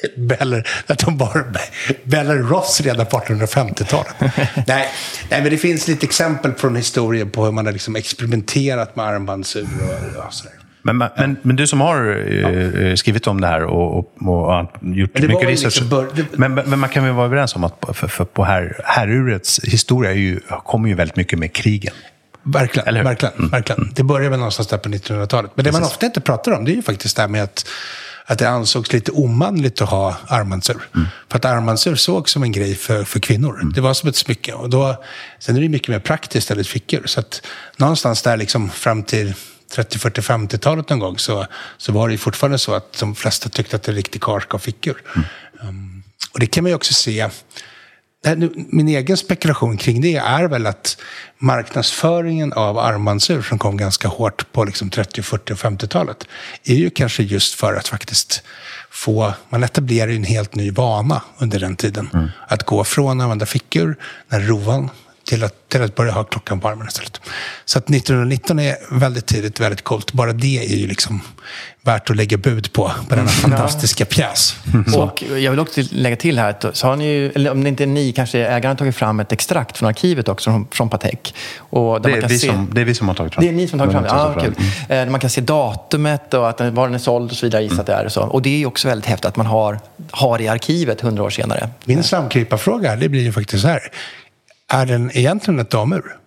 Eh, 0.03 0.09
Beller, 0.21 0.67
att 0.87 0.99
de 0.99 1.17
bar 1.17 1.45
Beller 2.03 2.37
Ross 2.37 2.81
redan 2.81 3.05
på 3.05 3.17
1850-talet. 3.17 4.15
nej, 4.67 4.89
nej, 5.29 5.41
men 5.41 5.49
det 5.49 5.57
finns 5.57 5.87
lite 5.87 6.05
exempel 6.05 6.53
från 6.53 6.75
historien 6.75 7.29
på 7.29 7.45
hur 7.45 7.51
man 7.51 7.65
har 7.65 7.73
liksom 7.73 7.95
experimenterat 7.95 8.95
med 8.95 9.05
armbandsur 9.05 9.67
och, 9.81 10.25
och 10.25 10.33
sådär. 10.33 10.53
Men, 10.81 10.97
men, 10.97 11.35
men 11.41 11.55
du 11.55 11.67
som 11.67 11.81
har 11.81 12.25
eh, 12.81 12.95
skrivit 12.95 13.27
om 13.27 13.41
det 13.41 13.47
här 13.47 13.63
och, 13.63 13.97
och, 13.97 14.27
och 14.27 14.67
gjort 14.81 15.13
mycket 15.19 15.49
research. 15.49 15.81
liksom 15.81 16.27
men, 16.31 16.53
men 16.53 16.79
man 16.79 16.89
kan 16.89 17.03
väl 17.03 17.13
vara 17.13 17.25
överens 17.25 17.55
om 17.55 17.63
att 17.63 17.79
på- 17.79 17.93
för, 17.93 18.07
för 18.07 18.25
på 18.25 18.43
här, 18.43 18.81
herrurets 18.85 19.59
historia 19.63 20.13
ju, 20.13 20.39
kommer 20.65 20.89
ju 20.89 20.95
väldigt 20.95 21.15
mycket 21.15 21.39
med 21.39 21.53
krigen. 21.53 21.93
Verkligen, 22.43 22.87
Eller 22.87 22.99
hur? 22.99 23.05
verkligen, 23.05 23.49
verkligen. 23.49 23.91
Det 23.95 24.03
börjar 24.03 24.29
väl 24.29 24.39
någonstans 24.39 24.67
där 24.67 24.77
på 24.77 24.89
1900-talet. 24.89 25.51
Men 25.55 25.65
det 25.65 25.71
man 25.71 25.83
ofta 25.83 26.05
inte 26.05 26.21
pratar 26.21 26.51
om, 26.51 26.65
det 26.65 26.71
är 26.71 26.75
ju 26.75 26.81
faktiskt 26.81 27.15
det 27.15 27.21
här 27.21 27.29
med 27.29 27.43
att, 27.43 27.67
att 28.29 28.39
det 28.39 28.49
ansågs 28.49 28.93
lite 28.93 29.11
omanligt 29.11 29.81
att 29.81 29.89
ha 29.89 30.17
armbandsur. 30.27 30.89
Mm. 30.95 31.07
För 31.29 31.37
att 31.37 31.45
armbandsur 31.45 31.95
sågs 31.95 32.31
som 32.31 32.43
en 32.43 32.51
grej 32.51 32.75
för, 32.75 33.03
för 33.03 33.19
kvinnor. 33.19 33.55
Mm. 33.61 33.73
Det 33.73 33.81
var 33.81 33.93
som 33.93 34.09
ett 34.09 34.15
smycke. 34.15 34.53
Och 34.53 34.69
då, 34.69 35.03
sen 35.39 35.57
är 35.57 35.61
det 35.61 35.69
mycket 35.69 35.87
mer 35.87 35.99
praktiskt 35.99 36.51
än 36.51 36.59
ett 36.59 36.67
fickor. 36.67 37.03
Så 37.05 37.19
att 37.19 37.41
någonstans 37.77 38.21
där 38.21 38.37
liksom 38.37 38.69
fram 38.69 39.03
till 39.03 39.33
30, 39.75 39.99
40, 39.99 40.21
50-talet 40.21 40.89
någon 40.89 40.99
gång 40.99 41.17
så, 41.17 41.45
så 41.77 41.91
var 41.91 42.09
det 42.09 42.17
fortfarande 42.17 42.57
så 42.57 42.73
att 42.73 42.99
de 42.99 43.15
flesta 43.15 43.49
tyckte 43.49 43.75
att 43.75 43.87
en 43.87 43.95
riktig 43.95 44.21
karl 44.21 44.41
ska 44.41 44.53
ha 44.53 44.59
fickor. 44.59 45.01
Mm. 45.15 45.27
Um, 45.69 46.03
och 46.31 46.39
det 46.39 46.47
kan 46.47 46.63
man 46.63 46.71
ju 46.71 46.75
också 46.75 46.93
se 46.93 47.29
min 48.53 48.87
egen 48.87 49.17
spekulation 49.17 49.77
kring 49.77 50.01
det 50.01 50.15
är 50.15 50.43
väl 50.43 50.65
att 50.65 50.97
marknadsföringen 51.37 52.53
av 52.53 52.77
armbandsur 52.77 53.41
som 53.41 53.59
kom 53.59 53.77
ganska 53.77 54.07
hårt 54.07 54.51
på 54.51 54.63
liksom 54.63 54.89
30, 54.89 55.21
40 55.21 55.53
och 55.53 55.59
50-talet 55.59 56.27
är 56.63 56.75
ju 56.75 56.89
kanske 56.89 57.23
just 57.23 57.53
för 57.53 57.73
att 57.73 57.87
faktiskt 57.87 58.43
få, 58.89 59.33
man 59.49 59.63
etablerar 59.63 60.11
ju 60.11 60.15
en 60.15 60.23
helt 60.23 60.55
ny 60.55 60.71
vana 60.71 61.21
under 61.37 61.59
den 61.59 61.75
tiden. 61.75 62.09
Mm. 62.13 62.29
Att 62.47 62.63
gå 62.63 62.83
från 62.83 63.19
att 63.19 63.23
använda 63.23 63.45
fickor, 63.45 63.95
när 64.27 64.39
rovan, 64.39 64.89
till 65.29 65.43
att, 65.43 65.69
till 65.69 65.81
att 65.81 65.95
börja 65.95 66.11
ha 66.11 66.23
klockan 66.23 66.59
på 66.59 66.67
armen 66.67 66.87
istället. 66.87 67.21
Så 67.65 67.77
att 67.77 67.89
1919 67.89 68.59
är 68.59 68.75
väldigt 68.91 69.25
tidigt, 69.25 69.59
väldigt 69.59 69.83
coolt. 69.83 70.13
Bara 70.13 70.33
det 70.33 70.57
är 70.57 70.77
ju 70.77 70.87
liksom 70.87 71.21
värt 71.81 72.09
att 72.09 72.15
lägga 72.15 72.37
bud 72.37 72.73
på, 72.73 72.83
på 72.83 73.15
denna 73.15 73.21
mm. 73.21 73.27
fantastiska 73.27 74.05
pjäs. 74.05 74.55
Så. 74.87 75.01
Och 75.01 75.23
jag 75.23 75.51
vill 75.51 75.59
också 75.59 75.81
lägga 75.91 76.15
till 76.15 76.39
här 76.39 76.49
att 76.49 76.65
så 76.77 76.87
har 76.87 76.95
ni 76.95 77.05
ju, 77.05 77.31
eller 77.31 77.51
om 77.51 77.63
det 77.63 77.69
inte 77.69 77.83
är 77.83 77.87
ni, 77.87 78.11
kanske 78.11 78.39
ägaren 78.39 78.77
tagit 78.77 78.95
fram 78.95 79.19
ett 79.19 79.31
extrakt 79.31 79.77
från 79.77 79.89
arkivet 79.89 80.29
också, 80.29 80.49
från, 80.49 80.67
från 80.71 80.89
Patek. 80.89 81.35
Och 81.57 82.01
det, 82.01 82.11
är 82.11 82.27
vi 82.27 82.39
se, 82.39 82.47
som, 82.47 82.69
det 82.73 82.81
är 82.81 82.85
vi 82.85 82.95
som 82.95 83.07
har 83.07 83.15
tagit 83.15 83.33
fram 83.33 83.43
det. 83.43 83.49
är 83.49 83.53
ni 83.53 83.67
som 83.67 83.79
har 83.79 83.87
tagit 83.87 84.09
fram 84.09 84.33
det? 84.33 84.39
Ja, 84.39 84.41
kul. 84.41 84.65
Mm. 84.89 85.11
Man 85.11 85.19
kan 85.19 85.29
se 85.29 85.41
datumet 85.41 86.33
och 86.33 86.49
att 86.49 86.61
var 86.61 86.87
den 86.87 86.95
är 86.95 86.99
såld 86.99 87.31
och 87.31 87.37
så 87.37 87.45
vidare, 87.45 87.63
gissat 87.63 87.77
mm. 87.77 87.85
det 87.85 87.93
är. 87.93 88.05
Och, 88.05 88.11
så. 88.11 88.21
och 88.21 88.41
det 88.41 88.63
är 88.63 88.65
också 88.65 88.87
väldigt 88.87 89.05
häftigt 89.05 89.25
att 89.25 89.35
man 89.35 89.45
har, 89.45 89.79
har 90.11 90.41
i 90.41 90.47
arkivet 90.47 91.01
hundra 91.01 91.23
år 91.23 91.29
senare. 91.29 91.69
Min 91.85 92.03
slamkryparfråga, 92.03 92.95
det 92.95 93.09
blir 93.09 93.21
ju 93.21 93.31
faktiskt 93.31 93.61
så 93.61 93.67
här. 93.67 93.81
Är 94.71 94.85
den 94.85 95.17
egentligen 95.17 95.59
ett 95.59 95.69
damur? 95.69 96.18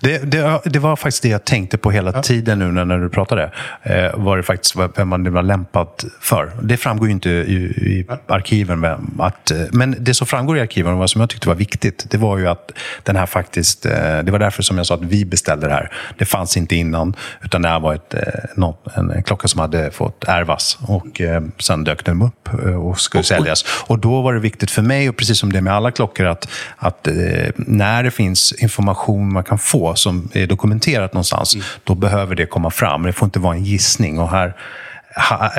Det, 0.00 0.18
det, 0.18 0.60
det, 0.64 0.78
var 0.78 0.96
faktiskt 0.96 1.22
det 1.22 1.28
jag 1.28 1.44
tänkte 1.44 1.78
på 1.78 1.90
hela 1.90 2.12
ja. 2.14 2.22
tiden 2.22 2.58
nu 2.58 2.72
när, 2.72 2.84
när 2.84 2.98
du 2.98 3.08
pratade. 3.08 3.50
Eh, 3.82 4.10
var 4.14 4.36
det 4.36 4.42
faktiskt 4.42 4.76
vem 4.96 5.08
man 5.08 5.32
var 5.32 5.42
lämpad 5.42 5.88
för. 6.20 6.52
Det 6.62 6.76
framgår 6.76 7.08
ju 7.08 7.12
inte 7.12 7.30
i, 7.30 7.54
i 7.54 8.06
arkiven. 8.26 8.84
Att, 9.18 9.50
eh, 9.50 9.58
men 9.72 9.96
det 9.98 10.14
som 10.14 10.26
framgår 10.26 10.58
i 10.58 10.60
arkiven, 10.60 10.92
och 10.92 10.98
vad 10.98 11.10
som 11.10 11.20
jag 11.20 11.30
tyckte 11.30 11.48
var 11.48 11.54
viktigt, 11.54 12.06
det 12.10 12.18
var 12.18 12.38
ju 12.38 12.48
att 12.48 12.70
den 13.02 13.16
här 13.16 13.26
faktiskt... 13.26 13.86
Eh, 13.86 14.18
det 14.22 14.30
var 14.30 14.38
därför 14.38 14.62
som 14.62 14.76
jag 14.76 14.86
sa 14.86 14.94
att 14.94 15.02
vi 15.02 15.24
beställde 15.24 15.66
det 15.66 15.72
här. 15.72 15.92
Det 16.18 16.24
fanns 16.24 16.56
inte 16.56 16.76
innan, 16.76 17.16
utan 17.42 17.62
det 17.62 17.68
här 17.68 17.80
var 17.80 17.94
ett, 17.94 18.14
eh, 18.14 18.20
något, 18.56 18.96
en, 18.96 19.22
klocka 19.22 19.48
som 19.48 19.60
hade 19.60 19.90
fått 19.90 20.24
ärvas. 20.24 20.78
Och 20.80 21.20
eh, 21.20 21.42
sen 21.58 21.84
dök 21.84 22.04
den 22.04 22.22
upp 22.22 22.48
eh, 22.48 22.86
och 22.86 23.00
skulle 23.00 23.20
och, 23.20 23.26
säljas. 23.26 23.64
Och 23.86 23.98
då 23.98 24.22
var 24.22 24.34
det 24.34 24.40
viktigt 24.40 24.70
för 24.70 24.82
mig, 24.82 25.08
och 25.08 25.16
precis 25.16 25.38
som 25.38 25.52
det 25.52 25.58
är 25.58 25.62
med 25.62 25.74
alla 25.74 25.90
klockor, 25.90 26.26
att, 26.26 26.48
att 26.76 27.08
när 27.56 28.02
det 28.02 28.10
finns 28.10 28.52
information 28.52 29.32
man 29.32 29.44
kan 29.44 29.58
få 29.64 29.94
som 29.94 30.28
är 30.32 30.46
dokumenterat 30.46 31.12
någonstans, 31.12 31.54
mm. 31.54 31.66
då 31.84 31.94
behöver 31.94 32.34
det 32.34 32.46
komma 32.46 32.70
fram. 32.70 33.02
Det 33.02 33.12
får 33.12 33.26
inte 33.26 33.38
vara 33.38 33.54
en 33.54 33.64
gissning. 33.64 34.18
Och 34.18 34.30
här 34.30 34.54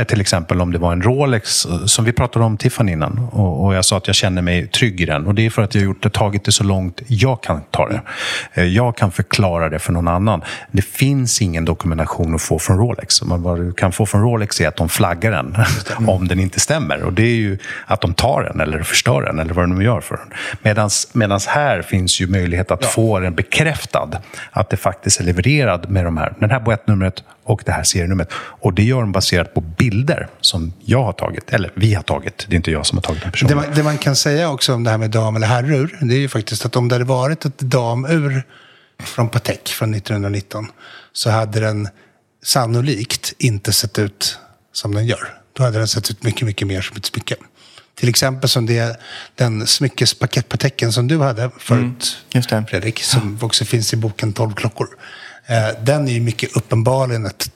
till 0.07 0.21
exempel 0.21 0.61
om 0.61 0.71
det 0.71 0.77
var 0.77 0.91
en 0.91 1.01
Rolex, 1.01 1.67
som 1.85 2.05
vi 2.05 2.11
pratade 2.11 2.45
om 2.45 2.57
Tiffany 2.57 2.91
innan. 2.91 3.19
Och, 3.19 3.75
jag 3.75 3.85
sa 3.85 3.97
att 3.97 4.07
jag 4.07 4.15
känner 4.15 4.41
mig 4.41 4.67
trygg 4.67 5.01
i 5.01 5.05
den. 5.05 5.25
Och 5.25 5.35
det 5.35 5.45
är 5.45 5.49
för 5.49 5.61
att 5.61 5.75
jag 5.75 5.81
har 5.81 5.85
gjort 5.85 6.03
det, 6.03 6.09
tagit 6.09 6.43
det 6.43 6.51
så 6.51 6.63
långt 6.63 7.01
jag 7.07 7.43
kan 7.43 7.61
ta 7.71 7.89
det. 7.89 8.01
Eh, 8.53 8.63
jag 8.63 8.97
kan 8.97 9.11
förklara 9.11 9.69
det 9.69 9.79
för 9.79 9.93
någon 9.93 10.07
annan. 10.07 10.41
Det 10.71 10.81
finns 10.81 11.41
ingen 11.41 11.65
dokumentation 11.65 12.35
att 12.35 12.41
få 12.41 12.59
från 12.59 12.77
Rolex. 12.77 13.21
Vad 13.21 13.59
du 13.59 13.73
kan 13.73 13.91
få 13.91 14.05
från 14.05 14.21
Rolex 14.21 14.61
är 14.61 14.67
att 14.67 14.75
de 14.75 14.89
flaggar 14.89 15.31
den 15.31 15.55
mm. 15.97 16.09
om 16.09 16.27
den 16.27 16.39
inte 16.39 16.59
stämmer. 16.59 17.03
Och 17.03 17.13
det 17.13 17.23
är 17.23 17.35
ju 17.35 17.57
att 17.85 18.01
de 18.01 18.13
tar 18.13 18.43
den 18.43 18.61
eller 18.61 18.83
förstör 18.83 19.21
den 19.21 19.39
eller 19.39 19.53
vad 19.53 19.63
de 19.63 19.75
nu 19.75 19.85
gör 19.85 20.01
för 20.01 20.17
den. 20.17 20.87
Medan 21.13 21.39
här 21.47 21.81
finns 21.81 22.21
ju 22.21 22.27
möjlighet 22.27 22.71
att 22.71 22.81
ja. 22.81 22.87
få 22.87 23.19
den 23.19 23.35
bekräftad. 23.35 24.09
Att 24.51 24.69
det 24.69 24.77
faktiskt 24.77 25.19
är 25.19 25.23
levererad 25.23 25.89
med 25.89 26.05
de 26.05 26.17
här. 26.17 26.33
Den 26.39 26.51
här 26.51 26.59
boettnumret 26.59 27.23
och 27.45 27.61
det 27.65 27.71
här 27.71 27.83
serienumret. 27.83 28.29
Och 28.33 28.73
det 28.73 28.83
gör 28.83 28.99
de 28.99 29.11
baserat 29.11 29.53
på 29.53 29.61
bilder 29.61 30.27
som 30.41 30.73
jag 30.85 31.03
har 31.03 31.13
tagit, 31.13 31.49
eller 31.49 31.71
vi 31.75 31.93
har 31.93 32.03
tagit. 32.03 32.45
Det 32.49 32.53
är 32.53 32.57
inte 32.57 32.71
jag 32.71 32.85
som 32.85 32.97
har 32.97 33.01
tagit 33.03 33.21
den 33.21 33.31
personen. 33.31 33.49
Det 33.49 33.55
man, 33.55 33.75
det 33.75 33.83
man 33.83 33.97
kan 33.97 34.15
säga 34.15 34.49
också 34.49 34.73
om 34.73 34.83
det 34.83 34.89
här 34.89 34.97
med 34.97 35.11
dam 35.11 35.35
eller 35.35 35.47
herrur, 35.47 35.97
det 36.01 36.15
är 36.15 36.19
ju 36.19 36.29
faktiskt 36.29 36.65
att 36.65 36.75
om 36.75 36.87
det 36.87 36.95
hade 36.95 37.05
varit 37.05 37.45
ett 37.45 37.59
damur 37.59 38.43
från 38.99 39.29
Patek 39.29 39.69
från 39.69 39.93
1919 39.93 40.67
så 41.13 41.29
hade 41.29 41.59
den 41.59 41.87
sannolikt 42.43 43.33
inte 43.37 43.73
sett 43.73 43.99
ut 43.99 44.39
som 44.73 44.95
den 44.95 45.05
gör. 45.05 45.37
Då 45.53 45.63
hade 45.63 45.77
den 45.77 45.87
sett 45.87 46.11
ut 46.11 46.23
mycket, 46.23 46.41
mycket 46.41 46.67
mer 46.67 46.81
som 46.81 46.97
ett 46.97 47.05
smycke. 47.05 47.35
Till 47.95 48.09
exempel 48.09 48.49
som 48.49 48.65
det, 48.65 48.99
den 49.35 49.67
smyckespaketpatecken 49.67 50.93
som 50.93 51.07
du 51.07 51.19
hade 51.19 51.51
förut, 51.59 52.17
mm, 52.51 52.65
Fredrik, 52.65 53.03
som 53.03 53.37
också 53.41 53.65
finns 53.65 53.93
i 53.93 53.97
boken 53.97 54.33
12 54.33 54.53
klockor. 54.53 54.87
Eh, 55.47 55.67
den 55.81 56.07
är 56.07 56.11
ju 56.11 56.21
mycket 56.21 56.57
uppenbarligen 56.57 57.25
ett, 57.25 57.51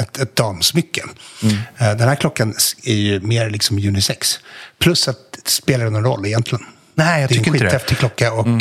ett, 0.00 0.18
ett 0.18 0.36
damsmycke. 0.36 1.02
Mm. 1.42 1.56
Eh, 1.78 1.96
den 1.98 2.08
här 2.08 2.16
klockan 2.16 2.54
är 2.84 2.94
ju 2.94 3.20
mer 3.20 3.50
liksom 3.50 3.78
unisex. 3.78 4.38
Plus 4.78 5.08
att 5.08 5.16
det 5.44 5.50
spelar 5.50 5.90
någon 5.90 6.04
roll 6.04 6.26
egentligen. 6.26 6.64
Nej, 6.94 7.20
jag 7.20 7.30
tycker 7.30 7.46
inte 7.46 7.58
det. 7.58 7.58
Det 7.58 7.64
är 7.64 7.66
en 7.66 7.70
skithäftig 7.70 7.98
klocka 7.98 8.32
och 8.32 8.46
mm. 8.46 8.60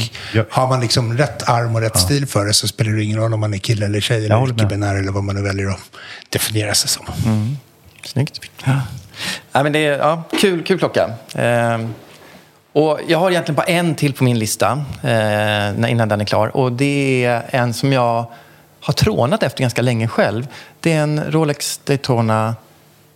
har 0.50 0.68
man 0.68 0.82
liksom 0.82 1.18
rätt 1.18 1.50
arm 1.50 1.76
och 1.76 1.82
rätt 1.82 1.92
ja. 1.96 2.00
stil 2.00 2.28
för 2.28 2.46
det 2.46 2.54
så 2.54 2.68
spelar 2.68 2.92
det 2.92 3.04
ingen 3.04 3.20
roll 3.20 3.34
om 3.34 3.40
man 3.40 3.54
är 3.54 3.58
kille 3.58 3.86
eller 3.86 4.02
tjej 4.02 4.26
eller 4.26 4.52
icke-binär 4.52 4.96
eller 4.96 5.12
vad 5.12 5.24
man 5.24 5.36
nu 5.36 5.42
väljer 5.42 5.70
att 5.70 5.80
definiera 6.30 6.74
sig 6.74 6.90
som. 6.90 7.06
Mm. 7.26 7.58
Snyggt. 8.04 8.42
Ja. 8.66 8.82
Ja, 9.52 9.64
men 9.64 9.72
det 9.72 9.80
är 9.80 9.98
ja, 9.98 10.24
kul, 10.42 10.64
kul 10.64 10.80
klocka. 10.80 11.14
Eh, 11.36 11.80
och 12.74 13.00
jag 13.08 13.20
har 13.20 13.32
egentligen 13.32 13.56
bara 13.56 13.66
en 13.66 13.96
till 13.96 14.14
på 14.14 14.24
min 14.24 14.40
lista 14.40 14.86
eh, 15.04 15.92
innan 15.92 16.10
den 16.10 16.22
är 16.22 16.26
klar. 16.26 16.58
Och 16.58 16.72
det 16.72 17.26
är 17.26 17.44
en 17.50 17.74
som 17.74 17.94
jag 17.94 18.32
har 18.82 18.94
trånat 18.94 19.44
efter 19.44 19.62
ganska 19.62 19.82
länge 19.82 20.08
själv. 20.08 20.48
Det 20.80 20.94
är 20.94 21.04
en 21.04 21.32
Rolex 21.32 21.78
Daytona 21.78 22.56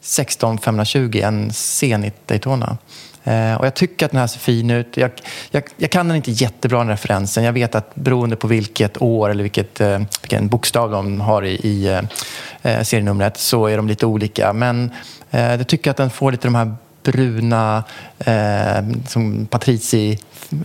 16520, 0.01 1.21
en 1.23 1.53
Zenit 1.53 2.27
Daytona. 2.27 2.77
Eh, 3.23 3.55
och 3.55 3.65
jag 3.65 3.73
tycker 3.73 4.05
att 4.05 4.11
den 4.11 4.19
här 4.19 4.27
ser 4.27 4.39
fin 4.39 4.71
ut. 4.71 4.97
Jag, 4.97 5.11
jag, 5.51 5.63
jag, 5.77 5.91
kan 5.91 6.07
den 6.07 6.17
inte 6.17 6.31
jättebra, 6.31 6.79
den 6.79 6.87
referensen. 6.87 7.43
Jag 7.43 7.53
vet 7.53 7.75
att 7.75 7.95
beroende 7.95 8.35
på 8.35 8.47
vilket 8.47 9.01
år 9.01 9.29
eller 9.29 9.43
vilket, 9.43 9.81
eh, 9.81 9.99
vilken 10.21 10.47
bokstav 10.47 10.91
de 10.91 11.21
har 11.21 11.45
i, 11.45 11.53
i 11.53 11.87
eh, 11.87 12.01
eh 12.61 12.81
serienumret 12.83 13.37
så 13.37 13.67
är 13.67 13.77
de 13.77 13.87
lite 13.87 14.05
olika. 14.05 14.53
Men 14.53 14.91
eh, 15.31 15.55
jag 15.55 15.67
tycker 15.67 15.91
att 15.91 15.97
den 15.97 16.09
får 16.09 16.31
lite 16.31 16.47
de 16.47 16.55
här 16.55 16.75
bruna, 17.05 17.83
eh, 18.19 18.85
som 19.07 19.45
Patrizi 19.45 20.19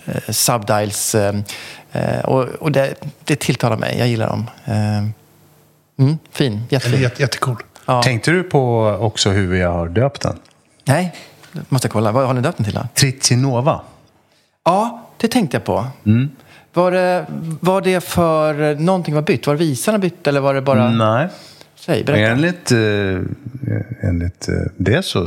eh, 0.07 0.32
subdials 0.32 1.14
eh, 1.14 1.34
Eh, 1.93 2.20
och, 2.20 2.45
och 2.45 2.72
det, 2.72 2.95
det 3.24 3.36
tilltalar 3.36 3.76
mig. 3.76 3.99
Jag 3.99 4.09
gillar 4.09 4.28
dem. 4.28 4.47
Eh, 4.64 4.99
mm, 5.99 6.18
fin, 6.30 6.62
jättefin. 6.68 7.01
Jätte, 7.01 7.22
jättecool. 7.22 7.57
Ja. 7.86 8.03
Tänkte 8.03 8.30
du 8.30 8.43
på 8.43 8.86
också 9.01 9.30
hur 9.30 9.47
vi 9.47 9.62
har 9.62 9.88
döpt 9.88 10.22
den? 10.22 10.38
Nej, 10.84 11.14
måste 11.68 11.86
jag 11.86 11.93
kolla. 11.93 12.12
Vad 12.12 12.26
har 12.26 12.34
ni 12.34 12.41
döpt 12.41 12.57
den 12.57 12.64
till? 12.64 12.74
Då? 12.74 12.88
Tritinova. 12.95 13.80
Ja, 14.64 15.09
det 15.16 15.28
tänkte 15.28 15.57
jag 15.57 15.64
på. 15.64 15.86
Mm. 16.07 16.30
Var, 16.72 16.91
det, 16.91 17.26
var 17.61 17.80
det 17.80 18.01
för 18.01 18.74
någonting 18.74 19.14
var 19.14 19.22
bytt? 19.22 19.47
Var 19.47 19.55
visarna 19.55 19.99
bytt 19.99 20.26
eller 20.26 20.41
var 20.41 20.55
det 20.55 20.62
bara... 20.62 20.91
Nej. 20.91 21.28
Säg, 21.74 22.05
berätta. 22.05 22.32
Enligt, 22.32 22.72
eh, 22.72 24.09
enligt 24.09 24.49
det 24.76 25.05
så 25.05 25.26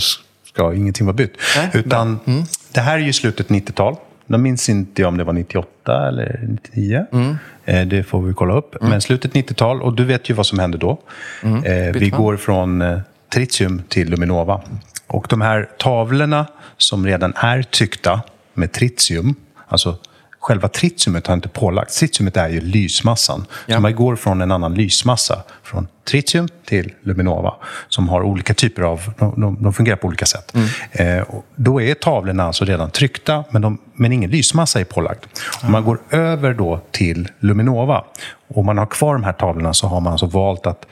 ska 0.54 0.74
ingenting 0.74 1.06
vara 1.06 1.16
bytt. 1.16 1.38
Nej, 1.58 1.70
Utan 1.74 2.20
mm. 2.26 2.44
det 2.72 2.82
här 2.82 2.96
är 2.96 3.00
ju 3.00 3.14
slutet 3.14 3.48
90-tal. 3.48 3.96
Då 4.28 4.38
minns 4.38 4.70
inte 4.70 5.02
jag 5.02 5.10
om 5.10 5.18
det 5.18 5.24
var 5.24 5.34
98 5.34 6.08
eller 6.08 6.40
99. 6.48 7.06
Mm. 7.12 7.38
Eh, 7.66 7.88
det 7.88 8.04
får 8.04 8.22
vi 8.22 8.34
kolla 8.34 8.54
upp. 8.54 8.76
Mm. 8.76 8.90
Men 8.90 9.02
slutet 9.02 9.34
90-tal, 9.34 9.82
och 9.82 9.94
du 9.94 10.06
vet 10.06 10.30
ju 10.30 10.34
vad 10.34 10.46
som 10.46 10.60
hände 10.60 10.78
då. 10.78 11.02
Mm. 11.44 11.64
Eh, 11.64 11.94
vi 11.94 12.10
går 12.10 12.38
från 12.38 12.82
eh, 12.82 13.00
tritium 13.34 13.82
till 13.88 14.10
luminova. 14.10 14.62
Och 15.08 15.26
de 15.30 15.42
här 15.42 15.70
tavlorna 15.78 16.46
som 16.78 17.06
redan 17.06 17.34
är 17.36 17.64
tryckta 17.64 18.22
med 18.54 18.72
tritium, 18.72 19.36
alltså 19.68 19.98
själva 20.44 20.68
tritiumet 20.68 21.28
har 21.28 21.34
inte 21.34 21.50
pålagts. 21.50 22.00
Tritiumet 22.00 22.38
är 22.38 22.50
ju 22.50 22.62
lysmassan. 22.62 23.46
Ja. 23.66 23.76
Så 23.76 23.82
man 23.82 23.96
går 23.96 24.16
från 24.16 24.42
en 24.42 24.52
annan 24.52 24.74
lysmassa, 24.74 25.44
från 25.64 25.88
tritium 26.08 26.48
till 26.66 26.94
luminova, 27.02 27.54
som 27.88 28.10
har 28.10 28.22
olika 28.22 28.54
typer 28.54 28.82
av, 28.82 29.14
de, 29.18 29.64
de 29.64 29.74
fungerar 29.74 29.96
på 29.96 30.08
olika 30.08 30.26
sätt. 30.26 30.54
Mm. 30.56 31.20
Eh, 31.20 31.26
då 31.56 31.82
är 31.82 31.94
tavlorna 31.94 32.44
alltså 32.44 32.66
redan 32.66 32.90
tryckta, 32.92 33.44
men, 33.50 33.62
de, 33.62 33.78
men 33.94 34.12
ingen 34.12 34.30
lysmassa 34.30 34.80
är 34.80 34.84
pålagd. 34.84 35.24
Om 35.64 35.72
man 35.72 35.84
går 35.84 36.00
över 36.10 36.54
då 36.54 36.82
till 36.92 37.28
luminova, 37.40 38.04
och 38.48 38.66
man 38.66 38.78
har 38.78 38.86
kvar 38.86 39.14
de 39.14 39.24
här 39.24 39.34
tavlorna, 39.34 39.74
så 39.74 39.88
har 39.88 40.02
man 40.02 40.12
alltså 40.12 40.26
valt 40.26 40.68
att 40.68 40.86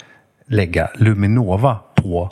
lägga 0.47 0.89
luminova 0.95 1.79
på 1.95 2.29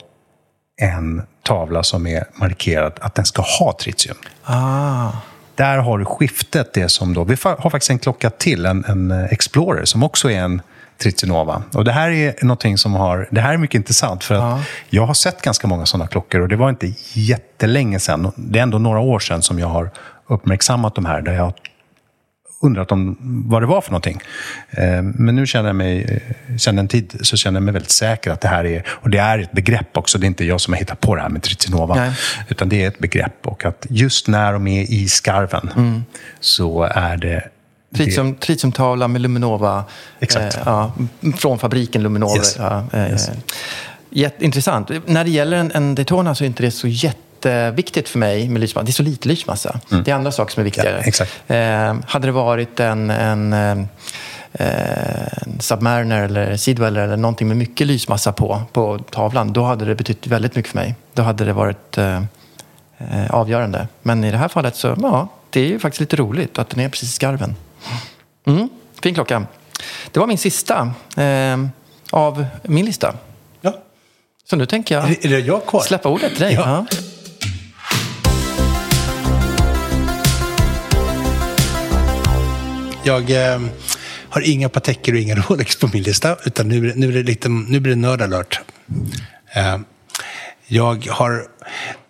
en 0.80 1.22
tavla 1.42 1.82
som 1.82 2.06
är 2.06 2.24
markerad 2.34 2.92
att 3.00 3.14
den 3.14 3.24
ska 3.24 3.42
ha 3.42 3.76
tritium. 3.80 4.16
Ah. 4.44 5.10
Där 5.60 5.78
har 5.78 5.98
du 5.98 6.04
skiftet 6.04 6.74
det 6.74 6.88
som 6.88 7.14
då... 7.14 7.24
Vi 7.24 7.36
har 7.42 7.70
faktiskt 7.70 7.90
en 7.90 7.98
klocka 7.98 8.30
till, 8.30 8.66
en, 8.66 8.84
en 8.84 9.10
Explorer, 9.10 9.84
som 9.84 10.02
också 10.02 10.30
är 10.30 10.40
en 10.40 10.62
Trizinova. 11.02 11.62
Och 11.74 11.84
det 11.84 11.92
här 11.92 12.10
är 12.10 12.34
någonting 12.42 12.78
som 12.78 12.94
har... 12.94 13.28
Det 13.30 13.40
här 13.40 13.52
är 13.52 13.56
mycket 13.56 13.74
intressant 13.74 14.24
för 14.24 14.34
att 14.34 14.60
jag 14.90 15.06
har 15.06 15.14
sett 15.14 15.42
ganska 15.42 15.68
många 15.68 15.86
sådana 15.86 16.06
klockor 16.06 16.40
och 16.40 16.48
det 16.48 16.56
var 16.56 16.70
inte 16.70 16.92
jättelänge 17.12 18.00
sedan. 18.00 18.32
Det 18.36 18.58
är 18.58 18.62
ändå 18.62 18.78
några 18.78 19.00
år 19.00 19.18
sedan 19.18 19.42
som 19.42 19.58
jag 19.58 19.66
har 19.66 19.90
uppmärksammat 20.26 20.94
de 20.94 21.04
här 21.04 21.22
där 21.22 21.32
jag 21.32 21.42
har 21.42 21.54
undrat 22.62 22.92
om 22.92 23.16
vad 23.48 23.62
det 23.62 23.66
var 23.66 23.80
för 23.80 23.90
någonting. 23.90 24.20
Eh, 24.70 25.02
Men 25.02 25.36
nu 25.36 25.46
känner 25.46 25.68
jag 25.68 25.76
mig, 25.76 26.22
eh, 26.48 26.56
sedan 26.56 26.78
en 26.78 26.88
tid, 26.88 27.18
så 27.22 27.36
känner 27.36 27.56
jag 27.56 27.62
mig 27.64 27.72
väldigt 27.72 27.90
säker 27.90 28.30
att 28.30 28.40
det 28.40 28.48
här 28.48 28.64
är, 28.66 28.82
och 28.88 29.10
det 29.10 29.18
är 29.18 29.38
ett 29.38 29.52
begrepp 29.52 29.96
också, 29.96 30.18
det 30.18 30.24
är 30.24 30.28
inte 30.28 30.44
jag 30.44 30.60
som 30.60 30.72
har 30.74 30.78
hittat 30.78 31.00
på 31.00 31.14
det 31.16 31.22
här 31.22 31.28
med 31.28 31.42
Trizinova, 31.42 31.94
Nej. 31.94 32.12
utan 32.48 32.68
det 32.68 32.84
är 32.84 32.88
ett 32.88 32.98
begrepp 32.98 33.46
och 33.46 33.64
att 33.64 33.86
just 33.90 34.28
när 34.28 34.52
de 34.52 34.66
är 34.66 34.82
i 34.92 35.08
skarven 35.08 36.04
så 36.40 36.82
är 36.82 37.16
det 37.16 37.48
Tritium, 37.96 38.34
tritiumtavla 38.34 39.08
med 39.08 39.20
Luminova. 39.20 39.84
Exakt. 40.20 40.54
Eh, 40.56 40.62
ja, 40.64 40.92
från 41.36 41.58
fabriken 41.58 42.02
Luminova. 42.02 42.36
Yes. 42.36 42.56
Ja, 42.58 42.84
eh, 42.92 43.10
Yes. 43.10 43.30
Jätteintressant. 44.10 44.90
När 45.06 45.24
det 45.24 45.30
gäller 45.30 45.56
en, 45.56 45.70
en 45.74 45.94
Daytona 45.94 46.34
så 46.34 46.44
är 46.44 46.46
inte 46.46 46.62
det 46.62 46.70
så 46.70 46.88
jätteviktigt 47.44 48.08
för 48.08 48.18
mig 48.18 48.48
med 48.48 48.60
lysmassa. 48.60 48.84
Det 48.84 48.90
är 48.90 48.92
så 48.92 49.02
lite 49.02 49.28
lysmassa. 49.28 49.80
Det 50.04 50.10
är 50.10 50.14
andra 50.14 50.32
saker 50.32 50.52
som 50.54 50.60
är 50.60 50.64
viktigare. 50.64 50.88
Mm. 50.88 51.00
Ja, 51.00 51.08
exakt. 51.08 51.42
Eh, 51.46 52.10
hade 52.10 52.28
det 52.28 52.32
varit 52.32 52.80
en, 52.80 53.10
en, 53.10 53.52
eh, 53.52 53.70
en 54.52 55.60
Submariner 55.60 56.22
eller 56.22 56.56
Seedweller 56.56 57.00
eller 57.00 57.16
någonting 57.16 57.48
med 57.48 57.56
mycket 57.56 57.86
lysmassa 57.86 58.32
på, 58.32 58.62
på 58.72 58.98
tavlan, 59.10 59.52
då 59.52 59.62
hade 59.62 59.84
det 59.84 59.94
betytt 59.94 60.26
väldigt 60.26 60.56
mycket 60.56 60.72
för 60.72 60.78
mig. 60.78 60.94
Då 61.14 61.22
hade 61.22 61.44
det 61.44 61.52
varit 61.52 61.98
eh, 61.98 62.22
eh, 62.98 63.30
avgörande. 63.30 63.88
Men 64.02 64.24
i 64.24 64.30
det 64.30 64.36
här 64.38 64.48
fallet 64.48 64.76
så, 64.76 64.96
ja, 65.02 65.28
det 65.50 65.60
är 65.60 65.66
ju 65.66 65.78
faktiskt 65.78 66.00
lite 66.00 66.16
roligt 66.16 66.58
att 66.58 66.70
den 66.70 66.80
är 66.80 66.88
precis 66.88 67.08
i 67.08 67.12
skarven. 67.12 67.56
Mm, 68.46 68.68
fin 69.02 69.14
klocka. 69.14 69.46
Det 70.12 70.20
var 70.20 70.26
min 70.26 70.38
sista 70.38 70.92
eh, 71.16 71.56
av 72.10 72.44
min 72.62 72.84
lista. 72.86 73.14
Ja. 73.60 73.74
Så 74.50 74.56
nu 74.56 74.66
tänker 74.66 74.94
jag 74.94 75.10
Är, 75.10 75.26
är 75.26 75.30
det 75.30 75.38
jag 75.38 75.66
kvar? 75.66 75.80
släppa 75.80 76.08
ordet 76.08 76.30
till 76.30 76.40
dig. 76.40 76.54
Ja. 76.54 76.86
Ja. 76.90 76.96
Jag 83.04 83.30
eh, 83.30 83.60
har 84.28 84.40
inga 84.40 84.68
Pateker 84.68 85.12
och 85.12 85.18
inga 85.18 85.34
Rolex 85.48 85.76
på 85.76 85.90
min 85.92 86.02
lista, 86.02 86.36
utan 86.44 86.68
nu, 86.68 86.92
nu, 86.96 87.08
är 87.08 87.12
det 87.12 87.22
lite, 87.22 87.48
nu 87.48 87.80
blir 87.80 87.94
det 87.94 88.00
nördalert. 88.00 88.60
Eh, 89.52 89.78
jag 90.66 91.06
har... 91.06 91.46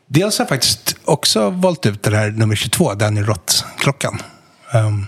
Dels 0.07 0.38
har 0.38 0.43
jag 0.43 0.49
faktiskt 0.49 0.97
också 1.05 1.51
valt 1.51 1.86
ut 1.86 2.03
den 2.03 2.14
här 2.14 2.30
nummer 2.30 2.57
22, 2.57 2.95
Daniel 2.95 3.26
Roth-klockan. 3.26 4.22
Um, 4.74 5.07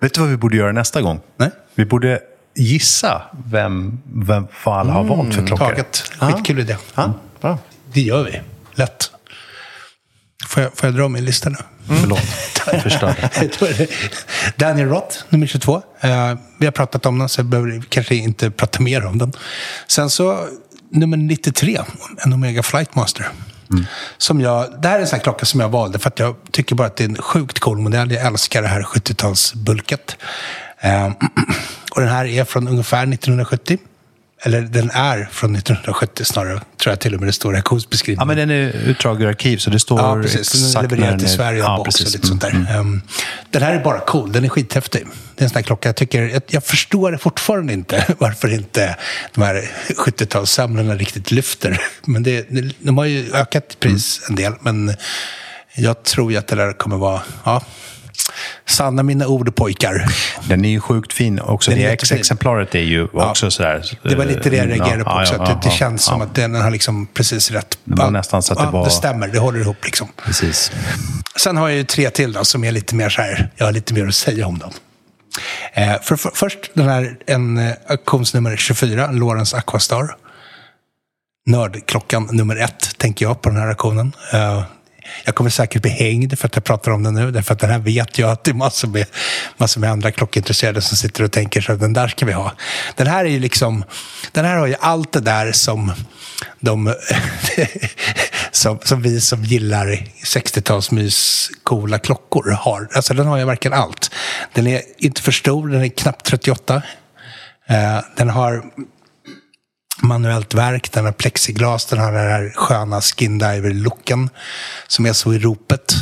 Vet 0.00 0.14
du 0.14 0.20
vad 0.20 0.30
vi 0.30 0.36
borde 0.36 0.56
göra 0.56 0.72
nästa 0.72 1.02
gång? 1.02 1.20
Nej. 1.36 1.50
Vi 1.74 1.84
borde 1.84 2.20
gissa 2.54 3.22
vem, 3.46 4.02
vem 4.14 4.46
vad 4.64 4.78
alla 4.78 4.92
har 4.92 5.04
valt 5.04 5.34
för 5.34 5.46
klockor. 5.46 5.66
taget. 5.66 5.96
Skitkul 6.18 6.58
idé. 6.58 6.76
Ja, 6.94 7.12
bra. 7.40 7.58
Det 7.92 8.00
gör 8.00 8.24
vi. 8.24 8.40
Lätt. 8.74 9.10
Får 10.54 10.62
jag, 10.62 10.76
får 10.76 10.86
jag 10.86 10.96
dra 10.96 11.08
min 11.08 11.24
lista 11.24 11.50
nu? 11.50 11.56
Förlåt, 12.00 12.20
jag 12.72 12.82
förstörde. 12.82 13.30
Daniel 14.56 14.88
Roth, 14.88 15.16
nummer 15.28 15.46
22. 15.46 15.82
Eh, 16.00 16.34
vi 16.58 16.66
har 16.66 16.72
pratat 16.72 17.06
om 17.06 17.18
den, 17.18 17.28
så 17.28 17.38
jag 17.40 17.46
behöver 17.46 17.82
kanske 17.88 18.14
inte 18.14 18.50
prata 18.50 18.82
mer 18.82 19.06
om 19.06 19.18
den. 19.18 19.32
Sen 19.86 20.10
så 20.10 20.48
nummer 20.90 21.16
93, 21.16 21.80
en 22.24 22.32
Omega 22.32 22.62
Flightmaster. 22.62 23.28
Som 24.18 24.40
jag, 24.40 24.82
det 24.82 24.88
här 24.88 24.96
är 24.96 25.00
en 25.00 25.06
sån 25.06 25.16
här 25.16 25.22
klocka 25.22 25.46
som 25.46 25.60
jag 25.60 25.68
valde 25.68 25.98
för 25.98 26.08
att 26.08 26.18
jag 26.18 26.36
tycker 26.50 26.74
bara 26.74 26.86
att 26.86 26.96
det 26.96 27.04
är 27.04 27.08
en 27.08 27.16
sjukt 27.16 27.58
cool 27.58 27.78
modell. 27.78 28.10
Jag 28.10 28.26
älskar 28.26 28.62
det 28.62 28.68
här 28.68 28.82
70-talsbulket. 28.82 30.16
Eh, 30.80 31.06
och 31.94 32.00
den 32.00 32.10
här 32.10 32.24
är 32.24 32.44
från 32.44 32.68
ungefär 32.68 33.02
1970. 33.02 33.78
Eller 34.46 34.60
den 34.60 34.90
är 34.90 35.28
från 35.32 35.56
1970 35.56 36.24
snarare, 36.24 36.60
tror 36.82 36.92
jag 36.92 37.00
till 37.00 37.14
och 37.14 37.20
med 37.20 37.28
det 37.28 37.32
står 37.32 37.54
i 37.54 37.56
auktionsbeskrivningen. 37.56 38.20
Ja, 38.20 38.24
men 38.24 38.48
den 38.48 38.50
är 38.50 38.88
utdrag 38.88 39.22
ur 39.22 39.26
arkiv, 39.28 39.58
så 39.58 39.70
det 39.70 39.80
står 39.80 40.00
Ja, 40.00 40.22
precis. 40.22 40.54
Exakt 40.54 40.90
levererad 40.90 41.18
till 41.18 41.28
Sverige 41.28 41.58
ja, 41.58 41.78
och 41.78 41.86
lite 41.86 42.26
sånt 42.26 42.40
där. 42.40 42.50
Mm, 42.50 42.66
mm. 42.66 42.80
Ehm, 42.80 43.02
den 43.50 43.62
här 43.62 43.74
är 43.74 43.84
bara 43.84 44.00
cool. 44.00 44.32
Den 44.32 44.44
är 44.44 44.48
skithäftig. 44.48 45.06
Det 45.34 45.42
är 45.42 45.44
en 45.44 45.50
sån 45.50 45.56
här 45.56 45.62
klocka. 45.62 45.88
Jag, 45.88 45.96
tycker, 45.96 46.22
jag, 46.22 46.42
jag 46.46 46.64
förstår 46.64 47.16
fortfarande 47.16 47.72
inte 47.72 48.06
varför 48.18 48.52
inte 48.52 48.96
de 49.34 49.42
här 49.42 49.70
70-talssamlarna 49.88 50.98
riktigt 50.98 51.30
lyfter. 51.30 51.82
Men 52.04 52.22
det, 52.22 52.46
de 52.78 52.98
har 52.98 53.04
ju 53.04 53.32
ökat 53.32 53.80
pris 53.80 54.20
Mm. 54.24 54.30
en 54.30 54.36
del. 54.36 54.52
Men 54.60 54.96
jag 55.74 56.02
tror 56.02 56.32
ju 56.32 56.38
att 56.38 56.46
det 56.46 56.56
där 56.56 56.72
kommer 56.72 56.96
vara... 56.96 57.22
Ja, 57.44 57.62
sanna 58.74 59.02
mina 59.02 59.26
ord 59.26 59.54
pojkar. 59.54 60.06
Den 60.48 60.64
är 60.64 60.68
ju 60.68 60.80
sjukt 60.80 61.12
fin 61.12 61.40
också. 61.40 61.70
Den 61.70 61.80
Det 61.80 62.12
exemplaret 62.12 62.74
är 62.74 62.78
ju 62.78 63.06
också 63.12 63.50
sådär... 63.50 63.98
Det 64.02 64.14
var 64.14 64.24
lite 64.24 64.50
det 64.50 64.56
jag 64.56 64.66
eh, 64.66 64.68
reagerade 64.68 65.04
på 65.04 65.10
ja, 65.10 65.20
också. 65.22 65.34
ja, 65.34 65.42
att 65.42 65.46
det, 65.46 65.68
ja, 65.68 65.70
det 65.72 65.76
känns 65.76 66.04
som 66.04 66.20
ja. 66.20 66.26
att 66.26 66.34
den 66.34 66.54
har 66.54 66.70
liksom 66.70 67.06
precis 67.06 67.50
rätt. 67.50 67.78
Det 67.84 67.94
var 67.96 68.04
Ja, 68.04 68.10
nästan 68.10 68.42
så 68.42 68.52
att 68.52 68.58
det 68.58 68.64
ja, 68.64 68.70
var- 68.70 68.84
Det 68.84 68.90
stämmer, 68.90 69.28
det 69.28 69.38
håller 69.38 69.60
ihop 69.60 69.84
liksom. 69.84 70.08
Precis. 70.24 70.72
Sen 71.36 71.56
har 71.56 71.68
jag 71.68 71.78
ju 71.78 71.84
tre 71.84 72.10
till 72.10 72.32
då, 72.32 72.44
som 72.44 72.64
är 72.64 72.72
lite 72.72 72.94
mer 72.94 73.08
så 73.08 73.22
här, 73.22 73.50
jag 73.56 73.64
har 73.64 73.72
lite 73.72 73.94
mer 73.94 74.06
att 74.06 74.14
säga 74.14 74.46
om 74.46 74.58
dem. 74.58 74.70
Eh, 75.72 76.00
för, 76.02 76.16
för, 76.16 76.30
först 76.34 76.58
den 76.74 76.88
här, 76.88 77.16
en 77.26 77.58
eh, 77.58 77.72
auktionsnummer 77.88 78.56
24, 78.56 79.10
Lawrence 79.10 79.56
Aquastar. 79.56 80.16
Nördklockan 81.46 82.28
nummer 82.32 82.56
ett, 82.56 82.98
tänker 82.98 83.24
jag, 83.26 83.42
på 83.42 83.48
den 83.48 83.58
här 83.58 83.68
auktionen. 83.68 84.12
Eh, 84.32 84.62
jag 85.24 85.34
kommer 85.34 85.50
säkert 85.50 85.82
bli 85.82 85.90
hängd 85.90 86.38
för 86.38 86.46
att 86.46 86.54
jag 86.54 86.64
pratar 86.64 86.92
om 86.92 87.02
den 87.02 87.14
nu, 87.14 87.30
därför 87.30 87.54
att 87.54 87.60
den 87.60 87.70
här 87.70 87.78
vet 87.78 88.18
jag 88.18 88.30
att 88.30 88.44
det 88.44 88.50
är 88.50 88.54
massor 88.54 88.88
med, 88.88 89.06
massor 89.56 89.80
med 89.80 89.90
andra 89.90 90.10
klockintresserade 90.10 90.80
som 90.80 90.96
sitter 90.96 91.24
och 91.24 91.32
tänker 91.32 91.60
så 91.60 91.72
att 91.72 91.80
den 91.80 91.92
där 91.92 92.08
ska 92.08 92.26
vi 92.26 92.32
ha. 92.32 92.52
Den 92.96 93.06
här 93.06 93.24
är 93.24 93.28
ju 93.28 93.38
liksom, 93.38 93.84
den 94.32 94.44
här 94.44 94.56
har 94.56 94.66
ju 94.66 94.74
allt 94.80 95.12
det 95.12 95.20
där 95.20 95.52
som 95.52 95.92
de, 96.60 96.94
som, 98.50 98.78
som 98.82 99.02
vi 99.02 99.20
som 99.20 99.44
gillar 99.44 99.86
60-talsmys 100.24 101.50
coola 101.62 101.98
klockor 101.98 102.50
har. 102.50 102.88
Alltså 102.94 103.14
den 103.14 103.26
har 103.26 103.38
ju 103.38 103.44
verkligen 103.44 103.78
allt. 103.78 104.10
Den 104.52 104.66
är 104.66 104.82
inte 104.98 105.22
för 105.22 105.32
stor, 105.32 105.68
den 105.68 105.84
är 105.84 105.88
knappt 105.88 106.26
38. 106.26 106.82
Uh, 107.70 107.76
eh, 107.76 108.04
den 108.16 108.30
har 108.30 108.64
manuellt 110.02 110.54
verk, 110.54 110.92
den 110.92 111.04
har 111.04 111.12
plexiglas, 111.12 111.86
den 111.86 111.98
har 111.98 112.12
den 112.12 112.30
här 112.30 112.52
sköna 112.54 113.00
skindiver-looken 113.00 114.28
som 114.88 115.06
är 115.06 115.12
så 115.12 115.34
i 115.34 115.38
ropet. 115.38 115.94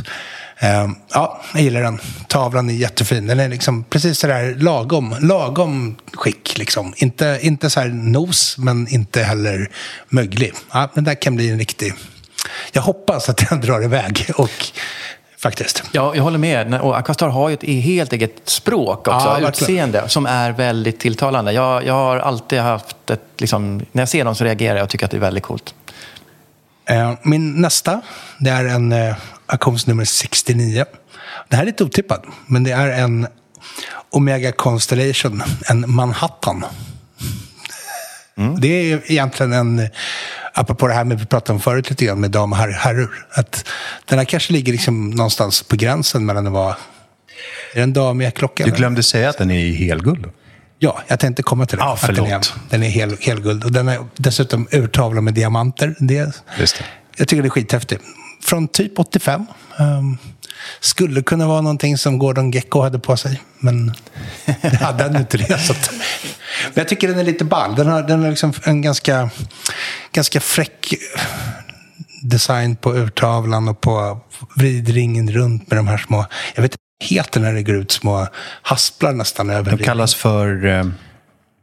Ehm, 0.62 0.94
ja, 1.12 1.42
jag 1.52 1.62
gillar 1.62 1.82
den. 1.82 1.98
Tavlan 2.28 2.70
är 2.70 2.74
jättefin. 2.74 3.26
Den 3.26 3.40
är 3.40 3.48
liksom 3.48 3.84
precis 3.84 4.18
sådär 4.18 4.54
lagom, 4.58 5.14
lagom 5.20 5.96
skick. 6.12 6.58
Liksom. 6.58 6.94
Inte, 6.96 7.38
inte 7.42 7.70
så 7.70 7.80
här 7.80 7.88
nos, 7.88 8.58
men 8.58 8.88
inte 8.88 9.22
heller 9.22 9.70
möglig. 10.08 10.52
Ja, 10.72 10.90
men 10.94 11.04
det 11.04 11.14
kan 11.14 11.36
bli 11.36 11.50
en 11.50 11.58
riktig... 11.58 11.94
Jag 12.72 12.82
hoppas 12.82 13.28
att 13.28 13.36
den 13.36 13.60
drar 13.60 13.84
iväg. 13.84 14.30
Och 14.36 14.66
faktiskt. 15.42 15.82
Ja, 15.92 16.14
jag 16.16 16.22
håller 16.22 16.38
med. 16.38 16.80
Och 16.80 16.98
Aquastar 16.98 17.28
har 17.28 17.48
ju 17.48 17.54
ett 17.54 17.62
helt 17.84 18.12
eget 18.12 18.48
språk 18.48 18.98
också, 18.98 19.10
Ja, 19.10 19.24
verkligen. 19.32 19.48
utseende, 19.48 20.08
som 20.08 20.26
är 20.26 20.52
väldigt 20.52 21.00
tilltalande. 21.00 21.52
Jag, 21.52 21.86
jag 21.86 21.94
har 21.94 22.16
alltid 22.16 22.58
haft 22.60 23.10
ett, 23.10 23.20
liksom, 23.38 23.76
när 23.92 24.02
jag 24.02 24.08
ser 24.08 24.24
dem 24.24 24.34
så 24.34 24.44
reagerar 24.44 24.76
jag 24.76 24.84
och 24.84 24.90
tycker 24.90 25.04
att 25.04 25.10
det 25.10 25.16
är 25.16 25.20
väldigt 25.20 25.42
coolt. 25.44 25.74
Eh, 26.90 27.12
Min 27.22 27.60
nästa, 27.60 28.00
det 28.38 28.50
är 28.50 28.64
en 28.64 28.92
eh, 28.92 29.14
auktionsnummer 29.46 30.04
69. 30.04 30.84
Det 31.48 31.56
här 31.56 31.62
är 31.62 31.66
lite 31.66 31.84
otippat, 31.84 32.24
men 32.46 32.64
det 32.64 32.70
är 32.72 32.88
en 32.88 33.26
Omega 34.10 34.52
Constellation, 34.52 35.42
en 35.68 35.84
Manhattan. 35.94 36.64
Det 38.60 38.92
är 38.92 39.02
egentligen 39.10 39.52
en, 39.52 39.88
apropå 40.54 40.86
det 40.86 40.94
här 40.94 41.04
med 41.04 41.18
vi 41.18 41.26
pratade 41.26 41.52
om 41.52 41.60
förut 41.60 41.90
lite 41.90 42.04
grann 42.04 42.20
med 42.20 42.30
dam 42.30 42.52
och 42.52 42.58
herr, 42.58 42.70
herrur, 42.70 43.26
att 43.30 43.68
den 44.04 44.18
här 44.18 44.24
kanske 44.26 44.52
ligger 44.52 44.72
liksom 44.72 45.10
någonstans 45.10 45.62
på 45.62 45.76
gränsen 45.76 46.26
mellan 46.26 46.46
att 46.46 46.52
vara, 46.52 46.72
är 46.72 46.76
det 47.74 47.82
en 47.82 47.92
damiga 47.92 48.30
klocka? 48.30 48.64
Du 48.64 48.68
eller? 48.68 48.76
glömde 48.78 49.02
säga 49.02 49.28
att 49.30 49.38
den 49.38 49.50
är 49.50 49.58
i 49.64 49.72
helguld. 49.74 50.26
Ja, 50.78 51.02
jag 51.08 51.20
tänkte 51.20 51.42
komma 51.42 51.66
till 51.66 51.78
det. 51.78 51.84
Ah, 51.84 51.92
Att 51.92 52.00
den 52.00 52.10
är, 52.10 52.24
förlåt. 52.24 52.54
den 52.70 52.82
är 52.82 52.88
hel, 52.88 53.16
helguld. 53.20 53.64
Och 53.64 53.72
den 53.72 53.88
är 53.88 53.98
dessutom 54.16 54.68
urtavlad 54.70 55.24
med 55.24 55.34
diamanter. 55.34 55.94
Det, 55.98 56.42
Just 56.58 56.78
det. 56.78 56.84
Jag 57.16 57.28
tycker 57.28 57.42
det 57.42 57.46
är 57.48 57.50
skithäftigt. 57.50 58.02
Från 58.42 58.68
typ 58.68 58.98
85. 58.98 59.46
Um, 59.78 60.18
skulle 60.80 61.22
kunna 61.22 61.46
vara 61.46 61.60
någonting 61.60 61.98
som 61.98 62.18
Gordon 62.18 62.50
Gecko 62.50 62.80
hade 62.80 62.98
på 62.98 63.16
sig. 63.16 63.42
Men 63.58 63.94
det 64.62 64.76
hade 64.76 65.04
han 65.04 65.16
inte 65.16 65.38
det. 65.38 65.58
Så 65.58 65.74
men 66.64 66.72
jag 66.74 66.88
tycker 66.88 67.08
den 67.08 67.18
är 67.18 67.24
lite 67.24 67.44
ball. 67.44 67.74
Den 67.74 67.86
har, 67.86 68.02
den 68.02 68.22
har 68.22 68.30
liksom 68.30 68.52
en 68.64 68.82
ganska, 68.82 69.30
ganska 70.12 70.40
fräck 70.40 70.94
design 72.22 72.76
på 72.76 72.94
urtavlan 72.94 73.68
och 73.68 73.80
på 73.80 74.20
vridringen 74.56 75.30
runt 75.30 75.70
med 75.70 75.78
de 75.78 75.88
här 75.88 75.98
små... 75.98 76.26
Jag 76.54 76.62
vet 76.62 76.72
inte 76.72 76.82
heter 77.04 77.40
när 77.40 77.52
det 77.52 77.62
går 77.62 77.74
ut 77.76 77.92
små 77.92 78.28
hasplar 78.62 79.12
nästan 79.12 79.50
över 79.50 79.76
De 79.76 79.84
kallas 79.84 80.14
för... 80.14 80.66
Eh, 80.66 80.84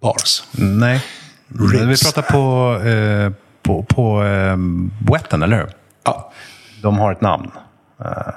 bars. 0.01 0.43
nej. 0.51 1.01
Vi 1.47 1.77
Ribs. 1.77 2.03
pratar 2.03 2.21
på, 2.21 2.75
eh, 2.87 3.31
på, 3.63 3.83
på 3.83 4.23
eh, 4.23 4.57
Wetten, 5.11 5.43
eller 5.43 5.57
hur? 5.57 5.69
Ja, 6.03 6.31
De 6.81 6.99
har 6.99 7.11
ett 7.11 7.21
namn. 7.21 7.51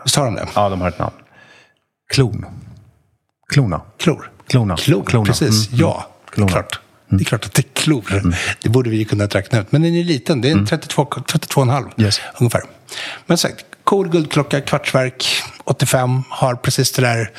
visst 0.04 0.16
har 0.16 0.24
de 0.24 0.34
det? 0.34 0.46
Ja, 0.54 0.68
de 0.68 0.80
har 0.80 0.88
ett 0.88 0.98
namn. 0.98 1.14
Klon. 2.14 2.44
Klona. 3.52 3.80
Klor. 3.98 4.30
Klona. 4.48 4.76
Klor, 4.76 5.04
Klona. 5.04 5.26
precis. 5.26 5.68
Mm, 5.68 5.80
Ja, 5.80 6.06
Klona. 6.30 6.50
klart. 6.52 6.80
Det 7.08 7.22
är 7.22 7.24
klart 7.24 7.44
att 7.46 7.54
det 7.54 7.60
är 7.62 7.82
klor. 7.82 8.22
Det 8.62 8.68
borde 8.68 8.90
vi 8.90 8.96
ju 8.96 9.04
kunna 9.04 9.26
räkna 9.26 9.58
ut. 9.60 9.72
Men 9.72 9.82
den 9.82 9.94
är 9.94 10.04
liten. 10.04 10.40
Det 10.40 10.48
är 10.48 10.52
en 10.52 10.66
32, 10.66 11.04
32,5 11.04 11.90
Yes. 12.02 12.20
ungefär. 12.40 12.62
Men 13.26 13.38
sagt, 13.38 13.64
cool 13.84 14.08
guldklocka, 14.08 14.60
kvartsverk, 14.60 15.42
85. 15.64 16.22
Har 16.30 16.54
precis 16.54 16.92
det 16.92 17.02
där 17.02 17.30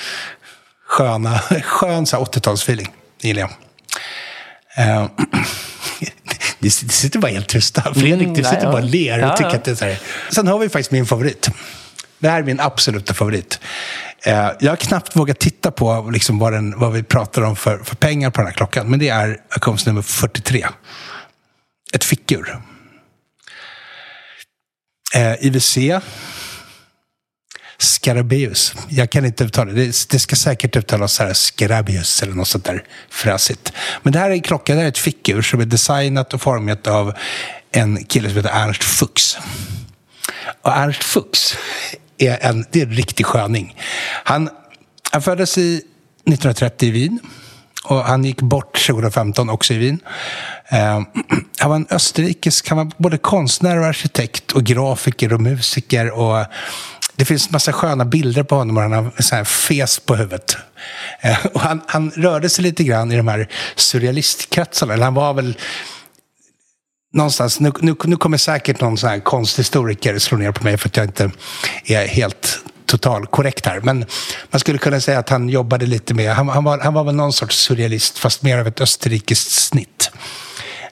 sköna, 0.88 1.40
skön 1.64 2.06
så 2.06 2.18
här 2.18 2.24
80-talsfeeling. 2.24 2.88
Det 3.22 3.28
gillar 3.28 3.42
jag. 3.42 3.52
Eh, 4.88 5.08
Ni 6.64 6.70
sitter 6.70 7.20
bara 7.20 7.32
helt 7.32 7.48
tysta. 7.48 7.82
Fredrik, 7.94 8.10
du 8.20 8.24
Mm, 8.24 8.34
nej, 8.34 8.44
sitter 8.44 8.64
ja. 8.64 8.72
bara 8.72 8.84
och 8.84 8.90
ler 8.90 9.20
och 9.24 9.28
Ja, 9.30 9.38
tycker 9.38 9.50
ja. 9.50 9.56
att 9.56 9.64
det 9.64 9.72
är 9.72 9.76
så 9.76 9.86
här. 9.86 10.00
Sen 10.32 10.48
har 10.48 10.60
vi 10.60 10.70
faktiskt 10.70 10.92
min 10.92 11.06
favorit. 11.06 11.50
Det 12.20 12.30
här 12.30 12.40
är 12.40 12.44
min 12.44 12.60
absoluta 12.60 13.14
favorit. 13.14 13.60
Eh, 14.26 14.50
Jag 14.60 14.72
har 14.72 14.76
knappt 14.76 15.16
vågat 15.16 15.40
titta 15.40 15.72
på 15.72 16.10
liksom 16.14 16.40
vad, 16.40 16.54
den, 16.54 16.80
vad 16.80 16.94
vi 16.94 17.04
pratar 17.04 17.42
om 17.42 17.56
för, 17.56 17.78
för 17.84 17.96
pengar 17.96 18.30
på 18.30 18.38
den 18.42 18.48
här 18.48 18.54
klockan. 18.54 18.90
Men 18.90 19.00
det 19.00 19.10
är 19.10 19.38
auktionsnummer 19.50 20.02
43. 20.02 20.66
Ett 21.94 22.04
fickur. 22.04 22.60
Eh, 25.16 25.46
IWC. 25.46 25.78
Scarabeus. 27.78 28.74
Jag 28.90 29.10
kan 29.10 29.26
inte 29.26 29.44
uttala 29.44 29.72
det. 29.72 30.10
Det, 30.10 30.20
ska 30.20 30.36
säkert 30.36 30.76
uttalas 30.76 31.14
så 31.14 31.24
här 31.24 31.34
Scarabeus 31.34 32.24
eller 32.24 32.34
något 32.34 32.48
sånt 32.48 32.66
där 32.66 32.84
fräsigt. 33.10 33.74
Men 34.04 34.14
det 34.14 34.20
här 34.20 34.30
är 34.30 34.34
en 34.34 34.42
klocka, 34.42 34.74
det 34.74 34.80
här 34.80 34.86
är 34.86 34.90
ett 34.90 34.98
fickur 34.98 35.42
som 35.42 35.60
är 35.60 35.66
designat 35.66 36.34
och 36.34 36.42
format 36.42 36.88
av 36.88 37.14
en 37.72 38.06
kille 38.06 38.30
som 38.30 38.38
heter 38.38 38.52
Ernst 38.54 38.84
Fuchs. 38.84 39.38
Och 40.62 40.72
Ernst 40.72 41.04
Fuchs 41.04 41.58
är 42.18 42.38
en, 42.42 42.66
det 42.72 42.82
är 42.82 42.86
en 42.86 42.94
riktig 42.94 43.26
sköning. 43.26 43.76
Han, 44.24 44.50
han 45.12 45.22
föddes 45.22 45.58
i 45.58 45.76
1930 45.76 46.88
i 46.88 46.92
Wien. 46.92 47.20
Och 47.84 48.04
han 48.04 48.24
gick 48.26 48.42
bort 48.42 48.88
2015 48.88 49.50
också 49.50 49.74
i 49.74 49.78
Wien. 49.78 50.00
Eh, 50.68 51.02
han 51.60 51.70
var 51.70 51.76
en 51.76 51.88
österrikisk, 51.90 52.70
han 52.70 52.78
var 52.78 52.92
både 52.98 53.18
konstnär 53.18 53.80
och 53.80 53.86
arkitekt 53.86 54.52
och 54.52 54.64
grafiker 54.64 55.34
och 55.34 55.42
musiker. 55.42 56.12
Och 56.12 56.46
det 57.16 57.26
finns 57.26 57.52
massa 57.52 57.74
sköna 57.74 58.06
bilder 58.06 58.44
på 58.44 58.56
honom 58.56 58.78
och 58.78 58.84
han 58.84 58.92
har 58.92 59.04
en 59.04 59.12
här 59.32 59.44
fes 59.44 60.00
på 60.00 60.16
huvudet. 60.16 60.58
Eh, 61.22 61.46
och 61.46 61.62
han, 61.62 61.82
han 61.88 62.12
rörde 62.12 62.50
sig 62.50 62.64
lite 62.64 62.84
grann 62.84 63.12
i 63.12 63.18
de 63.18 63.28
här 63.28 63.50
surrealistkretsarna. 63.76 64.94
Eller 64.94 65.04
han 65.04 65.14
var 65.14 65.34
väl 65.34 65.58
någonstans, 67.14 67.60
nu, 67.60 67.72
nu, 67.80 67.96
nu 68.04 68.16
kommer 68.16 68.38
säkert 68.38 68.82
någon 68.82 68.98
sån 68.98 69.10
här 69.10 69.20
konsthistoriker 69.20 70.20
slå 70.20 70.38
ner 70.38 70.52
på 70.52 70.64
mig 70.64 70.78
för 70.78 70.90
att 70.90 70.98
jag 70.98 71.06
inte 71.06 71.32
är 71.86 72.08
helt 72.08 72.60
total 72.86 73.26
korrekt 73.26 73.66
här. 73.66 73.80
Men 73.80 74.06
man 74.52 74.60
skulle 74.60 74.78
kunna 74.78 75.02
säga 75.02 75.20
att 75.20 75.30
han 75.30 75.50
jobbade 75.50 75.86
lite 75.86 76.14
med, 76.14 76.34
han, 76.36 76.50
han, 76.50 76.64
var, 76.64 76.80
han 76.80 76.94
var 76.94 77.04
väl 77.04 77.16
någon 77.16 77.34
sorts 77.34 77.58
surrealist 77.58 78.18
fast 78.18 78.42
mer 78.42 78.58
av 78.58 78.68
ett 78.68 78.82
österrikiskt 78.82 79.52
snitt. 79.52 80.12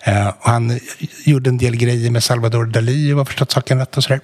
Eh, 0.03 0.27
och 0.27 0.49
han 0.49 0.79
gjorde 1.25 1.49
en 1.49 1.57
del 1.57 1.75
grejer 1.75 2.11
med 2.11 2.23
Salvador 2.23 2.65
Dalí, 2.65 3.03
om 3.03 3.09
jag 3.09 3.17
har 3.17 3.25
förstått 3.25 3.51
saken 3.51 3.79
rätt. 3.79 3.97
Och 3.97 4.03
sådär. 4.03 4.21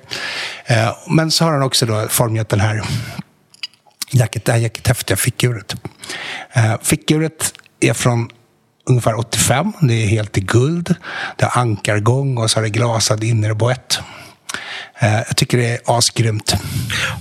Eh, 0.66 0.98
men 1.10 1.32
så 1.32 1.46
har 1.46 1.52
han 1.52 1.64
också 1.64 1.86
då 1.86 2.08
formgett 2.08 2.50
den 2.50 2.60
här 2.60 2.84
jacket, 4.12 4.46
det 4.46 4.52
här 4.52 4.60
jäkligt 4.60 4.88
häftiga 4.88 5.18
fickuret. 5.18 5.76
Eh, 6.54 6.76
fickuret 6.82 7.54
är 7.80 7.94
från 7.94 8.30
ungefär 8.90 9.20
85. 9.20 9.74
Det 9.82 9.94
är 9.94 10.08
helt 10.08 10.38
i 10.38 10.42
guld. 10.42 10.96
Det 11.36 11.46
har 11.46 11.62
ankargång 11.62 12.38
och 12.38 12.52
så 12.52 12.58
har 12.58 12.64
det 12.64 12.70
glasad 12.70 13.24
innerboett. 13.24 14.00
Eh, 15.00 15.14
jag 15.28 15.36
tycker 15.38 15.58
det 15.58 15.68
är 15.74 15.80
asgrymt. 15.86 16.56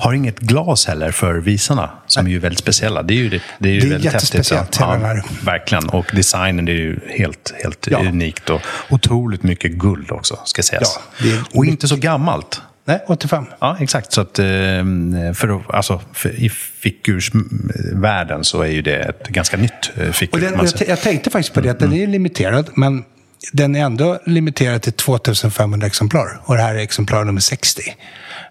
Har 0.00 0.12
inget 0.12 0.38
glas 0.38 0.86
heller 0.86 1.10
för 1.10 1.34
visarna, 1.34 1.90
som 2.06 2.26
är 2.26 2.30
ju 2.30 2.38
väldigt 2.38 2.58
speciella. 2.58 3.02
Det 3.02 3.14
är 3.14 3.16
ju, 3.16 3.28
det, 3.28 3.40
det 3.58 3.68
är 3.68 3.72
ju 3.72 3.80
Det 3.80 3.86
är 3.86 3.90
väldigt 3.90 4.12
jättespeciellt, 4.12 4.76
häftigt. 4.76 4.80
här. 4.86 5.22
verkligen. 5.44 5.88
Och 5.88 6.06
designen 6.12 6.68
är 6.68 6.72
ju 6.72 7.00
helt, 7.08 7.54
helt 7.62 7.86
Ja. 7.90 7.98
unikt. 7.98 8.50
Och 8.50 8.60
otroligt 8.90 9.42
mycket 9.42 9.72
guld 9.72 10.10
också, 10.12 10.38
ska 10.44 10.62
sägas. 10.62 10.98
Ja, 11.18 11.26
och 11.54 11.66
inte 11.66 11.88
så 11.88 11.96
gammalt. 11.96 12.62
Nej, 12.84 13.04
85. 13.08 13.44
Ja, 13.60 13.76
exakt. 13.80 14.12
Så 14.12 14.20
att, 14.20 14.38
eh, 14.38 14.44
för, 15.34 15.74
alltså, 15.76 16.00
för, 16.12 16.28
I 16.40 16.48
figursvärlden 16.50 18.44
så 18.44 18.62
är 18.62 18.66
ju 18.70 18.82
det 18.82 18.96
ett 18.96 19.28
ganska 19.28 19.56
nytt 19.56 19.90
eh, 19.96 20.10
fickur. 20.12 20.34
Och 20.34 20.40
den, 20.50 20.66
jag, 20.78 20.88
jag 20.88 21.00
tänkte 21.00 21.30
faktiskt 21.30 21.54
på 21.54 21.60
det, 21.60 21.70
att 21.70 21.78
den 21.78 21.92
är 21.92 22.06
limiterad, 22.06 22.70
men 22.74 23.04
den 23.53 23.76
är 23.76 23.80
ändå 23.80 24.18
limiterad 24.26 24.82
till 24.82 24.92
2500 24.92 25.86
exemplar. 25.86 26.40
Och 26.44 26.57
det 26.57 26.62
här 26.62 26.74
är 26.74 26.78
exemplar 26.78 27.24
nummer 27.24 27.40
60. 27.40 27.82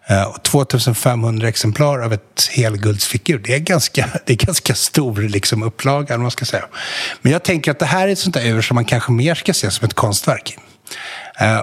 Eh, 0.07 0.23
och 0.23 0.43
2500 0.43 1.47
exemplar 1.47 1.99
av 1.99 2.13
ett 2.13 2.49
helguldsfigur, 2.51 3.39
det 3.39 3.55
är 3.55 3.59
ganska, 3.59 4.09
det 4.25 4.33
är 4.33 4.45
ganska 4.45 4.75
stor 4.75 5.21
liksom, 5.21 5.63
upplaga, 5.63 6.17
man 6.17 6.31
ska 6.31 6.45
säga. 6.45 6.65
Men 7.21 7.31
jag 7.31 7.43
tänker 7.43 7.71
att 7.71 7.79
det 7.79 7.85
här 7.85 8.07
är 8.07 8.11
ett 8.11 8.19
sånt 8.19 8.35
där 8.35 8.45
ur 8.45 8.61
som 8.61 8.75
man 8.75 8.85
kanske 8.85 9.11
mer 9.11 9.35
ska 9.35 9.53
se 9.53 9.71
som 9.71 9.85
ett 9.85 9.93
konstverk. 9.93 10.57
Eh, 11.39 11.61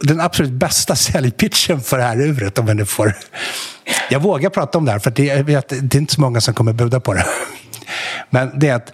den 0.00 0.20
absolut 0.20 0.52
bästa 0.52 0.96
säljpitchen 0.96 1.80
för 1.80 1.98
det 1.98 2.04
här 2.04 2.20
uret, 2.20 2.58
om 2.58 2.68
jag 2.68 2.76
nu 2.76 2.84
får... 2.84 3.16
Jag 4.10 4.20
vågar 4.20 4.50
prata 4.50 4.78
om 4.78 4.84
det 4.84 4.92
här, 4.92 4.98
för 4.98 5.10
det, 5.10 5.42
det 5.42 5.94
är 5.94 5.96
inte 5.96 6.14
så 6.14 6.20
många 6.20 6.40
som 6.40 6.54
kommer 6.54 6.72
buda 6.72 7.00
på 7.00 7.14
det. 7.14 7.26
Men 8.30 8.58
det 8.58 8.68
är 8.68 8.74
att 8.74 8.92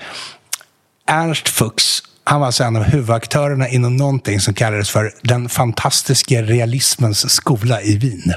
Ernst 1.07 1.49
Fuchs, 1.49 2.03
han 2.25 2.41
var 2.41 2.47
alltså 2.47 2.64
en 2.64 2.77
av 2.77 2.83
huvudaktörerna 2.83 3.68
inom 3.68 3.97
någonting 3.97 4.41
som 4.41 4.55
kallades 4.55 4.91
för 4.91 5.12
den 5.22 5.49
fantastiska 5.49 6.43
realismens 6.43 7.31
skola 7.31 7.83
i 7.83 7.97
Wien. 7.99 8.35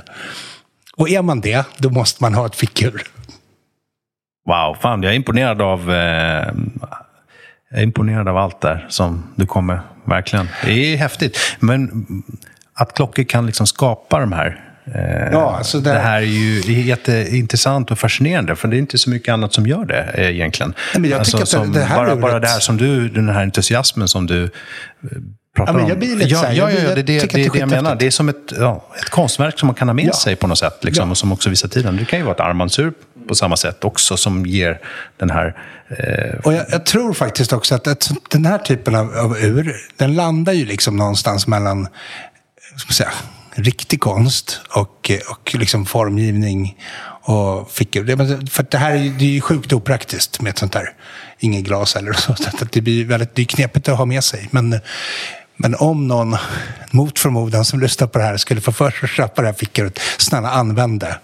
Och 0.97 1.09
är 1.09 1.21
man 1.21 1.41
det, 1.41 1.65
då 1.77 1.89
måste 1.89 2.23
man 2.23 2.33
ha 2.33 2.45
ett 2.45 2.55
fickur. 2.55 3.01
Wow, 4.45 4.77
fan, 4.81 5.03
jag 5.03 5.11
är 5.11 5.15
imponerad 5.15 5.61
av, 5.61 5.91
eh, 5.91 6.53
jag 7.69 7.79
är 7.79 7.83
imponerad 7.83 8.27
av 8.27 8.37
allt 8.37 8.61
där 8.61 8.85
som 8.89 9.33
du 9.35 9.45
kommer. 9.45 9.81
Verkligen. 10.05 10.47
Det 10.65 10.93
är 10.93 10.97
häftigt. 10.97 11.37
Men 11.59 12.05
att 12.73 12.93
klockor 12.93 13.23
kan 13.23 13.45
liksom 13.45 13.67
skapa 13.67 14.19
de 14.19 14.31
här 14.31 14.66
Ja, 15.31 15.55
alltså 15.57 15.79
det- 15.79 15.89
det... 15.93 15.99
här 15.99 16.17
är 16.17 16.21
ju 16.21 16.81
jätteintressant 16.81 17.91
och 17.91 17.99
fascinerande, 17.99 18.55
för 18.55 18.67
det 18.67 18.75
är 18.75 18.79
inte 18.79 18.97
så 18.97 19.09
mycket 19.09 19.33
annat 19.33 19.53
som 19.53 19.67
gör 19.67 19.85
det 19.85 20.03
eh, 20.13 20.29
egentligen. 20.29 20.73
Nej, 20.93 21.01
men 21.01 21.09
jag 21.09 21.25
tycker 21.25 21.41
att 21.61 21.73
det- 21.73 21.83
här 21.83 21.95
bara, 21.95 22.15
bara 22.15 22.39
det 22.39 22.47
här 22.47 22.59
som 22.59 22.77
du, 22.77 23.09
den 23.09 23.29
här 23.29 23.41
entusiasmen 23.43 24.07
som 24.07 24.25
du 24.27 24.43
eh, 24.43 24.49
pratar 25.55 25.73
Ja, 25.73 25.77
men 25.79 25.87
jag 25.87 25.99
blir 25.99 26.15
lite 26.15 26.29
ja, 26.29 26.51
ja, 26.53 26.71
ja, 26.71 26.95
det, 26.95 27.01
det, 27.03 27.33
det 27.33 27.47
att 27.49 27.55
jag 27.55 27.69
menar. 27.69 27.95
Det 27.95 28.05
är 28.05 28.11
som 28.11 28.29
ett, 28.29 28.53
ja, 28.59 28.85
ett 29.03 29.09
konstverk 29.09 29.59
som 29.59 29.67
man 29.67 29.75
kan 29.75 29.87
ha 29.87 29.93
med 29.93 30.15
sig 30.15 30.35
på 30.35 30.47
något 30.47 30.57
sätt, 30.59 30.83
liksom, 30.83 31.11
och 31.11 31.17
som 31.17 31.31
också 31.31 31.49
visar 31.49 31.67
tiden. 31.67 31.97
Det 31.97 32.05
kan 32.05 32.19
ju 32.19 32.25
vara 32.25 32.35
ett 32.35 32.41
armbandsur 32.41 32.93
på 33.27 33.35
samma 33.35 33.57
sätt 33.57 33.83
också, 33.83 34.17
som 34.17 34.45
ger 34.45 34.79
den 35.17 35.29
här 35.29 35.55
eh, 35.89 36.39
Och 36.43 36.53
jag, 36.53 36.65
jag 36.71 36.85
tror 36.85 37.13
faktiskt 37.13 37.53
också 37.53 37.75
att 37.75 38.03
sånt- 38.03 38.29
den 38.31 38.45
här 38.45 38.57
typen 38.57 38.95
av, 38.95 39.17
av 39.17 39.37
ur, 39.37 39.75
den 39.97 40.15
landar 40.15 40.53
ju 40.53 40.65
liksom 40.65 40.97
någonstans 40.97 41.47
mellan 41.47 41.83
ska 42.75 42.87
man 42.87 42.93
säga, 42.93 43.09
riktig 43.57 43.99
konst 43.99 44.61
och, 44.69 45.11
och 45.31 45.55
liksom 45.55 45.85
formgivning 45.85 46.77
och 47.23 47.71
fickor. 47.71 48.47
För 48.49 48.65
det 48.71 48.77
här 48.77 48.91
är, 48.91 48.95
ju- 48.95 49.13
det 49.17 49.25
är 49.25 49.29
ju 49.29 49.41
sjukt 49.41 49.73
opraktiskt 49.73 50.41
med 50.41 50.49
ett 50.49 50.57
sånt 50.57 50.71
där, 50.73 50.89
inget 51.39 51.63
glas 51.63 51.95
eller 51.95 52.13
så. 52.13 52.31
att 52.31 52.71
det 52.71 52.81
blir 52.81 53.05
väldigt 53.05 53.35
det 53.35 53.41
är 53.41 53.45
knepigt 53.45 53.89
att 53.89 53.97
ha 53.97 54.05
med 54.05 54.23
sig. 54.23 54.47
Men, 54.51 54.79
men 55.57 55.75
om 55.75 56.07
någon, 56.07 56.37
mot 56.91 57.19
förmodan, 57.19 57.65
som 57.65 57.79
lyssnar 57.79 58.07
på 58.07 58.19
det 58.19 58.25
här 58.25 58.37
skulle 58.37 58.61
få 58.61 58.71
för 58.71 58.91
sig 58.91 58.99
att 59.03 59.09
köpa 59.09 59.41
det 59.41 59.47
här 59.47 59.55
fickuret, 59.55 59.99
snälla 60.17 60.49
använd 60.51 60.99
det. 60.99 61.17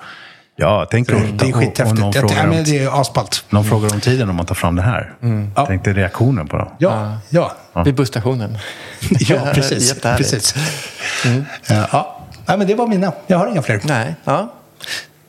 Ja, 0.55 0.87
tänk 0.91 1.07
Det, 1.07 1.13
det 1.37 1.47
är 1.47 1.51
skithäftigt. 1.51 1.99
någon 1.99 2.13
frågar 2.13 2.37
ja, 2.37 2.57
om- 2.57 2.63
det 2.63 2.77
är 2.79 3.01
asballt. 3.01 3.45
Någon 3.49 3.65
frågar 3.65 3.93
om 3.93 4.01
tiden 4.01 4.29
om 4.29 4.35
man 4.35 4.45
tar 4.45 4.55
fram 4.55 4.75
det 4.75 4.81
här. 4.81 5.13
Ja. 5.55 5.65
Tänk 5.65 5.83
dig 5.83 5.93
reaktionen 5.93 6.47
på 6.47 6.57
dem. 6.57 6.67
Ja, 6.77 7.17
ja. 7.29 7.55
Vid 7.85 7.95
busstationen. 7.95 8.57
Ja, 9.19 9.39
precis. 9.53 10.01
Precis. 10.01 10.55
Eh, 11.25 11.41
Ja. 11.91 12.12
Nej, 12.45 12.57
men 12.57 12.67
det 12.67 12.75
var 12.75 12.87
mina. 12.87 13.11
Jag 13.27 13.37
har 13.37 13.47
inga 13.47 13.61
fler. 13.61 13.81
Nej, 13.83 14.15
ja. 14.23 14.53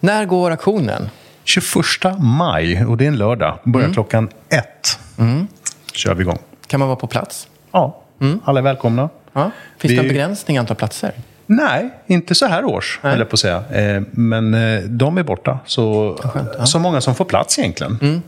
När 0.01 0.25
går 0.25 0.51
auktionen? 0.51 1.09
21 1.45 1.75
maj, 2.19 2.85
och 2.85 2.97
det 2.97 3.05
är 3.05 3.09
en 3.09 3.17
lördag. 3.17 3.59
Börjar 3.65 3.93
klockan 3.93 4.29
ett. 4.49 4.99
kör 5.93 6.15
vi 6.15 6.23
igång. 6.23 6.39
Kan 6.67 6.81
man 6.81 6.89
vara 6.89 6.97
på 6.97 7.07
plats? 7.07 7.49
Ja, 7.73 8.01
alla 8.45 8.61
är 8.61 8.63
välkomna. 8.65 9.09
Ja. 9.33 9.51
Finns 9.79 9.93
Vi- 9.93 9.97
det 9.97 10.03
en 10.03 10.09
begränsning 10.09 10.57
i 10.57 10.61
antal 10.61 10.77
platser? 10.77 11.13
Nej, 11.47 11.91
inte 12.07 12.35
så 12.35 12.47
här 12.47 12.65
års, 12.65 13.01
Nej. 13.03 13.25
på 13.25 13.35
att 13.35 13.39
säga. 13.39 13.65
Eh, 13.71 14.03
Men 14.11 14.55
eh, 14.55 14.81
de 14.83 15.19
är 15.19 15.23
borta. 15.23 15.59
Så, 15.67 16.17
så 16.65 16.79
många 16.79 17.01
som 17.01 17.15
får 17.15 17.25
plats 17.25 17.59
egentligen. 17.59 18.23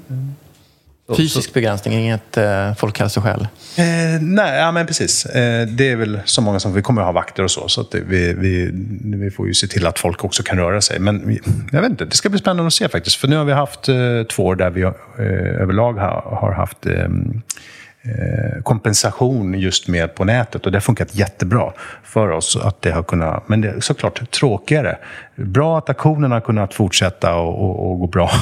Fysisk 1.15 1.55
begränsning, 1.55 1.95
inget 1.95 2.37
eh, 2.37 2.75
folkhälsoskäl? 2.75 3.49
Eh, 3.77 3.85
nej, 4.21 4.59
ja, 4.59 4.73
men 4.73 4.87
precis. 4.87 5.27
Eh, 5.27 5.67
det 5.67 5.91
är 5.91 5.97
väl 5.97 6.21
så 6.25 6.41
många 6.41 6.61
som 6.61 6.75
vi 6.75 6.83
kommer 6.83 7.01
att 7.03 7.07
ha 7.07 7.13
vakter 7.13 7.43
och 7.43 7.51
så. 7.51 7.69
Så 7.69 7.81
att 7.81 7.95
vi, 7.95 8.33
vi, 8.33 8.71
vi 9.17 9.31
får 9.31 9.47
ju 9.47 9.55
se 9.55 9.67
till 9.67 9.87
att 9.87 9.99
folk 9.99 10.25
också 10.25 10.43
kan 10.43 10.59
röra 10.59 10.81
sig. 10.81 10.99
Men 10.99 11.29
vi, 11.29 11.41
jag 11.73 11.81
vet 11.81 11.91
inte, 11.91 12.05
det 12.05 12.17
ska 12.17 12.29
bli 12.29 12.39
spännande 12.39 12.67
att 12.67 12.73
se 12.73 12.89
faktiskt. 12.89 13.17
För 13.17 13.29
nu 13.29 13.37
har 13.37 13.45
vi 13.45 13.53
haft 13.53 13.89
eh, 13.89 13.95
två 14.31 14.47
år 14.47 14.57
där 14.57 14.71
vi 14.71 14.83
eh, 14.83 14.93
överlag 15.63 15.93
har, 15.93 16.39
har 16.41 16.53
haft 16.53 16.87
eh, 16.87 16.93
eh, 16.93 17.09
Eh, 18.09 18.63
kompensation 18.63 19.55
just 19.55 19.89
med 19.89 20.15
på 20.15 20.25
nätet. 20.25 20.67
Och 20.67 20.73
det 20.73 20.77
har 20.77 20.81
funkat 20.81 21.15
jättebra 21.15 21.73
för 22.03 22.31
oss. 22.31 22.57
att 22.57 22.83
det 22.83 22.91
har 22.91 23.03
kunnat, 23.03 23.49
Men 23.49 23.61
det 23.61 23.69
är 23.69 23.81
såklart 23.81 24.31
tråkigare. 24.31 24.99
Bra 25.37 25.79
att 25.79 25.91
aktionerna 25.91 26.35
har 26.35 26.41
kunnat 26.41 26.75
fortsätta 26.75 27.35
och, 27.35 27.65
och, 27.65 27.91
och 27.91 27.99
gå 27.99 28.07
bra. 28.07 28.31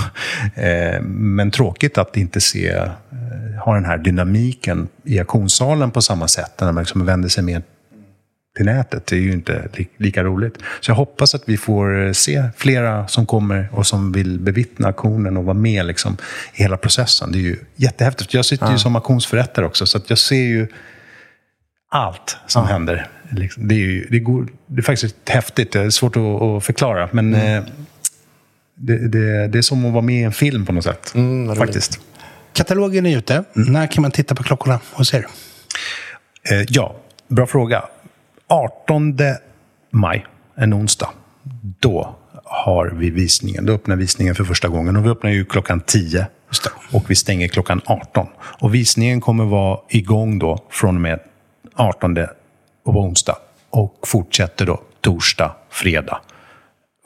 Eh, 0.54 1.00
men 1.02 1.50
tråkigt 1.50 1.98
att 1.98 2.16
inte 2.16 2.40
se, 2.40 2.68
eh, 2.68 2.88
ha 3.64 3.74
den 3.74 3.84
här 3.84 3.98
dynamiken 3.98 4.88
i 5.04 5.18
auktionssalen 5.18 5.90
på 5.90 6.02
samma 6.02 6.28
sätt. 6.28 6.52
När 6.60 6.72
man 6.72 6.82
liksom 6.82 7.06
vänder 7.06 7.28
sig 7.28 7.44
mer 7.44 7.62
till 8.56 8.64
nätet. 8.64 9.06
Det 9.06 9.16
är 9.16 9.20
ju 9.20 9.32
inte 9.32 9.68
li 9.72 9.88
lika 9.96 10.24
roligt. 10.24 10.58
Så 10.80 10.90
jag 10.90 10.96
hoppas 10.96 11.34
att 11.34 11.42
vi 11.46 11.56
får 11.56 12.12
se 12.12 12.44
flera 12.56 13.08
som 13.08 13.26
kommer 13.26 13.68
och 13.72 13.86
som 13.86 14.12
vill 14.12 14.38
bevittna 14.38 14.86
auktionen 14.86 15.36
och 15.36 15.44
vara 15.44 15.54
med 15.54 15.86
liksom, 15.86 16.16
i 16.54 16.62
hela 16.62 16.76
processen. 16.76 17.32
Det 17.32 17.38
är 17.38 17.40
ju 17.40 17.56
jättehäftigt. 17.76 18.34
Jag 18.34 18.44
sitter 18.44 18.66
ja. 18.66 18.72
ju 18.72 18.78
som 18.78 18.96
auktionsförrättare 18.96 19.66
också, 19.66 19.86
så 19.86 20.00
jag 20.06 20.18
ser 20.18 20.36
ju 20.36 20.68
allt 21.90 22.36
som 22.46 22.62
ja. 22.62 22.72
händer. 22.72 23.08
Liksom, 23.30 23.68
det 23.68 23.74
är, 23.74 23.78
ju, 23.78 24.06
det, 24.10 24.18
går, 24.18 24.48
det 24.66 24.80
är 24.80 24.82
faktiskt 24.82 25.16
häftigt. 25.28 25.72
Det 25.72 25.80
är 25.80 25.90
svårt 25.90 26.16
att, 26.16 26.42
att 26.42 26.64
förklara. 26.64 27.08
Men 27.12 27.34
mm. 27.34 27.56
eh, 27.56 27.70
det, 28.74 29.08
det, 29.08 29.48
det, 29.48 29.58
är 29.58 29.62
som 29.62 29.86
att 29.86 29.92
vara 29.92 30.02
med 30.02 30.20
i 30.20 30.22
en 30.22 30.32
film 30.32 30.66
på 30.66 30.72
något 30.72 30.84
sätt. 30.84 31.12
Mm, 31.14 31.56
faktiskt. 31.56 32.00
Katalogen 32.52 33.06
är 33.06 33.18
ute. 33.18 33.44
Mm. 33.56 33.72
När 33.72 33.86
kan 33.86 34.02
man 34.02 34.10
titta 34.10 34.34
på 34.34 34.42
klockorna 34.42 34.80
hos 34.92 35.14
er? 35.14 35.26
Eh, 36.50 36.66
ja, 36.68 36.96
bra 37.28 37.46
fråga. 37.46 37.84
18 38.48 39.16
maj, 39.90 40.26
en 40.54 40.74
onsdag, 40.74 41.08
då 41.80 42.16
har 42.44 42.86
vi 42.86 43.10
visningen. 43.10 43.66
Då 43.66 43.72
öppnar 43.72 43.96
visningen 43.96 44.34
för 44.34 44.44
första 44.44 44.68
gången. 44.68 44.96
Och 44.96 45.04
vi 45.04 45.10
öppnar 45.10 45.30
ju 45.30 45.44
klockan 45.44 45.80
10 45.80 46.26
och 46.92 47.10
vi 47.10 47.14
stänger 47.14 47.48
klockan 47.48 47.80
18. 47.84 48.26
Och 48.36 48.74
visningen 48.74 49.20
kommer 49.20 49.44
vara 49.44 49.78
igång 49.88 50.38
då 50.38 50.64
från 50.70 50.94
och 50.94 51.00
med 51.00 51.20
18 51.74 52.14
på 52.84 52.90
onsdag 52.90 53.36
och 53.70 53.98
fortsätter 54.06 54.66
då 54.66 54.80
torsdag, 55.00 55.56
fredag 55.70 56.20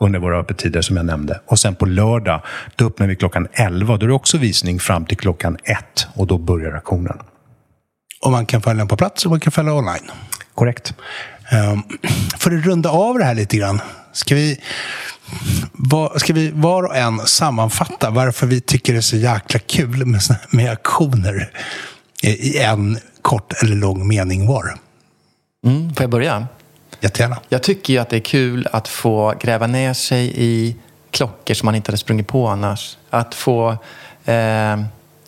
under 0.01 0.19
våra 0.19 0.39
öppettider 0.39 0.81
som 0.81 0.97
jag 0.97 1.07
nämnde. 1.07 1.41
Och 1.47 1.59
sen 1.59 1.75
på 1.75 1.87
lördag, 1.87 2.41
då 2.77 2.87
öppnar 2.87 3.07
vi 3.07 3.17
klockan 3.17 3.49
11. 3.53 3.97
Då 3.97 4.07
är 4.07 4.09
det 4.09 4.15
också 4.15 4.39
visning 4.39 4.81
fram 4.81 5.05
till 5.07 5.17
klockan 5.17 5.57
1 5.65 6.09
och 6.15 6.27
då 6.27 6.39
börjar 6.39 6.73
auktionen. 6.73 7.19
Och 8.25 8.31
man 8.31 8.47
kan 8.47 8.63
följa 8.63 8.87
på 8.87 8.97
plats 8.97 9.25
och 9.25 9.31
man 9.31 9.41
kan 9.41 9.53
följa 9.53 9.73
online. 9.75 10.11
Korrekt. 10.59 10.95
Um, 11.53 11.83
för 12.39 12.59
att 12.59 12.65
runda 12.65 12.91
av 12.91 13.19
det 13.19 13.25
här 13.25 13.35
lite 13.35 13.57
grann. 13.57 13.81
Ska 14.13 14.35
vi, 14.35 14.61
var, 15.73 16.19
ska 16.19 16.33
vi 16.33 16.51
var 16.51 16.83
och 16.83 16.97
en 16.97 17.19
sammanfatta 17.19 18.11
varför 18.11 18.47
vi 18.47 18.61
tycker 18.61 18.93
det 18.93 18.99
är 18.99 19.01
så 19.01 19.17
jäkla 19.17 19.61
kul 19.61 20.07
med, 20.07 20.21
med 20.51 20.71
aktioner 20.71 21.51
i 22.23 22.59
en 22.59 22.99
kort 23.23 23.63
eller 23.63 23.77
lång 23.77 24.09
mening 24.09 24.47
var? 24.47 24.75
Mm, 25.67 25.95
får 25.95 26.03
jag 26.03 26.11
börja? 26.11 26.47
Jättegärna. 27.01 27.39
Jag 27.49 27.63
tycker 27.63 27.93
ju 27.93 27.99
att 27.99 28.09
det 28.09 28.17
är 28.17 28.21
kul 28.21 28.69
att 28.73 28.89
få 28.89 29.35
gräva 29.41 29.67
ner 29.67 29.93
sig 29.93 30.33
i 30.35 30.77
klockor 31.11 31.55
som 31.55 31.67
man 31.67 31.75
inte 31.75 31.91
hade 31.91 31.99
sprungit 31.99 32.27
på 32.27 32.49
annars. 32.49 32.97
Att 33.11 33.35
få 33.35 33.71
eh, 34.25 34.83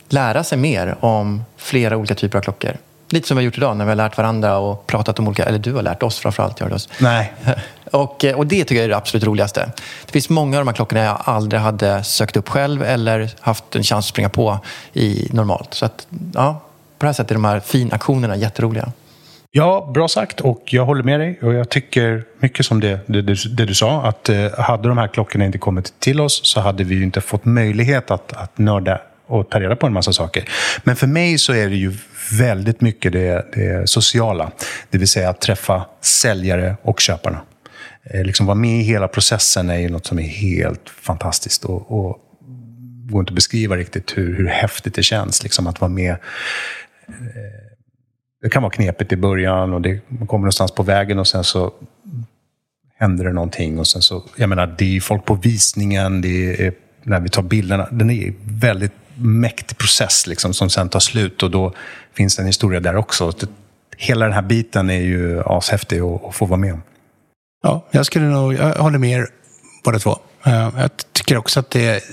lära 0.09 0.45
sig 0.45 0.59
mer 0.59 0.97
om 1.01 1.45
flera 1.57 1.97
olika 1.97 2.15
typer 2.15 2.39
av 2.39 2.43
klockor. 2.43 2.77
Lite 3.13 3.29
som 3.29 3.37
vi 3.37 3.43
har 3.43 3.45
gjort 3.45 3.57
idag 3.57 3.77
när 3.77 3.85
vi 3.85 3.91
har 3.91 3.97
lärt 3.97 4.17
varandra 4.17 4.59
och 4.59 4.87
pratat 4.87 5.19
om 5.19 5.29
olika, 5.29 5.45
eller 5.45 5.59
du 5.59 5.73
har 5.73 5.83
lärt 5.83 6.03
oss 6.03 6.19
framförallt, 6.19 6.61
Jörgos. 6.61 6.89
Nej. 6.99 7.33
Och, 7.93 8.25
och 8.25 8.47
det 8.47 8.65
tycker 8.65 8.75
jag 8.75 8.85
är 8.85 8.89
det 8.89 8.97
absolut 8.97 9.25
roligaste. 9.25 9.71
Det 10.07 10.13
finns 10.13 10.29
många 10.29 10.59
av 10.59 10.61
de 10.61 10.69
här 10.69 10.75
klockorna 10.75 11.05
jag 11.05 11.19
aldrig 11.25 11.61
hade 11.63 12.05
sökt 12.05 12.37
upp 12.37 12.49
själv 12.49 12.83
eller 12.83 13.31
haft 13.41 13.77
en 13.77 13.83
chans 13.83 14.05
att 14.07 14.09
springa 14.09 14.29
på 14.29 14.59
i 14.93 15.29
normalt. 15.33 15.75
Så 15.75 15.87
att, 15.87 16.07
ja, 16.35 16.61
på 16.99 17.07
det 17.07 17.09
här 17.09 17.13
sättet 17.13 17.31
är 17.31 17.35
de 17.35 17.45
här 17.45 17.61
finaktionerna 17.61 18.37
jätteroliga. 18.37 18.93
Ja, 19.51 19.91
bra 19.95 20.09
sagt. 20.09 20.41
Och 20.41 20.63
jag 20.65 20.85
håller 20.85 21.03
med 21.03 21.21
dig. 21.21 21.39
Och 21.43 21.55
jag 21.55 21.69
tycker 21.69 22.25
mycket 22.39 22.67
som 22.67 22.81
det, 22.81 23.01
det, 23.07 23.23
det 23.57 23.65
du 23.65 23.75
sa. 23.75 24.03
Att 24.03 24.29
eh, 24.29 24.59
hade 24.59 24.89
de 24.89 24.99
här 24.99 25.09
klockorna 25.09 25.45
inte 25.45 25.59
kommit 25.59 26.01
till 26.01 26.21
oss 26.21 26.41
så 26.45 26.61
hade 26.61 26.85
vi 26.85 27.03
inte 27.03 27.21
fått 27.21 27.45
möjlighet 27.45 28.11
att, 28.11 28.33
att 28.33 28.59
nörda 28.59 29.01
och 29.31 29.51
ta 29.51 29.61
reda 29.61 29.77
på 29.77 29.87
en 29.87 29.93
massa 29.93 30.13
saker. 30.13 30.45
Men 30.85 30.97
för 30.97 31.07
mig 31.07 31.39
så 31.39 31.53
är 31.53 31.69
det 31.69 31.77
ju 31.77 31.93
väldigt 32.39 32.81
mycket 32.81 33.13
det, 33.13 33.47
det 33.53 33.89
sociala. 33.89 34.51
Det 34.91 34.99
vill 34.99 35.09
säga 35.09 35.31
att 35.31 35.41
träffa 35.41 35.87
säljare 36.01 36.77
och 36.83 37.01
köparna. 37.01 37.41
Eh, 38.05 38.25
liksom 38.25 38.47
vara 38.47 38.55
med 38.55 38.81
i 38.81 38.83
hela 38.83 39.09
processen 39.09 39.71
är 39.71 39.79
ju 39.79 39.89
något 39.89 40.07
som 40.07 40.19
är 40.19 40.29
helt 40.29 40.89
fantastiskt. 40.89 41.65
Och, 41.65 41.93
och 41.93 42.19
går 43.11 43.21
inte 43.21 43.31
att 43.31 43.35
beskriva 43.35 43.77
riktigt 43.77 44.19
hur, 44.19 44.37
hur 44.37 44.47
häftigt 44.47 44.95
det 44.95 45.03
känns 45.03 45.43
liksom, 45.43 45.67
att 45.67 45.81
vara 45.81 45.89
med. 45.89 46.11
Eh, 47.09 47.71
det 48.43 48.51
kan 48.51 48.63
vara 48.63 48.73
knepigt 48.73 49.13
i 49.13 49.17
början 49.17 49.75
och 49.75 49.83
det, 49.83 50.01
man 50.09 50.27
kommer 50.27 50.43
någonstans 50.43 50.73
på 50.73 50.83
vägen 50.83 51.19
och 51.19 51.29
sen 51.29 51.45
så 51.45 51.73
händer 52.99 53.25
det 53.25 53.33
någonting. 53.33 53.79
Och 53.79 53.87
sen 53.87 54.03
så, 54.03 54.25
jag 54.37 54.49
menar, 54.49 54.75
det 54.79 54.97
är 54.97 55.01
folk 55.01 55.25
på 55.25 55.35
visningen, 55.35 56.21
det 56.21 56.67
är 56.67 56.73
när 57.03 57.21
vi 57.21 57.29
tar 57.29 57.43
bilderna. 57.43 57.89
Den 57.91 58.11
är 58.11 58.35
väldigt 58.43 58.93
mäktig 59.21 59.79
process 59.79 60.27
liksom, 60.27 60.55
som 60.55 60.71
sen 60.71 60.89
tar 60.89 61.01
slut 61.01 61.43
och 61.43 61.51
då 61.51 61.73
finns 62.15 62.37
det 62.37 62.43
en 62.43 62.47
historia 62.47 62.81
där 62.81 62.97
också. 62.97 63.33
Hela 63.97 64.25
den 64.25 64.35
här 64.35 64.43
biten 64.43 64.91
är 64.91 65.01
ju 65.01 65.43
ashäftig 65.47 66.01
att, 66.01 66.35
få 66.35 66.47
vara 66.47 66.61
med 66.61 66.73
om. 66.73 66.83
Ja, 67.63 67.87
jag 67.91 68.07
skulle 68.07 68.25
nog, 68.25 68.55
jag 68.55 68.75
håller 68.75 68.99
med 68.99 69.11
er 69.11 69.27
båda 69.85 69.99
två. 69.99 70.19
Eh, 70.47 70.71
jag 70.77 70.91
tycker 71.13 71.37
också 71.37 71.61
att 71.61 71.71
det 71.71 72.05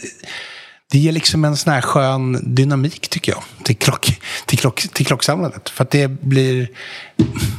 det 0.91 0.97
ger 0.97 1.11
liksom 1.11 1.45
en 1.45 1.57
sån 1.57 1.73
här 1.73 1.81
skön 1.81 2.55
dynamik 2.55 3.09
tycker 3.09 3.31
jag 3.31 3.43
till, 3.63 3.77
klock, 3.77 4.19
till, 4.45 4.59
klock, 4.59 4.87
till 4.93 5.05
klocksamlandet. 5.05 5.69
För 5.69 5.83
att 5.83 5.91
det 5.91 6.07
blir... 6.07 6.67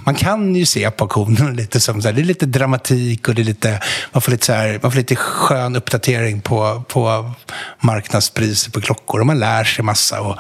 Man 0.05 0.15
kan 0.15 0.55
ju 0.55 0.67
se 0.67 0.91
på 0.91 1.05
auktionen 1.05 1.57
lite 1.57 1.81
som 1.81 2.03
så 2.03 2.09
här, 2.09 2.15
det 2.15 2.21
är 2.21 2.25
lite 2.25 2.47
dramatik 2.47 3.29
och 3.29 3.35
det 3.35 3.43
är 3.43 3.45
lite, 3.45 3.81
man, 4.13 4.23
får 4.23 4.33
lite 4.33 4.47
så 4.47 4.53
här, 4.53 4.79
man 4.83 4.93
får 4.93 4.99
lite 4.99 5.17
skön 5.17 5.77
uppdatering 5.77 6.41
på, 6.41 6.83
på 6.89 7.31
marknadspriser 7.81 8.71
på 8.71 8.81
klockor 8.81 9.21
och 9.21 9.27
man 9.27 9.39
lär 9.39 9.65
sig 9.65 9.85
massa. 9.85 10.21
Och, 10.21 10.39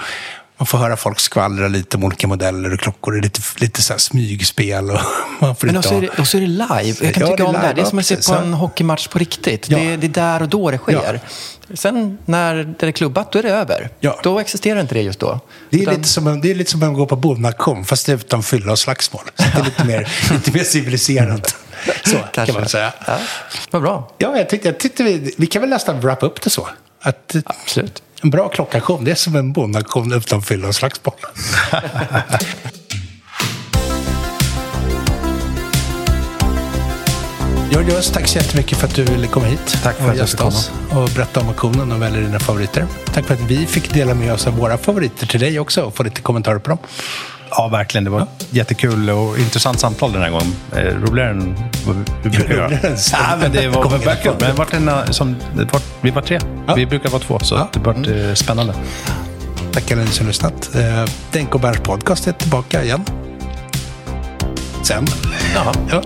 man 0.59 0.67
får 0.67 0.79
höra 0.79 0.97
folk 0.97 1.21
skvallra 1.21 1.69
lite 1.69 1.97
om 1.97 2.05
olika 2.05 2.27
modeller 2.27 2.73
och 2.73 2.81
klockor. 2.81 3.13
Det 3.13 3.19
är 3.19 3.23
lite, 3.23 3.41
lite 3.57 3.83
så 3.83 3.99
smygspel. 3.99 4.91
Och 4.91 5.01
man 5.41 5.57
får 5.57 5.67
Men 5.67 5.77
också 5.77 5.95
är, 5.95 6.01
det, 6.01 6.19
också 6.19 6.37
är 6.37 6.41
det 6.41 6.47
live. 6.47 6.97
Jag 7.01 7.15
kan 7.15 7.23
ja, 7.23 7.31
tycka 7.31 7.45
om 7.45 7.53
det. 7.53 7.73
Det 7.75 7.81
är 7.81 7.85
som 7.85 7.99
att 7.99 8.07
se 8.07 8.17
på 8.17 8.35
en 8.35 8.55
hockeymatch 8.55 9.09
på 9.09 9.19
riktigt. 9.19 9.69
Ja. 9.69 9.79
Det, 9.79 9.97
det, 9.97 10.07
är 10.07 10.09
där 10.09 10.43
och 10.43 10.49
då 10.49 10.71
det 10.71 10.79
sker. 10.79 11.21
Ja. 11.69 11.77
Sen 11.77 12.19
när 12.25 12.75
det 12.79 12.87
är 12.87 12.93
klubbat, 12.93 13.33
då 13.33 13.39
är 13.39 13.43
det 13.43 13.51
över. 13.51 13.91
Ja. 14.01 14.21
Då 14.23 14.39
existerar 14.39 14.81
inte 14.81 14.95
det 14.95 15.03
just 15.03 15.21
då. 15.21 15.41
Det 15.71 15.77
är, 15.77 15.83
Utan... 15.83 15.95
lite, 15.95 16.09
som, 16.09 16.41
det 16.41 16.51
är 16.51 16.55
lite 16.55 16.71
som 16.71 16.83
att 16.83 16.95
gå 16.95 17.07
på 17.07 17.17
bondauktion, 17.17 17.85
fast 17.85 18.07
det 18.07 18.13
är 18.13 18.17
utan 18.17 18.43
fylla 18.43 18.73
och 18.73 18.79
slagsmål. 18.79 19.23
Så 19.35 19.45
det 19.55 19.61
är 19.61 19.65
lite 19.65 19.85
mer, 19.85 20.09
lite 20.33 20.53
mer 20.53 20.65
civiliserat. 20.65 21.57
Så 22.05 22.17
Kanske. 22.33 22.53
kan 22.53 22.61
man 22.61 22.69
säga. 22.69 22.93
Ja. 23.07 23.19
Vad 23.71 23.83
bra. 23.83 24.11
Ja, 24.19 24.39
jag 24.39 24.49
tyckte, 24.49 24.69
jag 24.69 24.79
tyckte 24.79 25.05
vi, 25.05 25.35
vi 25.39 25.47
kan 25.47 25.63
väl 25.63 25.71
nästan 25.71 26.01
wrap 26.01 26.23
upp 26.23 26.43
det 26.43 26.51
så. 26.51 26.69
Att, 27.01 27.37
Absolut. 27.45 28.03
En 28.23 28.31
bra 28.31 28.49
klockaktion, 28.49 29.05
det 29.05 29.11
är 29.11 29.15
som 29.15 29.37
en 29.37 29.53
bondaktion 29.53 30.13
utan 30.13 30.43
fylla 30.43 30.69
och 30.69 30.75
slagsmål. 30.75 31.15
Georgios, 37.71 38.11
tack 38.11 38.29
så 38.29 38.39
jättemycket 38.39 38.79
för 38.79 38.87
att 38.87 38.95
du 38.95 39.05
ville 39.05 39.27
komma 39.27 39.47
hit. 39.47 39.79
Tack 39.83 39.97
för 39.97 40.11
att 40.11 40.17
jag 40.17 40.29
fick 40.29 40.39
komma. 40.39 40.53
Och 40.91 41.09
berätta 41.15 41.41
om 41.41 41.49
auktionen 41.49 41.93
och 41.93 42.03
välja 42.03 42.21
dina 42.21 42.39
favoriter. 42.39 42.87
Tack 43.15 43.25
för 43.25 43.35
att 43.35 43.41
vi 43.41 43.67
fick 43.67 43.95
dela 43.95 44.15
med 44.15 44.33
oss 44.33 44.47
av 44.47 44.57
våra 44.57 44.79
favoriter 44.79 45.27
till 45.27 45.41
dig 45.41 45.61
också 45.61 45.83
och 45.83 45.97
få 45.97 46.03
lite 46.03 46.21
kommentarer 46.21 46.59
på 46.59 46.71
dem. 46.71 46.79
Ja, 47.51 47.69
verkligen. 47.69 48.05
Det 48.05 48.11
var 48.11 48.19
ja. 48.19 48.27
jättekul 48.51 49.11
och 49.11 49.39
intressant 49.39 49.81
samtal 49.81 50.13
den 50.13 50.23
här 50.23 50.31
gången. 50.31 50.55
Eh, 50.77 50.83
roligare 50.83 51.31
än 51.31 51.55
vad 51.87 51.97
vi 51.97 52.31
brukar 52.31 52.55
göra. 52.55 52.71
Ja, 53.13 53.37
men 53.41 53.53
det 53.53 53.69
var 53.69 53.99
verkligen 53.99 54.37
Men 54.41 54.57
vart 54.57 54.75
en, 54.75 54.89
eh, 54.89 55.05
som, 55.05 55.37
vart, 55.73 55.85
vi 56.01 56.11
var 56.11 56.23
tre. 56.23 56.39
Ja. 56.67 56.75
Vi 56.75 56.87
brukar 56.87 57.11
vara 57.11 57.23
två, 57.23 57.39
så 57.39 57.55
ja. 57.55 57.69
det 57.73 57.81
var 57.81 57.95
mm. 57.95 58.37
spännande. 58.37 58.75
Tack 59.73 59.91
alla 59.93 60.03
ni 60.03 60.09
som 60.09 60.27
lyssnat. 60.27 60.71
Denk 61.33 61.55
och 61.55 61.61
Berns 61.61 61.79
podcast 61.79 62.27
är 62.27 62.33
tillbaka 62.33 62.85
igen. 62.85 63.05
Sen. 64.83 65.07
Ja. 65.55 66.03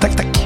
Tack, 0.00 0.16
tack. 0.16 0.45